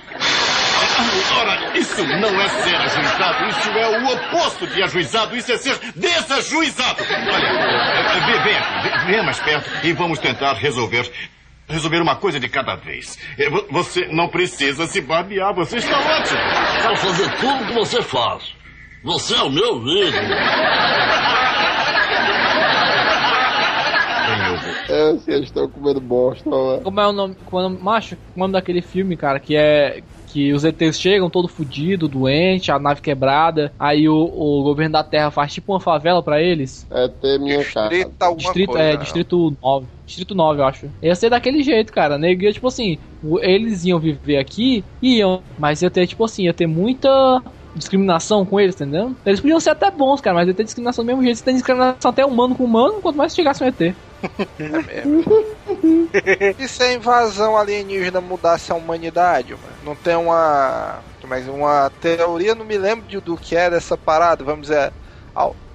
[1.39, 5.79] Ora, isso não é ser ajuizado, isso é o oposto de ajuizado, isso é ser
[5.97, 7.03] desajuizado.
[7.03, 11.11] Olha, eh, vem, vem aqui, vem- venha mais perto e vamos tentar resolver.
[11.69, 13.16] Resolver uma coisa de cada vez.
[13.39, 16.39] Eh, vo- Você não precisa se babear, você está ótimo.
[16.83, 18.43] Quero fazer tudo o que você faz.
[19.05, 20.12] Você é o meu vou.
[24.89, 26.81] É, eles estão comendo bosta, né?
[26.83, 27.37] Como é o nome.
[27.45, 28.16] Como é o nome, macho?
[28.35, 30.03] O nome daquele filme, cara, que é.
[30.32, 33.72] Que os ETs chegam todo fudido, doente, a nave quebrada.
[33.78, 36.86] Aí o, o governo da Terra faz tipo uma favela pra eles.
[36.90, 37.59] É ter minha.
[37.59, 38.82] Distrito alguma Distrito, coisa.
[38.82, 38.96] é, né?
[39.02, 39.86] Distrito 9.
[40.06, 40.90] Distrito 9, eu acho.
[41.02, 42.16] Ia ser daquele jeito, cara.
[42.18, 42.98] Nego, ia, tipo assim,
[43.40, 47.42] eles iam viver aqui, iam, mas ia ter, tipo assim, ia ter muita
[47.74, 49.15] discriminação com eles, entendeu?
[49.24, 51.39] Eles podiam ser até bons, cara, mas ia ter discriminação do mesmo jeito.
[51.39, 53.94] Você tem discriminação até humano com humano, quanto mais chegasse um ET.
[56.59, 59.74] E se a invasão alienígena mudasse a humanidade, mano?
[59.85, 61.01] Não tem uma.
[61.27, 64.93] Mas uma teoria, não me lembro de, do que era essa parada, vamos dizer.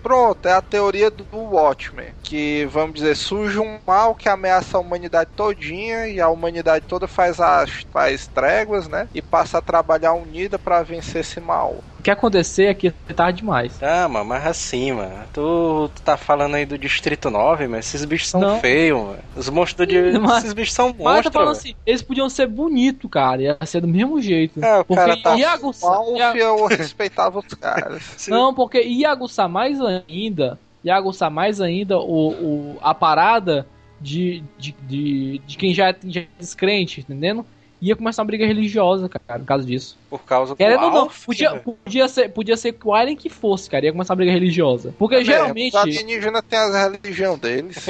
[0.08, 2.14] Pronto, é a teoria do Watchmen.
[2.24, 7.10] Que, vamos dizer, surge um mal que ameaça a humanidade todinha e a humanidade toda
[7.10, 9.10] faz, as, faz tréguas, né?
[9.14, 11.84] E passa a trabalhar unida para vencer esse mal.
[12.08, 13.84] O que acontecer é que é tarde demais.
[13.84, 15.26] Ah, mano, mas assim, mano.
[15.34, 18.60] Tu, tu tá falando aí do Distrito 9, mas esses bichos são Não.
[18.62, 19.20] feios, mano.
[19.36, 20.18] Os monstros de.
[20.18, 21.34] Mas- esses bichos são Mas eu tô monstros.
[21.34, 23.42] falando assim, eles podiam ser bonitos, cara.
[23.42, 24.64] Ia ser do mesmo jeito.
[24.64, 26.00] É, o porque cara tá ia aguçar.
[26.16, 28.02] Ia- eu respeitava os caras.
[28.30, 30.58] Não, porque ia aguçar mais ainda.
[30.86, 33.68] Ia aguçar mais ainda o, o- a parada
[34.00, 37.46] de, de, de, de quem já é, já é descrente, entendendo?
[37.80, 39.98] Ia começar uma briga religiosa, cara, no caso disso.
[40.10, 41.62] Por causa do Querendo ou não, Alf, podia, velho.
[41.62, 43.86] podia, ser, podia ser que o Alien que fosse, cara.
[43.86, 44.96] Ia começar uma briga religiosa.
[44.98, 45.76] Porque geralmente.
[45.76, 47.86] Os alienígenas têm as religião deles.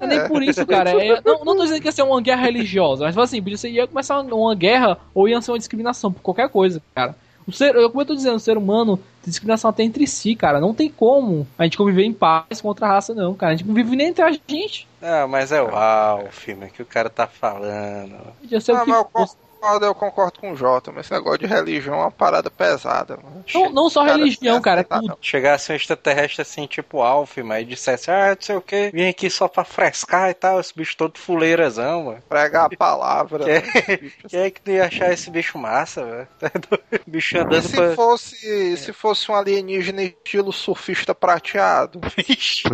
[0.00, 0.90] É nem por isso, cara.
[0.90, 3.70] É- não, não tô dizendo que ia ser uma guerra religiosa, mas assim, podia ser,
[3.70, 7.14] ia começar uma guerra ou ia ser uma discriminação por qualquer coisa, cara.
[7.52, 10.34] O ser, eu, como eu tô dizendo, o ser humano tem discriminação até entre si,
[10.34, 10.58] cara.
[10.58, 13.52] Não tem como a gente conviver em paz com outra raça, não, cara.
[13.52, 14.88] A gente não vive nem entre a gente.
[15.02, 18.14] Ah, mas é o Alf, mano, que o cara tá falando.
[18.14, 19.41] Ah, o que mas eu.
[19.62, 23.16] Concordo, eu concordo com o Jota, mas esse negócio de religião é uma parada pesada.
[23.22, 23.44] Mano.
[23.54, 25.16] Não, não só Cara, religião, cara, é tudo.
[25.20, 29.30] Chegasse um extraterrestre assim, tipo Alf, mas dissesse, ah, não sei o que, vim aqui
[29.30, 32.18] só pra frescar e tal, esse bicho todo fuleirazão, mano.
[32.28, 33.44] Pregar a palavra.
[33.44, 34.10] Quem né?
[34.28, 36.28] quem é que não ia achar esse bicho massa, velho?
[36.42, 37.04] Tá doido?
[37.06, 37.94] Bicho E andando se pra.
[37.94, 42.00] fosse, se fosse um alienígena estilo surfista prateado?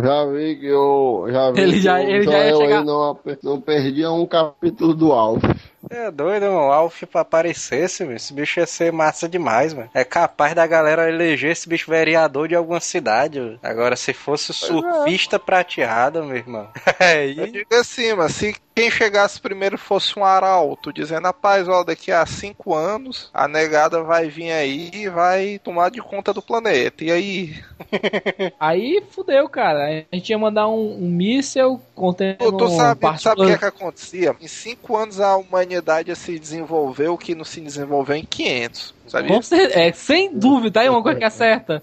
[0.01, 1.27] Já vi que eu.
[1.29, 4.93] Já vi Ele que já- ele já ia Joel chegar- não, não perdia um capítulo
[4.93, 5.43] do Alf.
[5.89, 6.71] É doido, mano.
[6.71, 8.03] Alf pra aparecesse.
[8.03, 9.89] Esse bicho ia ser massa demais, mano.
[9.93, 13.39] É capaz da galera eleger esse bicho vereador de alguma cidade.
[13.39, 13.59] mano.
[13.61, 16.69] Agora, se fosse o surfista prateado, meu irmão.
[16.99, 17.51] Eu Aí.
[17.51, 22.25] digo assim, mas se quem chegasse primeiro fosse um arauto, dizendo, rapaz, ó, daqui a
[22.25, 27.03] cinco anos a negada vai vir aí e vai tomar de conta do planeta.
[27.03, 27.63] E aí?
[28.59, 30.05] Aí fudeu, cara.
[30.09, 33.65] A gente ia mandar um, um míssel contendo Tu, tu sabe, o que é que
[33.65, 34.35] acontecia?
[34.39, 38.93] Em cinco anos a humanidade ia se desenvolveu o que não se desenvolveu em 500.
[39.09, 39.35] Sabia?
[39.35, 41.81] Com cer- é, sem dúvida, aí uma coisa que é certa.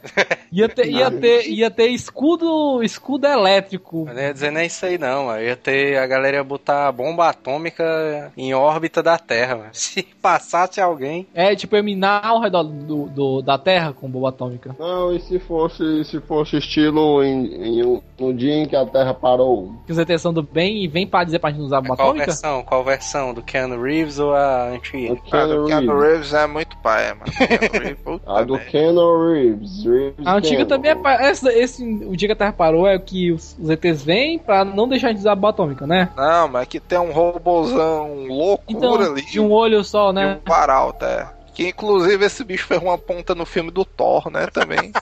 [0.53, 4.07] Ia ter, ia ter, ia ter escudo, escudo elétrico.
[4.09, 5.43] Eu não ia dizer nem isso aí, não, mano.
[5.43, 5.99] Ia ter.
[5.99, 9.69] A galera ia botar bomba atômica em órbita da Terra, mano.
[9.75, 11.27] Se passasse alguém.
[11.35, 14.75] É, tipo, ia minar ao redor do, do- da Terra com bomba atômica.
[14.79, 17.47] Não, e se fosse, se fosse estilo em,
[17.81, 19.73] em um, no dia em que a Terra parou?
[20.19, 22.27] São do bem e vem pra dizer pra gente usar bomba Qual atômica?
[22.27, 22.63] versão?
[22.63, 23.35] Qual versão?
[23.35, 25.13] Do Keanu Reeves ou a antiga?
[25.13, 26.11] Ah, do Keanu Keanu Reeves.
[26.17, 28.21] Reeves é muito pai, mano.
[28.27, 28.59] A do.
[28.59, 29.85] Keanu Reeves.
[29.85, 31.27] Reeves A antiga também é.
[31.29, 34.65] Essa, esse, o dia que a Terra parou é que os, os ETs vêm pra
[34.65, 36.11] não deixar de usar bomba atômica, né?
[36.17, 39.23] Não, mas que tem um robôzão loucura Então, ali.
[39.27, 40.39] de um olho só, né?
[40.45, 41.31] um varalto, é.
[41.55, 44.47] Que inclusive esse bicho fez uma ponta no filme do Thor, né?
[44.49, 44.93] Também.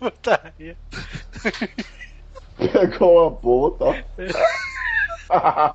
[0.00, 0.76] Putaria.
[2.56, 4.04] Pegou a ponta,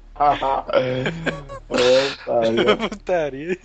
[2.90, 3.58] Putaria.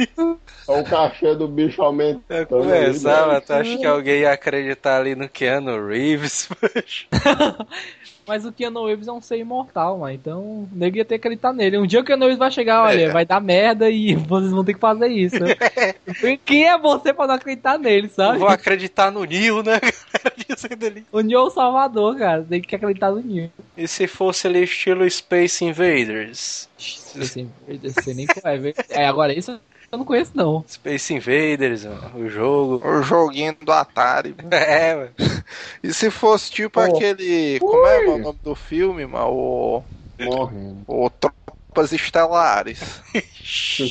[0.67, 2.35] o cachê do bicho aumenta.
[2.35, 6.49] Eu começava, tu acha que alguém ia acreditar ali no Keanu Reeves?
[6.49, 7.07] poxa?
[8.27, 10.13] Mas o Keanu Reeves é um ser imortal, mano.
[10.13, 11.79] Então, o nego ia ter que acreditar nele.
[11.79, 14.75] Um dia o Keanu Reeves vai chegar, olha, vai dar merda e vocês vão ter
[14.75, 15.37] que fazer isso.
[16.45, 18.39] Quem é você pra não acreditar nele, Eu sabe?
[18.41, 19.79] vou acreditar no Neo, né?
[21.13, 22.43] O Neo é o Salvador, cara.
[22.43, 23.49] Tem que acreditar no Neo.
[23.77, 26.46] E se fosse ali estilo Space Invaders?
[26.47, 28.75] Sei nem qual é.
[28.91, 29.07] é.
[29.07, 29.59] Agora, isso
[29.91, 30.65] eu não conheço, não.
[30.69, 32.87] Space Invaders, mano, o jogo.
[32.87, 34.35] o joguinho do Atari.
[34.51, 35.11] É, mano.
[35.83, 37.59] E se fosse tipo aquele.
[37.61, 39.31] Como é o nome do filme, mano?
[39.31, 39.85] O.
[40.19, 40.85] Morrendo.
[40.87, 41.11] O
[41.77, 43.03] Tropas Estelares.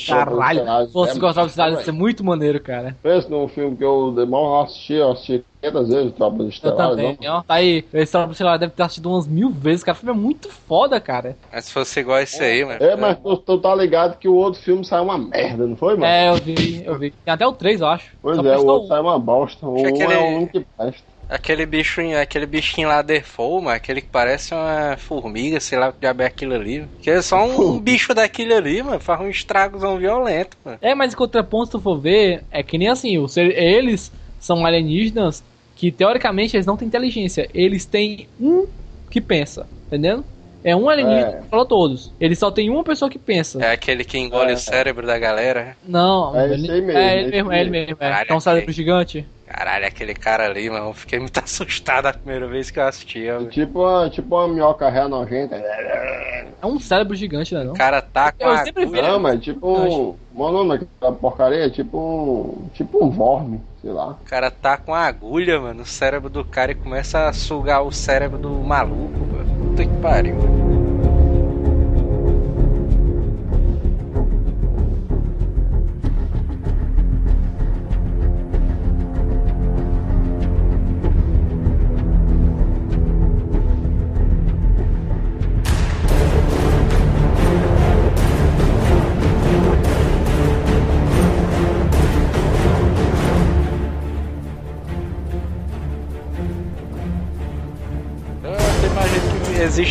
[0.07, 0.89] Caralho.
[1.19, 2.97] Gostar de cidade, É, muito maneiro, cara.
[3.01, 6.89] Pensa num filme que eu mal assisti, eu assisti 500 vezes Tropas Eu Estelares.
[6.95, 7.37] também, não?
[7.37, 7.43] ó.
[7.43, 7.85] Tá aí.
[7.93, 9.95] Esse Tropa sei lá, deve ter assistido umas mil vezes, cara.
[9.95, 11.37] O filme é muito foda, cara.
[11.53, 12.83] Mas se fosse igual esse aí, mano.
[12.83, 15.93] É, mas tu, tu tá ligado que o outro filme saiu uma merda, não foi,
[15.93, 16.05] mano?
[16.05, 17.11] É, eu vi, eu vi.
[17.11, 18.11] Tem até o 3, eu acho.
[18.21, 18.87] Pois Só é, o outro um.
[18.87, 19.65] saiu uma bosta.
[19.67, 21.14] O um que ele- é o único que presta.
[21.27, 25.93] Aquele bichinho, aquele bichinho lá Default, mano, aquele que parece uma formiga, sei lá o
[25.93, 26.87] que é aquilo ali.
[27.01, 30.77] Que é só um bicho daquele ali, mano, faz um estragozão violento, mano.
[30.81, 34.11] É, mas em contraponto, se tu for ver, é que nem assim, o ser- eles
[34.39, 35.43] são alienígenas
[35.75, 37.49] que teoricamente eles não têm inteligência.
[37.53, 38.67] Eles têm um
[39.09, 40.23] que pensa, entendendo?
[40.63, 41.41] É um alienígena É.
[41.41, 42.11] que fala todos.
[42.19, 43.63] Eles só tem uma pessoa que pensa.
[43.63, 44.55] É aquele que engole É.
[44.55, 45.75] o cérebro da galera.
[45.87, 47.97] Não, É ele, esse aí mesmo, é ele mesmo, é ele mesmo.
[47.99, 49.25] É, é um cérebro gigante.
[49.47, 53.29] Caralho, aquele cara ali, mano, fiquei muito assustado a primeira vez que eu assisti.
[53.29, 53.45] ó.
[53.47, 55.55] Tipo uma, tipo uma minhoca ré nojenta.
[55.55, 57.63] É um cérebro gigante, né?
[57.63, 57.73] Não?
[57.73, 60.17] O cara tá com Eu a sempre vi- Não, mas tipo.
[60.33, 62.69] Meu nome daquela porcaria é tipo um.
[62.73, 64.09] Tipo um vorme, sei lá.
[64.11, 67.83] O cara tá com a agulha, mano, no cérebro do cara e começa a sugar
[67.83, 69.55] o cérebro do maluco, mano.
[69.69, 70.35] Puta que pariu.
[70.35, 70.64] Eu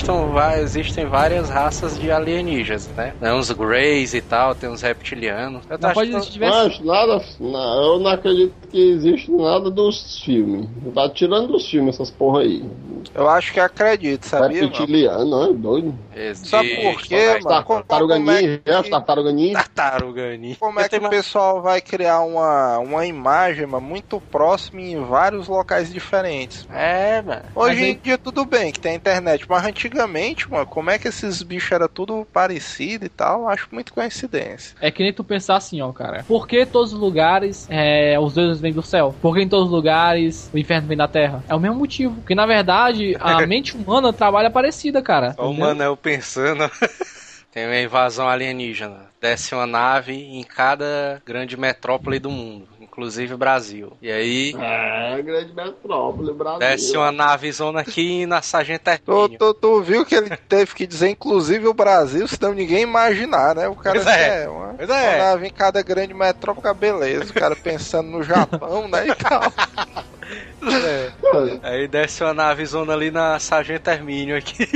[0.05, 0.24] still
[0.59, 3.15] existem várias raças de alienígenas, né?
[3.21, 5.63] Tem uns Greys e tal, tem uns reptilianos.
[5.69, 6.81] Eu Não acho pode que- diversos.
[6.81, 7.25] Mas nada.
[7.41, 10.67] na- eu não acredito que existe nada dos filmes.
[10.95, 12.65] Tá tirando dos filmes essas porra aí.
[13.15, 14.63] Eu acho que acredito, sabia?
[14.63, 14.73] mano?
[14.73, 15.99] Reptiliano, é doido.
[16.15, 17.65] Existe, Sabe por quê, mas- mano?
[17.65, 18.19] Tartaruga é
[18.59, 19.53] que- é, tartaruga ninja.
[19.55, 20.57] Tartaruga ninja.
[20.59, 25.49] Como é que o pessoal vai criar uma, uma imagem mano, muito próxima em vários
[25.49, 26.67] locais diferentes?
[26.73, 27.43] É, mano.
[27.55, 30.99] Hoje Mas aí- em dia tudo bem que tem internet, mas antigamente, mano, como é
[30.99, 33.49] que esses bichos eram tudo parecido e tal?
[33.49, 34.77] Acho muito coincidência.
[34.81, 36.25] É que nem tu pensar assim, ó, cara.
[36.25, 39.15] Por que todos os lugares é, os deuses vêm do céu?
[39.21, 41.45] Por que em todos os lugares o inferno vem da terra?
[41.49, 42.17] É o mesmo motivo.
[42.17, 45.35] Porque na verdade a mente humana trabalha parecida, cara.
[45.39, 45.67] O entendeu?
[45.67, 46.71] Manel pensando.
[47.55, 49.15] Tem uma invasão alienígena.
[49.21, 53.93] Desce uma nave em cada grande metrópole do mundo, inclusive Brasil.
[54.01, 56.59] E aí É, grande metrópole, Brasil.
[56.61, 59.39] desce uma nave zona aqui na Sargento Tu, Hermínio.
[59.39, 63.67] tu, tu viu que ele teve que dizer, inclusive, o Brasil, senão ninguém imaginar, né?
[63.69, 64.17] O cara Pois é.
[64.43, 65.09] quer uma, Pois é.
[65.09, 67.31] uma nave em cada grande metrópole, beleza.
[67.31, 69.09] O cara pensando no Japão, né?
[69.09, 69.43] E tal.
[71.63, 74.67] Aí desce uma nave zona ali na Sargento Hermínio aqui.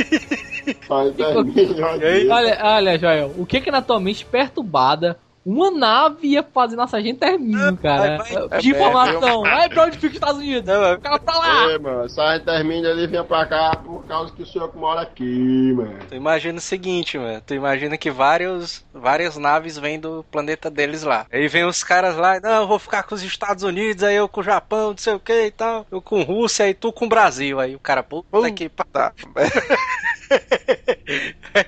[0.87, 2.35] Faz termine, olha.
[2.35, 5.19] Olha, olha, Joel, o que que na tua mente perturbada
[5.51, 8.19] uma nave ia fazer na Sargento Hermínio, cara?
[8.19, 9.41] vai- vai- de é, informação.
[9.43, 10.69] Vai pra onde fica os Estados Unidos?
[10.69, 11.73] O cara pra lá.
[11.73, 15.73] É, mano, sai termine ali vinha pra cá por causa que o senhor mora aqui,
[15.75, 15.99] mano.
[16.09, 17.41] Tu imagina o seguinte, mano.
[17.47, 21.25] Tu imagina que vários, várias naves vêm do planeta deles lá.
[21.33, 24.29] Aí vem os caras lá, não, eu vou ficar com os Estados Unidos, aí eu
[24.29, 25.87] com o Japão, não sei o que e tal.
[25.91, 27.59] Eu com Rússia e tu com o Brasil.
[27.59, 29.13] Aí o cara, puta que Tá.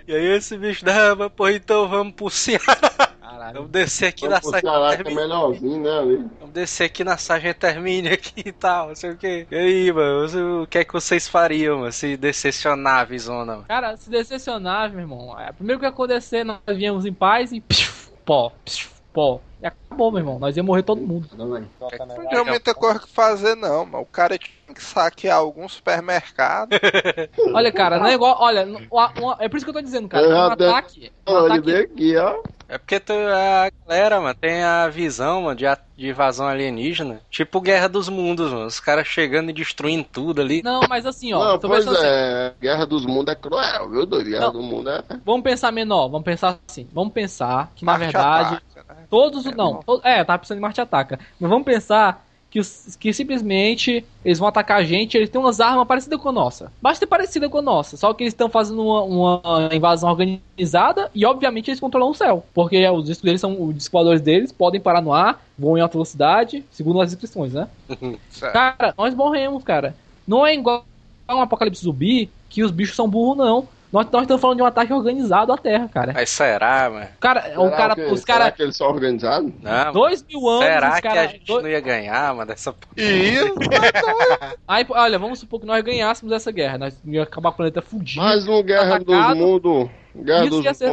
[0.07, 3.11] E aí esse bicho, não, mas pô, então vamos pro Ceará.
[3.31, 3.55] Caralho.
[3.55, 6.17] Vamos descer aqui Vamos na que é melhorzinho, né, ali.
[6.41, 9.47] Vamos descer aqui na Sargento Hermínio aqui e tal, não sei o que.
[9.51, 13.53] E aí, mano, o que é que vocês fariam, mano, se descesse uma nave zona,
[13.53, 13.65] mano?
[13.69, 17.13] Cara, se descesse a nave, meu irmão, é, primeiro que ia acontecer, nós viemos em
[17.13, 17.93] paz e psiu,
[18.25, 19.41] pó, psiu, pó.
[19.63, 20.39] E acabou, meu irmão.
[20.39, 21.29] Nós ia morrer todo mundo.
[21.37, 26.71] Não tinha muita coisa que fazer, não, mas o cara tinha que saquear algum supermercado.
[27.55, 28.37] Olha, cara, não é igual.
[28.41, 30.27] Olha, no- uma- uma- é por isso que eu tô dizendo, cara.
[30.27, 31.13] Um ataque.
[31.29, 32.43] Um Olha, ataque aqui, ó.
[32.71, 37.21] É porque tu- a galera, mano, tem a visão, mano, de, a- de invasão alienígena.
[37.29, 38.67] Tipo Guerra dos Mundos, mano.
[38.67, 40.63] Os caras chegando e destruindo tudo ali.
[40.63, 41.45] Não, mas assim, ó.
[41.45, 44.31] Não, tô pois assim, é, Guerra dos Mundos é cruel, viu, doido?
[44.31, 44.53] Guerra Não.
[44.53, 45.03] do Mundo é.
[45.25, 46.89] vamos pensar menor, vamos pensar assim.
[46.93, 49.07] Vamos pensar que, na Marte verdade, ataca, né?
[49.11, 49.47] todos.
[49.47, 49.81] É, não, não.
[49.83, 51.19] to- é, tá precisando de Marte ataca.
[51.41, 52.61] Mas vamos pensar que,
[52.99, 56.73] que simplesmente eles vão atacar a gente, eles têm umas armas parecidas com a nossa.
[56.83, 57.97] Basta ter parecida com a nossa.
[57.97, 62.45] Só que eles estão fazendo uma, uma invasão organizada e, obviamente, eles controlam o céu.
[62.53, 63.63] Porque os discos deles são.
[63.63, 67.69] Os discos deles podem parar no ar, voam em alta velocidade, segundo as inscrições, né?
[68.29, 68.53] Certo.
[68.53, 69.95] Cara, nós morremos, cara.
[70.27, 70.85] Não é igual
[71.29, 73.69] um apocalipse zumbi que os bichos são burros, não.
[73.93, 76.13] Nós, nós estamos falando de um ataque organizado à Terra, cara.
[76.15, 77.09] Mas será, mano?
[77.19, 78.55] Cara, o Será cara, que- os Será caras.
[78.55, 79.53] que eles são organizados?
[79.61, 79.93] Não.
[79.93, 82.93] Dois mil anos, será os que a gente não ia ganhar, mano, dessa porra?
[82.97, 83.35] E
[84.69, 86.79] Aí, olha, vamos supor que nós ganhássemos essa guerra.
[86.79, 88.21] Nós ia acabar com o planeta fudido.
[88.23, 89.05] Mas no Guerra atacado.
[89.05, 89.91] dos Mundos.
[90.15, 90.91] Ia ser-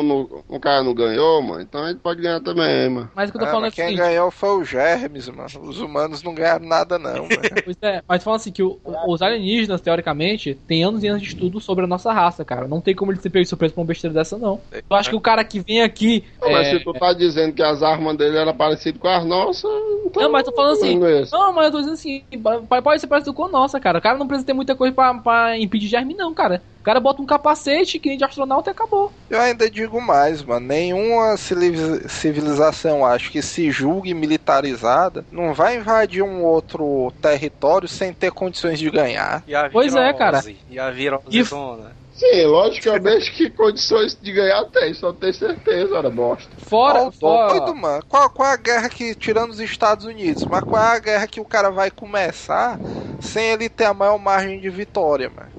[0.47, 1.61] o cara não ganhou, mano.
[1.61, 3.09] Então a gente pode ganhar também, mano.
[3.15, 3.99] Mas o que eu tô É, falando é mas quem seguinte.
[3.99, 5.47] ganhou foi o Germes, mano.
[5.63, 7.27] Os humanos não ganharam nada, não, mano.
[7.65, 11.27] Pois é, mas falando assim que o- os alienígenas, teoricamente, têm anos e anos de
[11.29, 12.67] estudo sobre a nossa raça, cara.
[12.67, 14.59] Não tem como eles se pegar de surpresa pra uma besteira dessa, não.
[14.71, 16.23] Eu acho que o cara que vem aqui.
[16.41, 19.25] Não, mas é, se tu tá dizendo que as armas dele eram parecidas com as
[19.25, 19.69] nossas,
[20.05, 20.23] então.
[20.23, 20.97] Não, mas tô falando assim.
[20.97, 21.25] não é.
[21.31, 22.23] Não, mas eu tô dizendo assim,
[22.67, 23.97] pode pode ser parecido com a nossa, cara.
[23.99, 26.61] O cara não precisa ter muita coisa pra, pra impedir germe, não, cara.
[26.87, 29.11] O cara bota um capacete que nem de astronauta e acabou.
[29.29, 30.65] Eu ainda digo mais, mano.
[30.67, 38.13] Nenhuma civiliz- civilização, acho que se julgue militarizada, não vai invadir um outro território sem
[38.13, 39.43] ter condições de ganhar.
[39.69, 40.41] Pois é, cara.
[40.69, 41.91] E a virose zona?
[42.13, 46.49] Sim, logicamente que condições de ganhar tem, só tem certeza, ora bosta.
[46.57, 48.01] Fora, Ó, o doido, mano.
[48.07, 51.27] Qual, qual é a guerra que, tirando os Estados Unidos, mas qual é a guerra
[51.27, 52.79] que o cara vai começar
[53.19, 55.57] sem ele ter a maior margem de vitória, mano?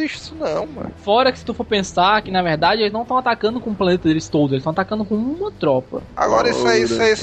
[0.00, 0.92] Não existe isso não, mano.
[0.96, 3.74] Fora que se tu for pensar que na verdade eles não estão atacando com o
[3.74, 6.02] planeta deles todos, eles estão atacando com uma tropa.
[6.16, 7.14] Agora isso aí, isso aí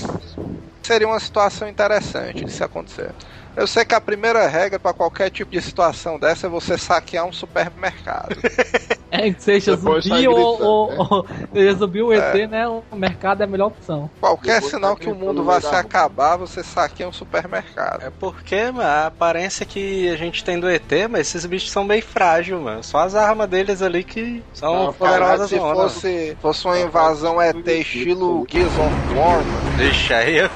[0.84, 3.12] seria uma situação interessante de se acontecer.
[3.57, 7.25] Eu sei que a primeira regra pra qualquer tipo de situação dessa é você saquear
[7.25, 8.35] um supermercado.
[9.09, 10.97] É, que seja Depois zumbi sai ou, gritando, ou, né?
[11.09, 12.45] ou seja zumbi ou ET, É.
[12.45, 12.67] né?
[12.67, 14.09] O mercado é a melhor opção.
[14.19, 18.03] Qualquer Depois sinal tá que o mundo vai se acabar, você saqueia um supermercado.
[18.03, 21.88] É porque, mano, a aparência que a gente tem do ET, mas esses bichos são
[21.88, 22.84] bem frágeis, mano.
[22.84, 25.73] Só as armas deles ali que são Não, cara, poderosas se zona.
[25.75, 30.35] fosse, fosse uma invasão ET estilo Gears of War, mano, Deixa aí.
[30.35, 30.49] ia...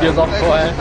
[0.00, 0.74] Gears of War,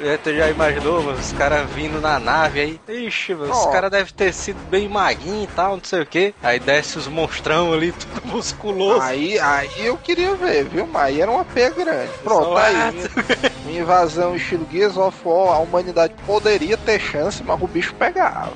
[0.00, 0.16] é.
[0.16, 0.18] pegava.
[0.18, 2.80] Tu já imaginou, mano, os caras vindo na nave aí.
[3.06, 3.70] Ixi, mano, os Ó.
[3.70, 6.34] caras devem ter sido bem maguinhos e tal, não sei o que.
[6.42, 9.00] Aí desce os monstrão ali, tudo musculoso.
[9.02, 10.86] Aí, aí eu queria ver, viu?
[10.86, 12.10] Mas aí era uma pé grande.
[12.24, 12.74] Pronto, Só aí.
[12.76, 13.50] é.
[13.68, 18.52] Uma invasão estilo Gears of War, a humanidade poderia ter chance, mas o bicho pegava.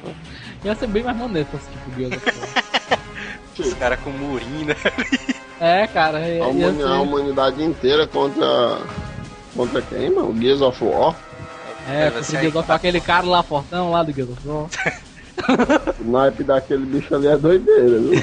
[0.64, 2.98] Ia ser bem mais maneiro se fosse tipo Gears of War.
[3.56, 4.74] Os caras com murim, né?
[5.60, 8.78] É, cara, ia, A, humani- ser- a humanidade inteira contra.
[9.54, 10.36] Contra quem, mano?
[10.40, 11.14] Gears of War?
[11.88, 14.66] É, o Gears of War, aquele cara lá fortão lá do Gears of War.
[16.00, 18.22] O naipe daquele bicho ali é doideira, viu?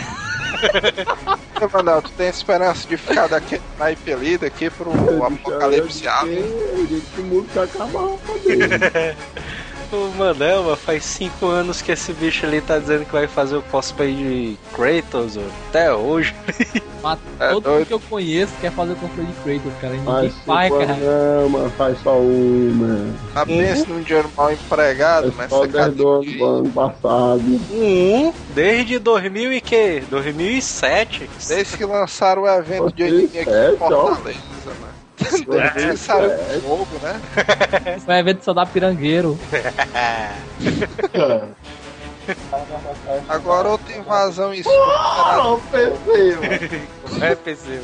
[1.62, 4.92] Ô, Manel, tu tem esperança de ficar daquele naipe ali, daqui pro
[5.26, 6.88] apocalipse Eu átomo?
[6.88, 8.02] digo que o mundo vai acabar
[9.92, 10.12] com dele.
[10.12, 13.58] O Manel, mano, faz cinco anos que esse bicho ali tá dizendo que vai fazer
[13.58, 16.34] o cosplay de Kratos, ó, até hoje.
[17.04, 17.74] Mas É todo doido.
[17.78, 19.94] mundo que eu conheço quer fazer o controle de Kratos, cara.
[19.96, 20.98] Ninguém Faz cara.
[20.98, 21.70] não, mano.
[21.72, 23.14] Faz só uma.
[23.36, 26.70] Ah, pensa num dinheiro mal empregado, É mas só você 10 do ano do ano
[26.70, 27.42] passado.
[27.72, 30.04] Um, desde 2000 e que?
[30.12, 31.30] 2007.
[31.48, 33.88] Desde que lançaram o evento de anime aqui em 2007, ó.
[34.08, 35.01] Fortaleza, mano.
[35.74, 37.20] Que saiu o jogo, né?
[38.04, 39.38] Foi um evento só da Pirangueiro.
[43.28, 47.26] Agora outra invasão em Oh, pensei, mano.
[47.26, 47.82] É PC,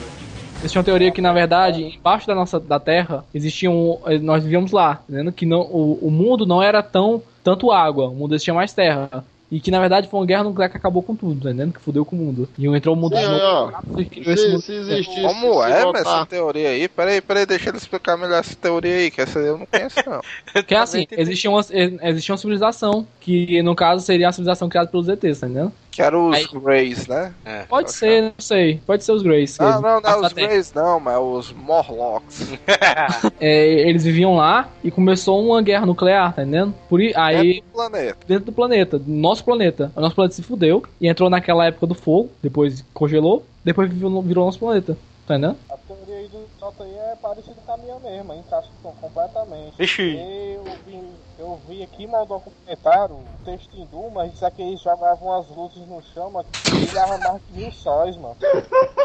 [0.59, 3.99] Existe uma teoria que, na verdade, embaixo da nossa da Terra, existia um.
[4.07, 5.31] eh, Nós vivíamos lá, entendendo?
[5.31, 9.09] Que não, o, o mundo não era tão tanto água, o mundo existia mais terra.
[9.49, 11.73] E que na verdade foi uma guerra nuclear que acabou com tudo, tá entendendo?
[11.73, 12.49] Que fudeu com o mundo.
[12.57, 13.73] E entrou o mundo Sim, de novo.
[13.95, 15.21] e Se, mundo- se existisse.
[15.21, 16.89] Como se é botar- essa teoria aí?
[16.89, 20.19] Peraí, peraí, deixa ele explicar melhor essa teoria aí, que essa eu não conheço não.
[20.67, 24.89] Que é assim, existia uma, existia uma civilização, que no caso seria a civilização criada
[24.89, 25.71] pelos ETs, tá entendendo?
[25.97, 27.33] Que eram os Aí- Greys, né?
[27.43, 27.63] É.
[27.63, 28.79] Pode ser, não sei.
[28.85, 29.57] Pode ser os Greys.
[29.57, 30.47] Não, eles- não, não é os Terra.
[30.47, 32.47] Greys não, mas os Morlocks.
[33.39, 36.73] É, eles viviam lá e começou uma guerra nuclear, tá entendendo?
[36.89, 38.17] Por, aí, É do planeta.
[38.27, 39.91] dentro do planeta, do nosso planeta.
[39.95, 44.21] O nosso planeta se fudeu e entrou naquela época do fogo, depois congelou, depois virou,
[44.21, 44.95] virou nosso planeta.
[45.27, 45.57] Tá entendendo?
[45.69, 49.73] A teoria aí do Jota aí é parecida com a minha mesmo, encaixa com- completamente.
[49.79, 50.15] Ixi.
[50.17, 51.01] Eu vi,
[51.47, 55.87] eu vi aqui no documentário, o texto em mas disse que eles jogavam as luzes
[55.87, 58.35] no chão, mas que brilhava mais que mil sóis, mano.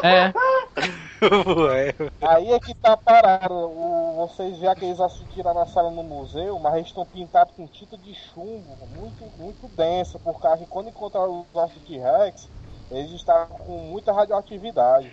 [0.03, 0.33] É,
[1.23, 1.95] Ué.
[2.21, 3.55] Aí é que tá parado.
[3.55, 7.67] O, vocês já que eles assistiram na sala no museu, mas eles estão pintados com
[7.69, 12.51] tinta de chumbo, muito, muito densa, por causa que quando encontraram os ossos de Rex,
[12.91, 15.13] eles estavam com muita radioatividade.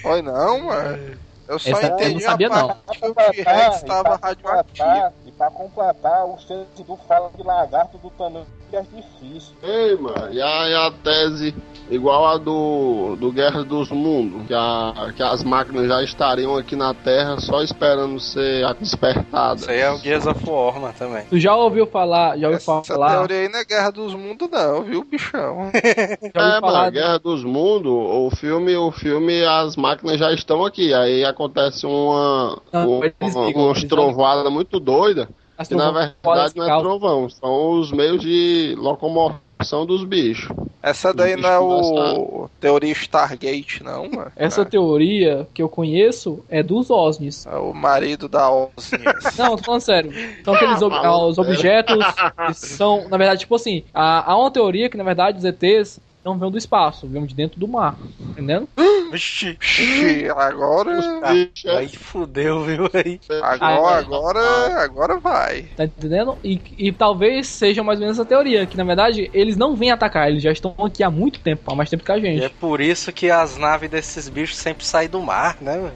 [0.00, 1.25] Foi não, mano.
[1.48, 3.14] Eu só Essa eu entendi não sabia, a parte Pra que o
[3.44, 4.84] T-Rex estava e pra radioativo.
[4.88, 6.38] completar- E pra completar, o
[6.82, 9.54] do fala de lagarto do tamanho que é difícil.
[9.62, 11.54] Ei, mano, e a, e a tese
[11.88, 16.74] igual a do, do Guerra dos Mundos, que, a, que as máquinas já estariam aqui
[16.74, 19.62] na Terra só esperando ser despertadas.
[19.62, 21.24] Isso aí é o Gears of War, mano, também.
[21.30, 24.48] tu já ouviu falar, já ouviu Essa falar, teoria aí não é Guerra dos Mundos
[24.50, 25.70] não, viu, bichão?
[26.34, 30.32] já ouviu É, falar mano, Guerra dos Mundos, o filme, o filme, as máquinas já
[30.32, 30.92] estão aqui.
[30.92, 35.28] Aí acontece uma, Ah, um- eles uma, eles trovoadas muito doidas.
[35.58, 40.54] As Que na verdade não é trovão, são os meios de locomoção dos bichos.
[40.82, 44.30] Essa daí não é o teoria Stargate, não, mano.
[44.36, 44.64] Essa é.
[44.64, 47.44] teoria que eu conheço é dos OSNIs.
[47.46, 49.24] É o marido da Osnias.
[49.36, 50.12] Não, tô falando sério.
[50.44, 50.94] São aqueles ob-
[51.28, 52.04] os objetos
[52.46, 55.98] que são, na verdade, tipo assim, há, há uma teoria que, na verdade, os ETs
[56.26, 57.98] não vêm do espaço, vêm de dentro do mar.
[58.32, 58.68] Entendendo?
[59.12, 59.56] Vixi.
[59.78, 60.90] Ixi, agora,
[61.32, 62.84] Bicho, é Aí fudeu, viu?
[62.92, 63.18] Aí.
[63.40, 65.62] agora, agora, agora vai.
[65.76, 66.36] Tá entendendo?
[66.44, 69.90] E, e talvez seja mais ou menos essa teoria, que na verdade eles não vêm
[69.90, 72.48] atacar, eles já estão aqui há muito tempo, há mais tempo que a E é
[72.48, 72.50] gente.
[72.50, 75.94] por isso que as naves desses bichos sempre saem do mar, né, velho?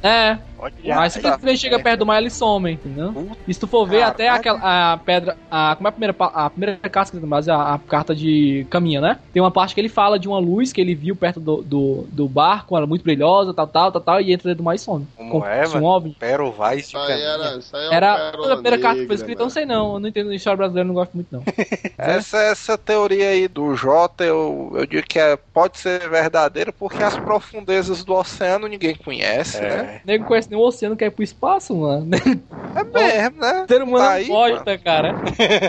[0.85, 3.31] É, Mas se você chega perto do mar, eles somem, entendeu?
[3.47, 5.37] E se tu for ver até aquela a pedra.
[5.51, 8.67] A, como é a primeira, a primeira carta que tem mas a, a carta de
[8.71, 9.19] caminho, né?
[9.33, 12.07] Tem uma parte que ele fala de uma luz que ele viu perto do, do,
[12.11, 14.79] do barco, ela muito brilhosa, tal, tal, tal, tal, e entra dentro do mar e
[14.79, 15.07] some.
[15.17, 15.85] Como é, se um?
[15.85, 16.17] OVNI.
[16.19, 19.15] Pero vai Isso aí era, isso aí é Era a primeira carta que foi negra,
[19.15, 19.95] escrita, eu não sei não.
[19.95, 21.43] Eu não entendo história brasileira, não gosto muito não.
[21.99, 27.03] Essa, essa teoria aí do Jota, eu, eu digo que é, pode ser verdadeira porque
[27.03, 30.01] as profundezas do oceano ninguém conhece, né?
[30.05, 32.11] Nego conhece nem o oceano que é pro espaço, mano.
[32.73, 33.65] É mesmo, né?
[33.65, 35.15] O ser humano Tá é aí, bosta, cara.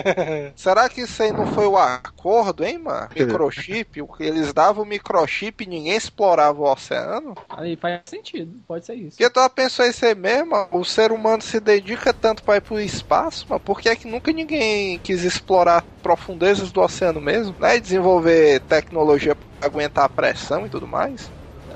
[0.54, 3.08] Será que isso aí não foi o acordo, hein, mano?
[3.14, 7.34] Microchip, o que eles davam o microchip e ninguém explorava o oceano?
[7.50, 9.16] Aí faz sentido, pode ser isso.
[9.16, 12.80] Porque tu pensou isso aí mesmo, o ser humano se dedica tanto pra ir pro
[12.80, 17.76] espaço, mas por que é que nunca ninguém quis explorar profundezas do oceano mesmo, né?
[17.76, 21.32] E desenvolver tecnologia pra aguentar a pressão e tudo mais?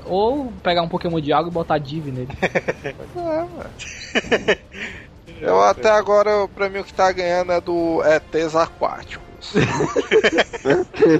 [0.07, 2.27] Ou pegar um Pokémon de água e botar Div nele.
[3.15, 3.69] É, mano.
[5.41, 9.27] Eu até agora, pra mim, o que tá ganhando é do ETs aquáticos.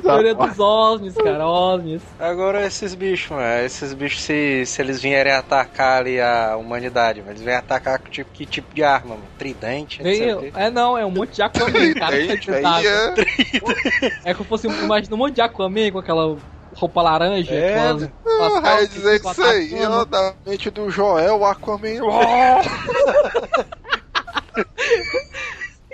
[0.02, 2.02] Teoria dos OSNIs, cara, OSNIs.
[2.20, 7.32] Agora esses bichos, mano, esses bichos, se, se eles vierem atacar ali a humanidade, mano,
[7.34, 9.28] eles vêm atacar com tipo, que tipo de arma, mano?
[9.38, 10.02] Tridente?
[10.02, 10.52] quê.
[10.56, 12.18] é não, é um monte de Aquaman, cara.
[12.18, 16.00] que Tridente, tá é- É como se fosse, um- imagina um monte de Aquaman com
[16.00, 16.38] aquela
[16.78, 20.34] roupa laranja, É, com as, com as Ah, ia dizer que isso aí, ó, da
[20.45, 21.98] mente do Joel, o Aquaman.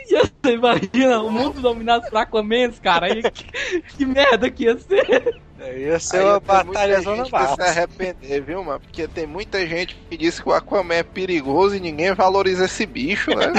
[0.05, 3.07] E você imagina o mundo dominado por Aquamans, cara.
[3.07, 5.41] Aí, que, que merda que ia ser.
[5.59, 8.81] Ia ser Aí uma batalha zona gente que se arrepender, viu, mano?
[8.81, 12.85] Porque tem muita gente que diz que o Aquaman é perigoso e ninguém valoriza esse
[12.85, 13.53] bicho, né?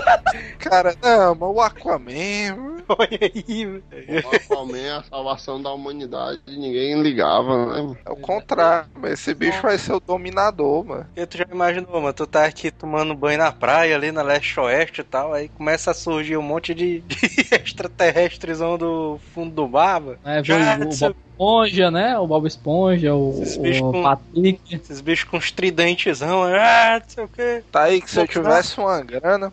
[0.58, 2.75] Cara, não, mas o Aquaman.
[2.88, 4.28] Olha aí, velho.
[4.28, 7.82] O Aquaman é a salvação da humanidade ninguém ligava, né?
[7.82, 7.98] mano?
[8.04, 11.06] É o contrário, mas esse bicho vai ser o dominador, mano.
[11.16, 15.00] E tu já imaginou, mano, tu tá aqui tomando banho na praia ali na leste-oeste
[15.00, 17.16] e tal, aí começa a surgir um monte de, de
[17.54, 20.18] extraterrestrezão do fundo do mar, mano.
[20.24, 22.18] É, Já, o, o Esponja, né?
[22.18, 24.74] O Bob Esponja, o, Esses bichos o com- Patrick.
[24.74, 27.62] Esses bichos com os tridentezão, ah, não sei o que.
[27.70, 29.52] Tá aí que se eu tivesse uma grana.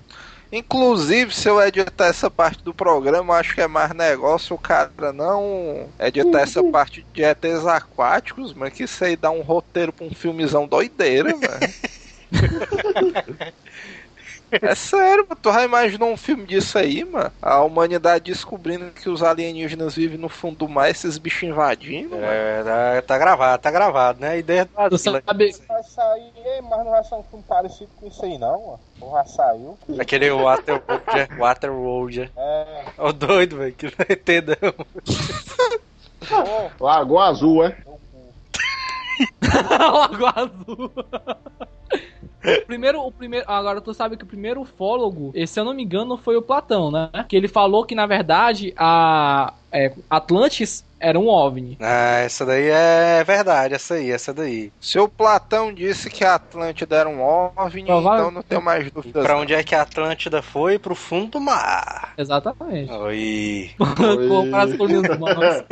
[0.56, 5.12] Inclusive, se eu editar essa parte do programa, acho que é mais negócio o cara
[5.12, 10.06] não editar essa parte de ETs aquáticos, mas que isso aí dá um roteiro pra
[10.06, 11.34] um filmezão doideira.
[14.62, 15.40] É sério, mano.
[15.42, 17.32] Tu já imaginou um filme disso aí, mano?
[17.42, 22.26] A humanidade descobrindo que os alienígenas vivem no fundo do mar, esses bichos invadindo, mano.
[22.26, 24.30] É, tá, tá gravado, tá gravado, né?
[24.30, 25.24] A ideia do Godzilla.
[25.26, 28.80] sabe, Vai sair, mas não vai ser um filme parecido com isso aí, não.
[29.02, 29.78] Ou já saiu.
[30.00, 32.32] Aquele Waterworld, Waterworld.
[32.36, 32.86] É.
[32.98, 34.56] Ó, doido, velho, que não entendeu.
[36.78, 37.78] Pô, Lagoa Azul, é?
[39.80, 40.92] Lagoa Azul.
[42.68, 43.46] Primeiro, o primeiro.
[43.50, 46.42] Agora tu sabe que o primeiro ufólogo, eh, se eu não me engano, foi o
[46.42, 47.10] Platão, né?
[47.28, 51.78] Que ele falou que na verdade a é, Atlantis era um OVNI.
[51.82, 54.72] Ah, essa daí é verdade, essa aí, essa daí.
[54.80, 58.90] Se o Platão disse que a Atlântida era um OVNI, Provável- então não tenho mais
[58.92, 59.24] dúvidas.
[59.24, 60.80] Pra onde é que a Atlântida foi?
[60.80, 62.14] Pro fundo do mar.
[62.18, 62.92] Exatamente.
[62.92, 63.72] Oi.
[63.78, 65.66] Do mar, né?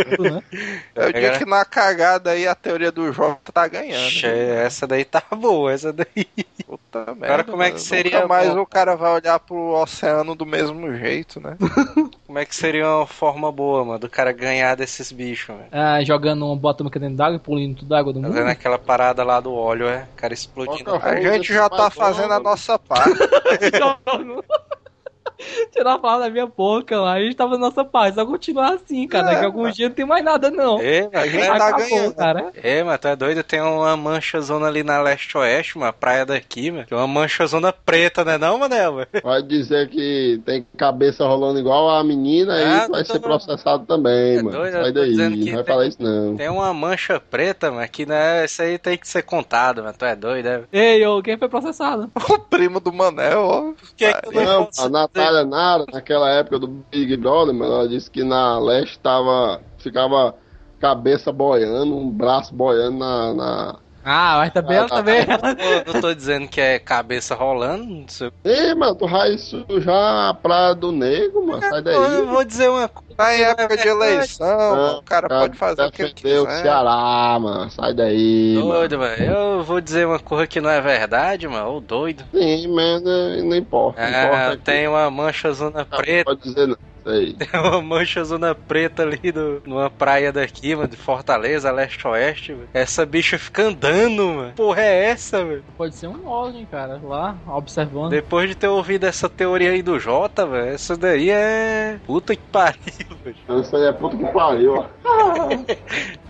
[0.95, 4.09] Eu digo que na cagada aí a teoria do Jota tá ganhando.
[4.09, 6.25] Che, essa daí tá boa, essa daí.
[6.65, 8.61] Puta merda, Agora como é que seria Nunca mais bom?
[8.61, 11.57] o cara vai olhar pro oceano do mesmo jeito, né?
[12.31, 15.67] Como é que seria uma forma boa, mano, do cara ganhar desses bichos, velho?
[15.69, 18.31] Ah, jogando uma atômica dentro d'água e poluindo tudo a água do mundo.
[18.31, 20.07] Fazendo aquela parada lá do óleo, é?
[20.13, 20.97] O cara explodindo.
[20.97, 23.11] Que é A gente já tá fazendo a nossa parte.
[25.71, 28.15] Tirar a palavra da minha boca lá, a gente tava na nossa paz.
[28.15, 29.25] Só continuar assim, cara.
[29.27, 30.79] Daqui a algum dia não tem mais nada, não.
[30.79, 32.15] É, A gente mas tá Acabou, ganhando.
[32.15, 32.51] cara.
[32.61, 33.43] É, mas tu é doido?
[33.43, 36.85] Tem uma mancha zona ali na leste-oeste, uma praia daqui, mano.
[36.85, 38.93] Tem uma mancha zona preta, né não, Manel?
[38.93, 39.07] mano?
[39.23, 44.37] Vai dizer que tem cabeça rolando igual a menina Ah, aí vai ser processado também,
[44.37, 44.57] É mano.
[44.57, 46.35] doido, Sai daí, que não vai tem- falar isso não.
[46.35, 49.95] Tem uma mancha preta, mas que né, isso aí tem que ser contado, mano.
[49.97, 50.61] Tu é doido, é?
[50.71, 52.09] Ei, ô, quem foi processado?
[52.29, 53.73] O primo do Manel, ó.
[53.95, 57.87] Que é que não Não, a Natália Nara, naquela época do Big Brother, mano, ela
[57.87, 60.35] disse que na leste tava, ficava
[60.79, 63.33] cabeça boiando, um braço boiando na.
[63.33, 63.79] na...
[64.03, 65.19] Ah, mas também, ela também.
[65.85, 69.37] Eu não tô dizendo que é cabeça rolando, não sei o Ei, mano, tu vai
[69.37, 71.95] sujar a praia do nego, mano, sai daí.
[71.95, 73.15] Eu vou dizer uma coisa.
[73.15, 76.61] Tá em época de eleição, o cara pode fazer o que ele defender o quiser.
[76.63, 78.71] Ceará, mano, sai daí, mano.
[78.71, 79.15] Doido, mano.
[79.23, 81.75] Eu vou dizer uma coisa que não é verdade, mano.
[81.75, 82.23] Ô doido.
[82.33, 84.01] Sim, mas não, não importa.
[84.01, 86.25] não importa É, que- tem uma mancha zona Não preta.
[86.25, 86.77] pode dizer não.
[87.03, 87.33] Sei.
[87.39, 92.69] Tem uma mancha zona preta ali do, numa praia daqui, mano, de Fortaleza, leste-oeste, velho.
[92.73, 94.53] Essa bicha fica andando, mano.
[94.55, 95.63] Porra é essa, velho?
[95.77, 98.11] Pode ser um OVNI, cara, lá, observando.
[98.11, 101.99] Depois de ter ouvido essa teoria aí do Jota, velho, essa daí é.
[102.05, 102.77] Puta que pariu,
[103.23, 103.61] velho.
[103.61, 104.85] Isso aí é puta que pariu, ó.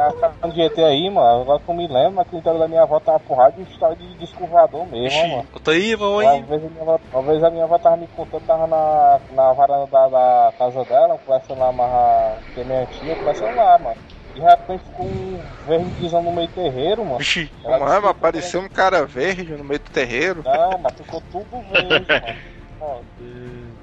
[0.00, 1.42] Tá falando de ET aí, mano.
[1.42, 3.96] Agora que eu me lembro, no interior da minha avó tá uma porrada de história
[3.96, 5.48] de disco voador mesmo, ó, mano.
[5.52, 6.42] Conta aí, Uma aí.
[6.42, 9.52] vez, a minha avó, uma vez a minha avó tava me contando, tava na, na
[9.52, 13.96] varanda da, da casa dela, conversando lá, amarrar, que é minha tia, conversando lá, mano.
[14.34, 17.18] De repente ficou um verdezão no meio do terreiro, mano.
[17.18, 20.42] Vixe, Ela Como é, mas apareceu um cara verde no meio do terreiro.
[20.44, 22.40] Não, mas ficou tudo verde, mano.
[22.80, 23.00] Ó,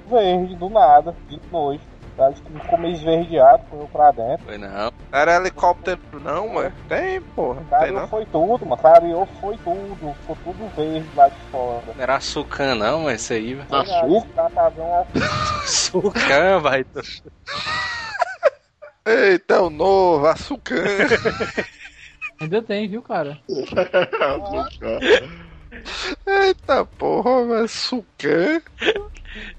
[0.08, 1.84] Verde, do nada, de noite.
[2.18, 4.44] Disse que ficou meio esverdeado, correu pra dentro.
[4.44, 4.68] foi não.
[4.68, 6.72] Não era helicóptero, não, mano.
[6.88, 7.60] Tem, porra.
[7.60, 8.08] Tem Clareou não.
[8.08, 8.76] foi tudo, mano.
[8.76, 10.14] Clareou foi tudo.
[10.20, 11.82] Ficou tudo verde lá de fora.
[11.94, 13.68] Não era açucan, não, mas esse aí, velho.
[13.70, 14.50] Açúcar?
[15.62, 16.84] Açucan, vai.
[19.06, 20.74] Eita, é o novo, açucan.
[22.40, 23.38] Ainda tem, viu, cara?
[26.26, 27.90] Eita porra, mas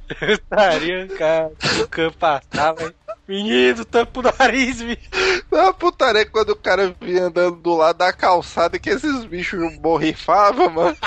[0.09, 0.31] açucan.
[0.33, 1.51] Estaria, cara.
[1.61, 2.93] Açucan passava, hein?
[3.27, 5.07] Menino, tampa o nariz, bicho.
[5.51, 10.67] Não, putaria quando o cara vinha andando do lado da calçada que esses bichos borrifavam,
[10.67, 10.97] mano.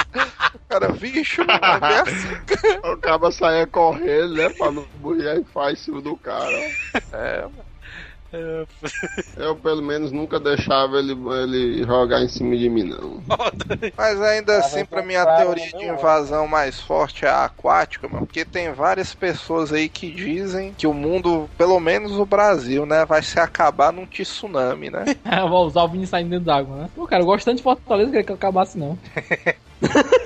[0.54, 2.92] O cara, bicho, mano, é açucan.
[2.92, 4.48] O cara saia correndo, né?
[4.50, 6.56] Pra não morrer e faz em cima do cara.
[7.12, 7.44] É,
[9.36, 13.22] Eu, pelo menos, nunca deixava ele, ele jogar em cima de mim, não.
[13.96, 18.26] Mas ainda assim, pra mim, a teoria de invasão mais forte é a aquática, mano.
[18.26, 23.04] Porque tem várias pessoas aí que dizem que o mundo, pelo menos o Brasil, né,
[23.04, 25.04] vai se acabar num tsunami, né?
[25.40, 26.90] Eu vou usar o Vini saindo dentro d'água, né?
[26.94, 28.98] Pô, cara, eu gosto tanto de Fortaleza, queria que acabasse, não.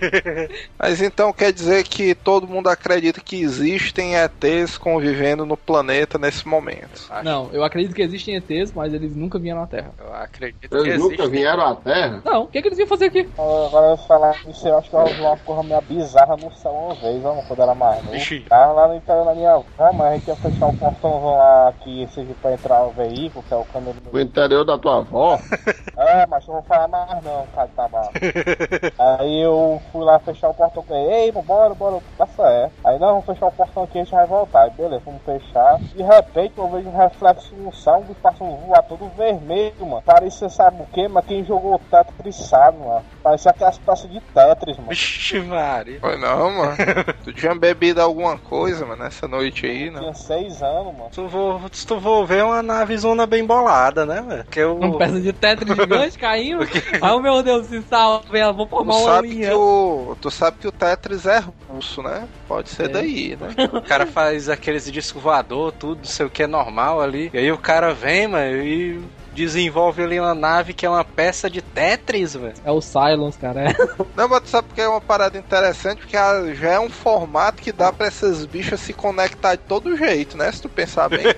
[0.78, 6.46] Mas então quer dizer que todo mundo acredita que existem ETs convivendo no planeta nesse
[6.46, 7.08] momento.
[7.22, 9.92] Não, eu acredito que existem ETs, mas eles nunca vieram à Terra.
[9.98, 12.22] Eu acredito que Eles nunca vieram à Terra?
[12.24, 13.28] Não, o que, que eles iam fazer aqui?
[13.36, 16.72] Agora eu falar isso, eu acho que eu vi uma porra meio bizarra no céu
[16.72, 18.48] uma vez, ó, quando era mais novo.
[18.48, 21.72] Tava lá no interior da minha avó, mas a gente ia fechar um portãozão lá
[21.82, 25.38] que seja pra entrar o veículo, que é o câmera O interior da tua avó?
[25.98, 28.12] É, mas eu não vou falar mais não, cara de tabaco.
[28.98, 32.72] Aí eu fui lá fechar o portão com ele, ei, bora, bora, tá certo.
[32.84, 34.62] Aí não, vamos fechar o portão aqui, a gente vai voltar.
[34.62, 35.78] Aí beleza, vamos fechar.
[35.78, 40.02] De repente eu vejo um reflexo no céu, um passa um voar todo vermelho, mano.
[40.02, 41.08] Parecia, sabe o que?
[41.08, 43.04] Mas quem jogou Tetris sabe, mano.
[43.22, 44.90] Parecia aquelas peças de Tetris, mano.
[44.90, 46.00] Vixe, Maria.
[46.00, 46.76] Foi não, mano.
[47.24, 50.00] tu tinha bebido alguma coisa, mano, nessa noite aí, não?
[50.00, 51.08] Tinha seis anos, mano.
[51.10, 51.28] Se tu
[51.72, 54.44] se tu for ver é uma navezona bem bolada, né, velho?
[54.44, 54.76] Porque eu.
[54.76, 56.66] Uma peça de Tetris gigante caindo.
[57.00, 59.48] Ai, meu Deus, se salve, ela, vou Tu formar uma sabe, que linha.
[59.66, 62.26] O, tu sabe que o Tetris é russo, né?
[62.48, 62.88] Pode ser É.
[62.88, 63.54] daí, né?
[63.72, 67.30] O cara faz aqueles discos voador, tudo, não sei o que, normal ali.
[67.32, 69.00] E aí o cara vem, mano, e
[69.34, 72.54] desenvolve ali uma nave que é uma peça de Tetris, velho.
[72.64, 73.68] É o Silence, cara.
[73.68, 73.74] É.
[74.16, 76.16] Não, mas tu sabe porque é uma parada interessante, porque
[76.54, 80.50] já é um formato que dá pra essas bichas se conectar de todo jeito, né?
[80.50, 81.20] Se tu pensar bem.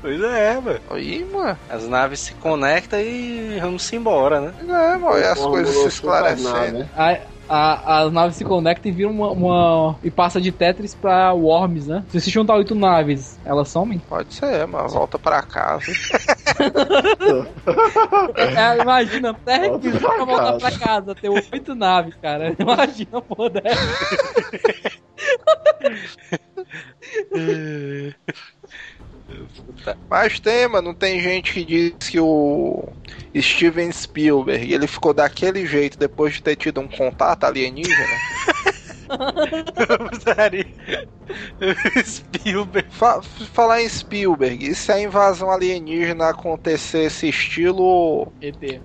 [0.00, 0.80] Pois é, mano.
[0.90, 1.56] Aí, mano.
[1.70, 4.52] As naves se conectam e vamos embora, né?
[4.58, 6.78] Pois É, mano, e as coisas se esclarecendo.
[6.80, 6.88] né?
[6.96, 7.18] A,
[7.54, 11.86] a, as naves se conectam e viram uma, uma- e passa de Tetris pra Worms,
[11.86, 12.02] né?
[12.08, 13.98] Se você juntar oito naves, elas somem?
[13.98, 14.88] Pode ser, mano.
[14.88, 15.84] Volta pra casa.
[18.36, 22.54] É, imagina, até requisito pra pra voltar pra casa, ter oito naves, cara.
[22.58, 23.80] Imagina, pô, dessa.
[30.08, 32.84] Mas tem, mano, não tem gente que diz que o
[33.36, 38.06] Steven Spielberg, ele ficou daquele jeito depois de ter tido um contato alienígena.
[42.04, 42.88] Spielberg.
[42.90, 48.80] Fa- falar em Spielberg, e se a invasão alienígena acontecesse estilo ET.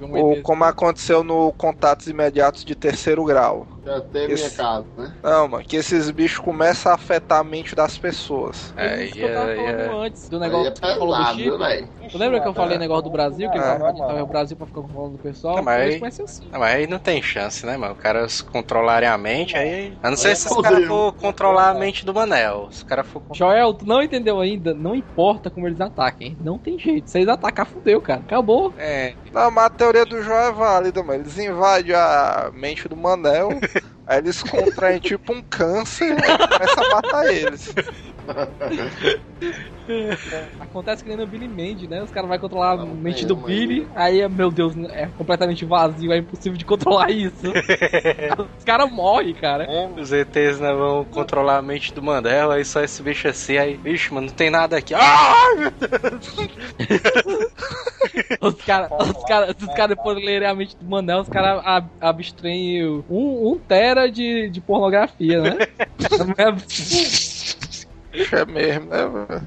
[0.00, 3.66] ou como aconteceu no Contatos Imediatos de Terceiro Grau?
[3.84, 5.14] Já teve minha Esse- casa, né?
[5.22, 8.72] Não, mano, que esses bichos começam a afetar a mente das pessoas.
[8.76, 11.58] É, Isso que eu tava falando antes, do Aí negócio é que falou do Chico.
[11.58, 11.88] velho?
[12.10, 13.50] Tu lembra que eu falei negócio do Brasil?
[13.50, 15.56] Que ele Ah, tava o Brasil pra ficar falando do pessoal?
[15.56, 16.48] Não, mas- conhecem assim.
[16.50, 17.94] Não, mas aí não tem chance, né, mano?
[17.94, 19.96] Os caras controlarem a mente, aí.
[20.02, 20.70] A não ser Aí se os fodeu.
[20.72, 22.68] caras for controlar a mente do Manel.
[22.70, 23.22] Se os caras for.
[23.32, 24.74] Joel, tu não entendeu ainda?
[24.74, 26.36] Não importa como eles ataquem.
[26.40, 27.08] Não tem jeito.
[27.10, 28.20] Se eles atacar, fudeu, cara.
[28.20, 28.74] Acabou.
[28.78, 29.14] É.
[29.32, 31.20] Não, mas a teoria do João é válida, mano.
[31.22, 33.48] Eles invadem a mente do Manel,
[34.06, 37.74] aí eles contraem tipo um câncer e começam a matar eles.
[40.60, 42.02] Acontece que nem no Billy Mandy, né?
[42.02, 46.18] Os caras vão controlar a mente do Billy, aí, meu Deus, é completamente vazio, é
[46.18, 47.46] impossível de controlar isso.
[48.58, 49.64] Os caras morrem, cara.
[49.64, 53.56] É, Os ETs né, vão controlar a mente do Mandela, aí só esse bicho assim,
[53.56, 54.94] aí, vixe, mano, não tem nada aqui.
[54.94, 56.36] Ah, meu Deus!
[58.40, 61.60] Os caras, os caras, os caras depois de lerem a mente do Manel, os caras
[61.64, 65.58] ab- abstraem um, um tera de, de pornografia, né?
[68.30, 69.46] É mesmo, né, mano?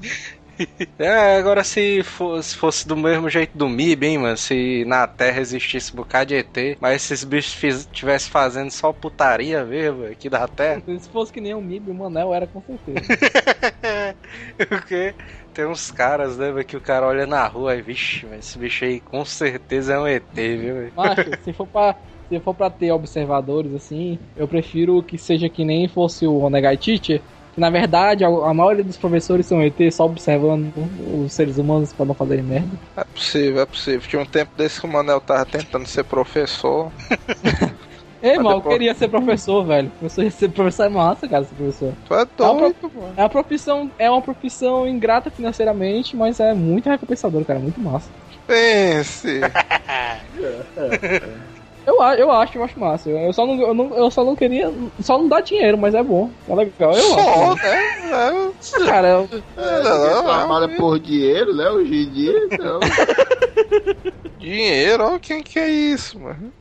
[0.98, 4.36] É, agora se fosse, fosse do mesmo jeito do MIB, hein, mano?
[4.36, 8.92] Se na Terra existisse um bocado de ET, mas esses bichos fiz, tivessem fazendo só
[8.92, 10.82] putaria mesmo aqui da Terra.
[11.00, 13.00] Se fosse que nem o Mib, o Manel era com certeza.
[14.68, 15.14] Porque
[15.52, 18.84] tem uns caras, né, que o cara olha na rua e, vixe, mas esse bicho
[18.84, 20.92] aí com certeza é um ET, viu, velho?
[20.96, 21.94] Macho, se for pra.
[22.28, 26.78] Se for pra ter observadores assim, eu prefiro que seja que nem fosse o Onegai
[26.78, 27.20] Teacher,
[27.52, 30.72] que na verdade a, a maioria dos professores são ET só observando
[31.14, 32.70] os seres humanos pra não fazerem merda.
[32.96, 34.08] É possível, é possível.
[34.08, 36.90] Tinha um tempo desse que o Manel tava tentando ser professor.
[38.22, 39.90] Ei, mal, eu queria ser professor, velho.
[39.98, 41.92] Professor, ser professor é massa, cara, ser professor.
[42.04, 43.14] Tu é É uma, doido, pro- mano.
[43.16, 48.10] é uma profissão, é uma profissão ingrata financeiramente, mas é muito recompensador, cara, muito massa.
[48.46, 49.40] Pense.
[51.86, 53.08] Eu, eu acho, eu acho massa.
[53.10, 55.94] Eu, eu só não, eu, não, eu só não queria, só não dá dinheiro, mas
[55.94, 56.92] é bom, é legal.
[56.92, 57.66] Eu Só, acho.
[57.66, 58.52] né?
[58.86, 60.76] Cara, eu, É, Não, não, trabalha não.
[60.76, 61.68] por dinheiro, né?
[61.70, 62.80] Hoje em dia, então.
[64.38, 66.52] Dinheiro, ó, quem que é isso, mano?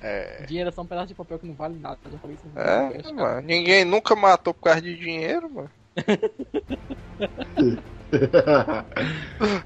[0.47, 1.97] dinheiro é só um pedaço de papel que não vale nada.
[2.11, 3.27] Já falei isso É, podcast, cara.
[3.35, 3.47] mano.
[3.47, 5.69] Ninguém nunca matou por causa de dinheiro, mano.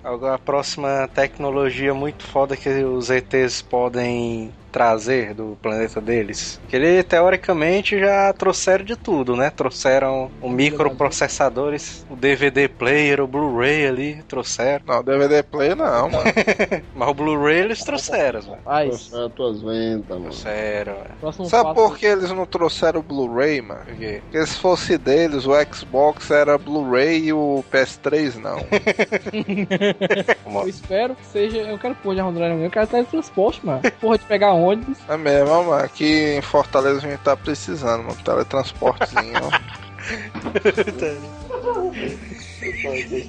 [0.03, 6.59] Agora a próxima tecnologia muito foda que os ETs podem trazer do planeta deles.
[6.67, 9.49] Que ele teoricamente já trouxeram de tudo, né?
[9.49, 14.83] Trouxeram o microprocessadores, o DVD player, o Blu-ray ali, trouxeram.
[14.85, 16.25] Não, DVD player não, mano.
[16.93, 18.57] Mas o Blu-ray eles trouxeram, mano.
[18.65, 20.23] Mas, É, tuas ventas, mano.
[20.23, 21.05] Trouxeram, velho.
[21.21, 23.85] próximo Sabe passo- por que eles não trouxeram o Blu-ray, mano?
[23.85, 24.21] Por quê?
[24.29, 28.57] Porque se fosse deles, o Xbox era Blu-ray e o PS3 não.
[30.65, 31.59] Eu espero que seja.
[31.59, 33.81] Eu quero porra de armadura eu quero teletransporte, mano.
[34.01, 34.97] Porra de pegar ônibus.
[35.07, 35.83] É mesmo, ó, mano.
[35.83, 38.17] Aqui em Fortaleza a gente tá precisando, mano.
[38.23, 39.75] Teletransportezinho, ó.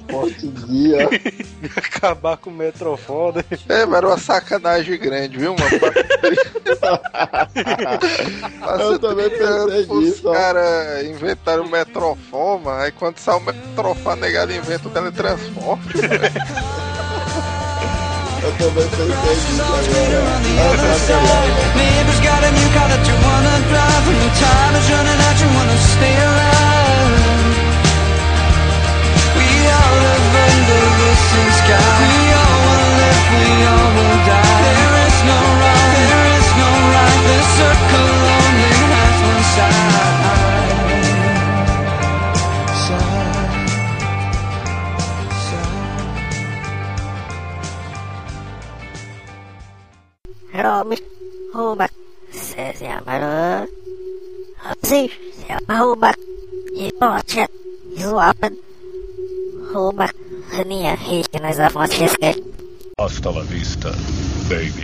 [0.09, 1.09] Forte dia.
[1.75, 3.43] Acabar com o metrô foda.
[3.67, 5.69] É, mas era uma sacanagem grande, viu, mano?
[8.79, 10.33] Eu também pensei Os nisso, ó.
[10.33, 16.87] caras inventaram o Metroforma, aí quando sai o Metroforma, negado inventa o teletransporte, mano.
[18.37, 18.61] Neighbor's
[22.21, 25.49] got a new car that you wanna drive When your time is running out, you
[25.57, 27.17] wanna stay alive
[29.33, 33.41] We all live under the same sky We all wanna live, we
[33.73, 37.21] all will die There is no wrong, there is no right.
[37.25, 38.26] The circle
[50.63, 50.99] robisz,
[51.53, 51.91] chłopak?
[52.31, 53.69] Seziamarot.
[54.81, 55.19] Psyś,
[55.77, 56.17] chłopak.
[56.73, 57.51] Nie poczet,
[57.97, 58.55] złapen.
[59.73, 60.13] Chłopak,
[60.65, 62.07] nie, idź na zawód się
[62.99, 63.89] Hasta la vista,
[64.49, 64.81] baby.